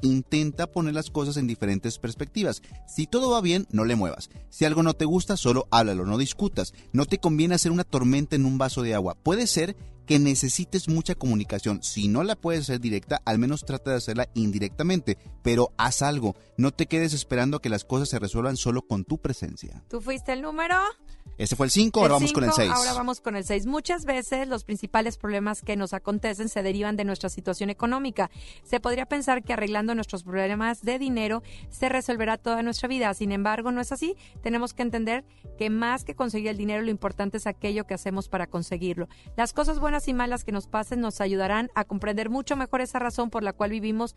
Poner 0.74 0.94
las 0.94 1.10
cosas 1.10 1.38
en 1.38 1.48
diferentes 1.48 2.00
perspectivas. 2.00 2.62
Si 2.88 3.08
todo 3.08 3.32
va 3.32 3.42
bien, 3.42 3.68
no 3.72 3.86
le 3.86 3.96
muevas. 3.96 4.30
Si 4.50 4.66
algo 4.66 4.84
no 4.84 4.94
te 4.94 5.06
gusta, 5.06 5.38
solo 5.38 5.68
háblalo, 5.72 6.06
no 6.06 6.18
discutas. 6.18 6.74
No 6.92 7.06
te 7.06 7.18
conviene 7.20 7.56
hacer 7.56 7.72
una 7.72 7.84
tormenta 7.84 8.36
en 8.36 8.46
un 8.46 8.58
vaso 8.58 8.82
de 8.82 8.94
agua. 8.94 9.16
Puede 9.16 9.48
ser 9.48 9.76
que 10.06 10.20
necesites 10.20 10.88
mucha 10.88 11.16
comunicación. 11.16 11.84
Si 11.84 12.08
no 12.08 12.24
la 12.24 12.36
puedes 12.36 12.62
hacer 12.62 12.80
directa, 12.80 13.22
al 13.26 13.40
menos 13.40 13.66
trata 13.66 13.92
de 13.92 13.98
hacerla 13.98 14.30
indirectamente, 14.34 15.18
pero 15.44 15.74
haz 15.78 16.02
algo. 16.02 16.36
No 16.58 16.72
te 16.72 16.88
quedes 16.88 17.14
esperando 17.14 17.60
que 17.60 17.70
las 17.70 17.84
cosas 17.84 18.10
se 18.10 18.20
resuelvan 18.20 18.58
solo 18.58 18.82
con 18.82 19.04
tu 19.04 19.18
presencia. 19.18 19.84
¿Tú 19.90 20.02
fuiste 20.02 20.34
el 20.34 20.42
número? 20.42 20.76
Este 21.38 21.56
fue 21.56 21.68
el 21.68 21.72
5, 21.72 22.00
ahora 22.00 22.16
vamos 22.16 22.34
con 22.34 22.44
el 22.46 22.52
6. 22.52 22.72
Ahora 22.72 22.94
vamos 22.94 23.22
con 23.22 23.36
el 23.36 23.44
6. 23.44 23.68
Muchas 23.68 24.06
veces 24.06 24.48
los 24.48 24.64
principales 24.64 25.18
problemas 25.18 25.62
que 25.62 25.76
nos 25.76 25.94
acontecen 25.94 26.50
se 26.50 26.64
derivan 26.64 26.96
de 26.96 27.06
nuestra 27.06 27.30
situación 27.30 27.70
económica. 27.70 28.32
Se 28.64 28.80
podría 28.80 29.06
pensar 29.06 29.44
que 29.44 29.54
arreglando 29.54 29.94
nuestros 29.94 30.24
problemas 30.24 30.82
de 30.82 30.98
dinero 30.98 31.44
se 31.70 31.90
resolverá 31.90 32.40
toda 32.40 32.64
nuestra 32.64 32.88
vida. 32.88 33.14
Sin 33.14 33.32
embargo, 33.32 33.72
no 33.72 33.82
es 33.82 33.92
así. 33.92 34.16
Tenemos 34.42 34.74
que 34.74 34.82
entender 34.82 35.26
que 35.60 35.70
más 35.70 36.04
que 36.04 36.16
conseguir 36.16 36.50
el 36.50 36.58
dinero, 36.58 36.82
lo 36.82 36.90
importante 36.90 37.38
es 37.38 37.46
aquello 37.46 37.86
que 37.86 37.94
hacemos 37.94 38.30
para 38.30 38.48
conseguirlo. 38.48 39.08
Las 39.36 39.54
cosas 39.54 39.80
buenas 39.80 40.08
y 40.08 40.16
malas 40.16 40.44
que 40.44 40.52
nos 40.52 40.66
pasen 40.66 41.02
nos 41.02 41.22
ayudarán 41.22 41.70
a 41.76 41.84
comprender 41.84 42.32
mucho 42.32 42.56
mejor 42.56 42.82
esa 42.82 42.98
razón 42.98 43.30
por 43.30 43.44
la 43.44 43.54
cual 43.54 43.70
vivimos, 43.70 44.16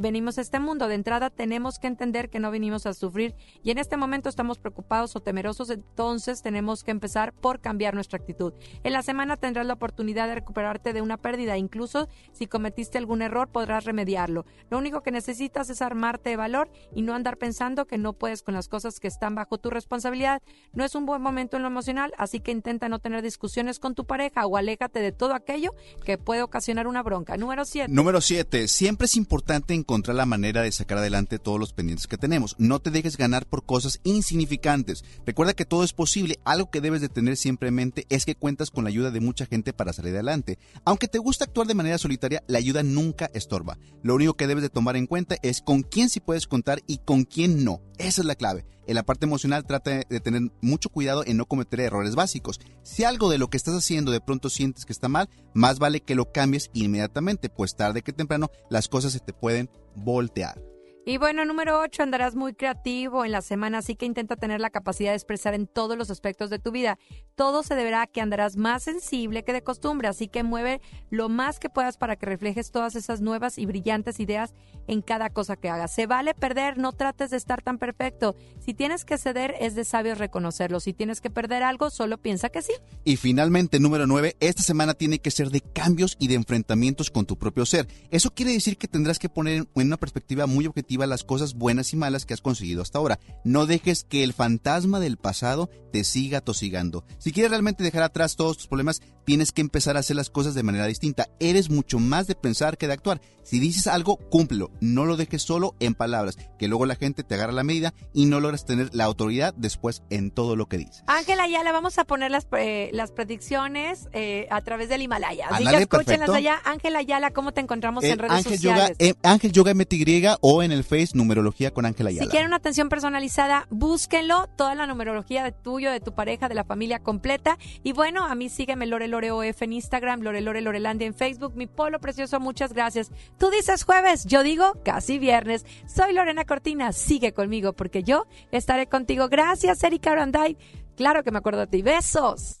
venimos 0.00 0.38
a 0.38 0.40
este 0.40 0.58
mundo. 0.58 0.88
De 0.88 0.96
entrada, 0.96 1.30
tenemos 1.30 1.78
que 1.78 1.86
entender 1.86 2.28
que 2.28 2.40
no 2.40 2.50
venimos 2.50 2.86
a 2.86 2.94
sufrir 2.94 3.36
y 3.62 3.70
en 3.70 3.78
este 3.78 3.96
momento 3.96 4.28
estamos 4.28 4.58
preocupados 4.58 5.14
o 5.14 5.20
temerosos. 5.20 5.70
Entonces, 5.70 6.42
tenemos 6.42 6.55
tenemos 6.56 6.84
que 6.84 6.90
empezar 6.90 7.34
por 7.34 7.60
cambiar 7.60 7.92
nuestra 7.92 8.16
actitud. 8.16 8.54
En 8.82 8.94
la 8.94 9.02
semana 9.02 9.36
tendrás 9.36 9.66
la 9.66 9.74
oportunidad 9.74 10.26
de 10.26 10.36
recuperarte 10.36 10.94
de 10.94 11.02
una 11.02 11.18
pérdida. 11.18 11.58
Incluso 11.58 12.08
si 12.32 12.46
cometiste 12.46 12.96
algún 12.96 13.20
error, 13.20 13.48
podrás 13.48 13.84
remediarlo. 13.84 14.46
Lo 14.70 14.78
único 14.78 15.02
que 15.02 15.10
necesitas 15.10 15.68
es 15.68 15.82
armarte 15.82 16.30
de 16.30 16.36
valor 16.36 16.70
y 16.94 17.02
no 17.02 17.14
andar 17.14 17.36
pensando 17.36 17.86
que 17.86 17.98
no 17.98 18.14
puedes 18.14 18.42
con 18.42 18.54
las 18.54 18.68
cosas 18.68 19.00
que 19.00 19.06
están 19.06 19.34
bajo 19.34 19.58
tu 19.58 19.68
responsabilidad. 19.68 20.40
No 20.72 20.82
es 20.82 20.94
un 20.94 21.04
buen 21.04 21.20
momento 21.20 21.58
en 21.58 21.62
lo 21.62 21.68
emocional, 21.68 22.14
así 22.16 22.40
que 22.40 22.52
intenta 22.52 22.88
no 22.88 23.00
tener 23.00 23.20
discusiones 23.20 23.78
con 23.78 23.94
tu 23.94 24.06
pareja 24.06 24.46
o 24.46 24.56
aléjate 24.56 25.00
de 25.00 25.12
todo 25.12 25.34
aquello 25.34 25.74
que 26.06 26.16
puede 26.16 26.40
ocasionar 26.42 26.86
una 26.86 27.02
bronca. 27.02 27.36
Número 27.36 27.66
7. 27.66 27.92
Número 27.92 28.22
7. 28.22 28.66
Siempre 28.66 29.04
es 29.04 29.16
importante 29.16 29.74
encontrar 29.74 30.16
la 30.16 30.24
manera 30.24 30.62
de 30.62 30.72
sacar 30.72 30.96
adelante 30.96 31.38
todos 31.38 31.60
los 31.60 31.74
pendientes 31.74 32.06
que 32.06 32.16
tenemos. 32.16 32.56
No 32.56 32.78
te 32.78 32.90
dejes 32.90 33.18
ganar 33.18 33.44
por 33.44 33.66
cosas 33.66 34.00
insignificantes. 34.04 35.04
Recuerda 35.26 35.52
que 35.52 35.66
todo 35.66 35.84
es 35.84 35.92
posible 35.92 36.38
algo 36.46 36.70
que 36.70 36.80
debes 36.80 37.00
de 37.00 37.08
tener 37.08 37.36
siempre 37.36 37.68
en 37.68 37.74
mente 37.74 38.06
es 38.08 38.24
que 38.24 38.36
cuentas 38.36 38.70
con 38.70 38.84
la 38.84 38.90
ayuda 38.90 39.10
de 39.10 39.20
mucha 39.20 39.46
gente 39.46 39.72
para 39.72 39.92
salir 39.92 40.14
adelante. 40.14 40.58
Aunque 40.84 41.08
te 41.08 41.18
gusta 41.18 41.44
actuar 41.44 41.66
de 41.66 41.74
manera 41.74 41.98
solitaria, 41.98 42.42
la 42.46 42.58
ayuda 42.58 42.82
nunca 42.84 43.28
estorba. 43.34 43.78
Lo 44.02 44.14
único 44.14 44.34
que 44.34 44.46
debes 44.46 44.62
de 44.62 44.70
tomar 44.70 44.96
en 44.96 45.06
cuenta 45.06 45.36
es 45.42 45.60
con 45.60 45.82
quién 45.82 46.08
sí 46.08 46.20
puedes 46.20 46.46
contar 46.46 46.80
y 46.86 46.98
con 46.98 47.24
quién 47.24 47.64
no. 47.64 47.82
Esa 47.98 48.22
es 48.22 48.26
la 48.26 48.36
clave. 48.36 48.64
En 48.86 48.94
la 48.94 49.02
parte 49.02 49.26
emocional 49.26 49.66
trata 49.66 50.02
de 50.08 50.20
tener 50.20 50.42
mucho 50.62 50.88
cuidado 50.88 51.24
en 51.26 51.36
no 51.36 51.46
cometer 51.46 51.80
errores 51.80 52.14
básicos. 52.14 52.60
Si 52.84 53.02
algo 53.02 53.28
de 53.28 53.38
lo 53.38 53.50
que 53.50 53.56
estás 53.56 53.74
haciendo 53.74 54.12
de 54.12 54.20
pronto 54.20 54.48
sientes 54.48 54.84
que 54.84 54.92
está 54.92 55.08
mal, 55.08 55.28
más 55.52 55.80
vale 55.80 56.00
que 56.00 56.14
lo 56.14 56.30
cambies 56.30 56.70
inmediatamente, 56.72 57.48
pues 57.48 57.74
tarde 57.74 58.02
que 58.02 58.12
temprano 58.12 58.50
las 58.70 58.86
cosas 58.86 59.12
se 59.12 59.18
te 59.18 59.32
pueden 59.32 59.68
voltear. 59.96 60.62
Y 61.08 61.18
bueno, 61.18 61.44
número 61.44 61.78
8, 61.78 62.02
andarás 62.02 62.34
muy 62.34 62.52
creativo 62.52 63.24
en 63.24 63.30
la 63.30 63.40
semana, 63.40 63.78
así 63.78 63.94
que 63.94 64.06
intenta 64.06 64.34
tener 64.34 64.60
la 64.60 64.70
capacidad 64.70 65.10
de 65.12 65.14
expresar 65.14 65.54
en 65.54 65.68
todos 65.68 65.96
los 65.96 66.10
aspectos 66.10 66.50
de 66.50 66.58
tu 66.58 66.72
vida. 66.72 66.98
Todo 67.36 67.62
se 67.62 67.76
deberá 67.76 68.02
a 68.02 68.06
que 68.08 68.20
andarás 68.20 68.56
más 68.56 68.82
sensible 68.82 69.44
que 69.44 69.52
de 69.52 69.62
costumbre, 69.62 70.08
así 70.08 70.26
que 70.26 70.42
mueve 70.42 70.80
lo 71.10 71.28
más 71.28 71.60
que 71.60 71.70
puedas 71.70 71.96
para 71.96 72.16
que 72.16 72.26
reflejes 72.26 72.72
todas 72.72 72.96
esas 72.96 73.20
nuevas 73.20 73.56
y 73.56 73.66
brillantes 73.66 74.18
ideas 74.18 74.52
en 74.88 75.00
cada 75.00 75.30
cosa 75.30 75.54
que 75.54 75.68
hagas. 75.68 75.94
Se 75.94 76.08
vale 76.08 76.34
perder, 76.34 76.76
no 76.76 76.90
trates 76.92 77.30
de 77.30 77.36
estar 77.36 77.62
tan 77.62 77.78
perfecto. 77.78 78.34
Si 78.58 78.74
tienes 78.74 79.04
que 79.04 79.16
ceder, 79.16 79.54
es 79.60 79.76
de 79.76 79.84
sabios 79.84 80.18
reconocerlo. 80.18 80.80
Si 80.80 80.92
tienes 80.92 81.20
que 81.20 81.30
perder 81.30 81.62
algo, 81.62 81.90
solo 81.90 82.18
piensa 82.18 82.48
que 82.48 82.62
sí. 82.62 82.72
Y 83.04 83.14
finalmente, 83.14 83.78
número 83.78 84.08
9, 84.08 84.34
esta 84.40 84.64
semana 84.64 84.94
tiene 84.94 85.20
que 85.20 85.30
ser 85.30 85.50
de 85.50 85.60
cambios 85.60 86.16
y 86.18 86.26
de 86.26 86.34
enfrentamientos 86.34 87.12
con 87.12 87.26
tu 87.26 87.38
propio 87.38 87.64
ser. 87.64 87.86
Eso 88.10 88.34
quiere 88.34 88.50
decir 88.50 88.76
que 88.76 88.88
tendrás 88.88 89.20
que 89.20 89.28
poner 89.28 89.68
en 89.72 89.86
una 89.86 89.98
perspectiva 89.98 90.48
muy 90.48 90.66
objetiva 90.66 90.95
las 91.04 91.24
cosas 91.24 91.52
buenas 91.52 91.92
y 91.92 91.96
malas 91.96 92.24
que 92.24 92.32
has 92.32 92.40
conseguido 92.40 92.80
hasta 92.80 92.98
ahora. 92.98 93.18
No 93.44 93.66
dejes 93.66 94.04
que 94.04 94.24
el 94.24 94.32
fantasma 94.32 94.98
del 95.00 95.18
pasado 95.18 95.68
te 95.92 96.04
siga 96.04 96.40
tosigando. 96.40 97.04
Si 97.18 97.32
quieres 97.32 97.50
realmente 97.50 97.84
dejar 97.84 98.02
atrás 98.04 98.36
todos 98.36 98.56
tus 98.56 98.66
problemas, 98.68 99.02
tienes 99.26 99.52
que 99.52 99.60
empezar 99.60 99.96
a 99.96 100.00
hacer 100.00 100.16
las 100.16 100.30
cosas 100.30 100.54
de 100.54 100.62
manera 100.62 100.86
distinta. 100.86 101.28
Eres 101.40 101.68
mucho 101.68 101.98
más 101.98 102.26
de 102.26 102.34
pensar 102.34 102.78
que 102.78 102.86
de 102.86 102.94
actuar. 102.94 103.20
Si 103.42 103.58
dices 103.60 103.86
algo, 103.86 104.16
cúmplelo. 104.16 104.70
No 104.80 105.04
lo 105.04 105.16
dejes 105.16 105.42
solo 105.42 105.74
en 105.80 105.94
palabras, 105.94 106.36
que 106.58 106.68
luego 106.68 106.86
la 106.86 106.96
gente 106.96 107.22
te 107.24 107.34
agarra 107.34 107.52
la 107.52 107.62
medida 107.62 107.92
y 108.12 108.26
no 108.26 108.40
logras 108.40 108.64
tener 108.64 108.94
la 108.94 109.04
autoridad 109.04 109.54
después 109.56 110.02
en 110.10 110.30
todo 110.30 110.56
lo 110.56 110.66
que 110.66 110.78
dices. 110.78 111.02
Ángela 111.06 111.44
Ayala, 111.44 111.72
vamos 111.72 111.98
a 111.98 112.04
poner 112.04 112.30
las, 112.30 112.46
eh, 112.58 112.90
las 112.92 113.12
predicciones 113.12 114.08
eh, 114.12 114.46
a 114.50 114.60
través 114.62 114.88
del 114.88 115.02
Himalaya. 115.02 115.48
Así 115.50 115.64
que 115.64 115.76
escúchenlas 115.76 116.06
perfecto. 116.06 116.32
allá. 116.34 116.60
Ángela 116.64 116.98
Ayala, 117.00 117.30
¿cómo 117.32 117.52
te 117.52 117.60
encontramos 117.60 118.04
en 118.04 118.12
En 118.12 118.18
redes 118.18 118.32
Ángel 118.46 118.58
Yoga, 118.60 118.76
sociales? 118.88 118.96
en 118.98 119.16
Ángel 119.22 119.52
Yoga 119.52 119.74
MTY 119.74 120.26
o 120.40 120.62
en 120.62 120.72
el 120.72 120.84
Face 120.86 121.10
Numerología 121.14 121.72
con 121.72 121.86
Ángel 121.86 122.06
Ayala. 122.06 122.24
Si 122.24 122.30
quieren 122.30 122.48
una 122.48 122.56
atención 122.56 122.88
personalizada, 122.88 123.66
búsquenlo, 123.70 124.46
toda 124.56 124.74
la 124.74 124.86
numerología 124.86 125.44
de 125.44 125.52
tuyo, 125.52 125.90
de 125.90 126.00
tu 126.00 126.14
pareja, 126.14 126.48
de 126.48 126.54
la 126.54 126.64
familia 126.64 127.00
completa. 127.00 127.58
Y 127.82 127.92
bueno, 127.92 128.24
a 128.24 128.34
mí 128.34 128.48
sígueme 128.48 128.86
Lore 128.86 129.08
Lore 129.08 129.30
OF 129.30 129.62
en 129.62 129.72
Instagram, 129.72 130.22
Lore 130.22 130.40
Lore 130.40 130.60
Lorelandia 130.60 131.06
en 131.06 131.14
Facebook. 131.14 131.54
Mi 131.56 131.66
polo 131.66 132.00
precioso, 132.00 132.40
muchas 132.40 132.72
gracias. 132.72 133.10
Tú 133.38 133.50
dices 133.50 133.84
jueves, 133.84 134.24
yo 134.24 134.42
digo 134.42 134.80
casi 134.84 135.18
viernes. 135.18 135.66
Soy 135.86 136.12
Lorena 136.12 136.44
Cortina, 136.44 136.92
sigue 136.92 137.32
conmigo 137.32 137.72
porque 137.72 138.02
yo 138.02 138.26
estaré 138.50 138.86
contigo. 138.86 139.28
Gracias, 139.28 139.82
Erika 139.82 140.12
Aranday. 140.12 140.56
Claro 140.96 141.22
que 141.22 141.30
me 141.30 141.38
acuerdo 141.38 141.60
de 141.60 141.66
ti. 141.66 141.82
Besos. 141.82 142.60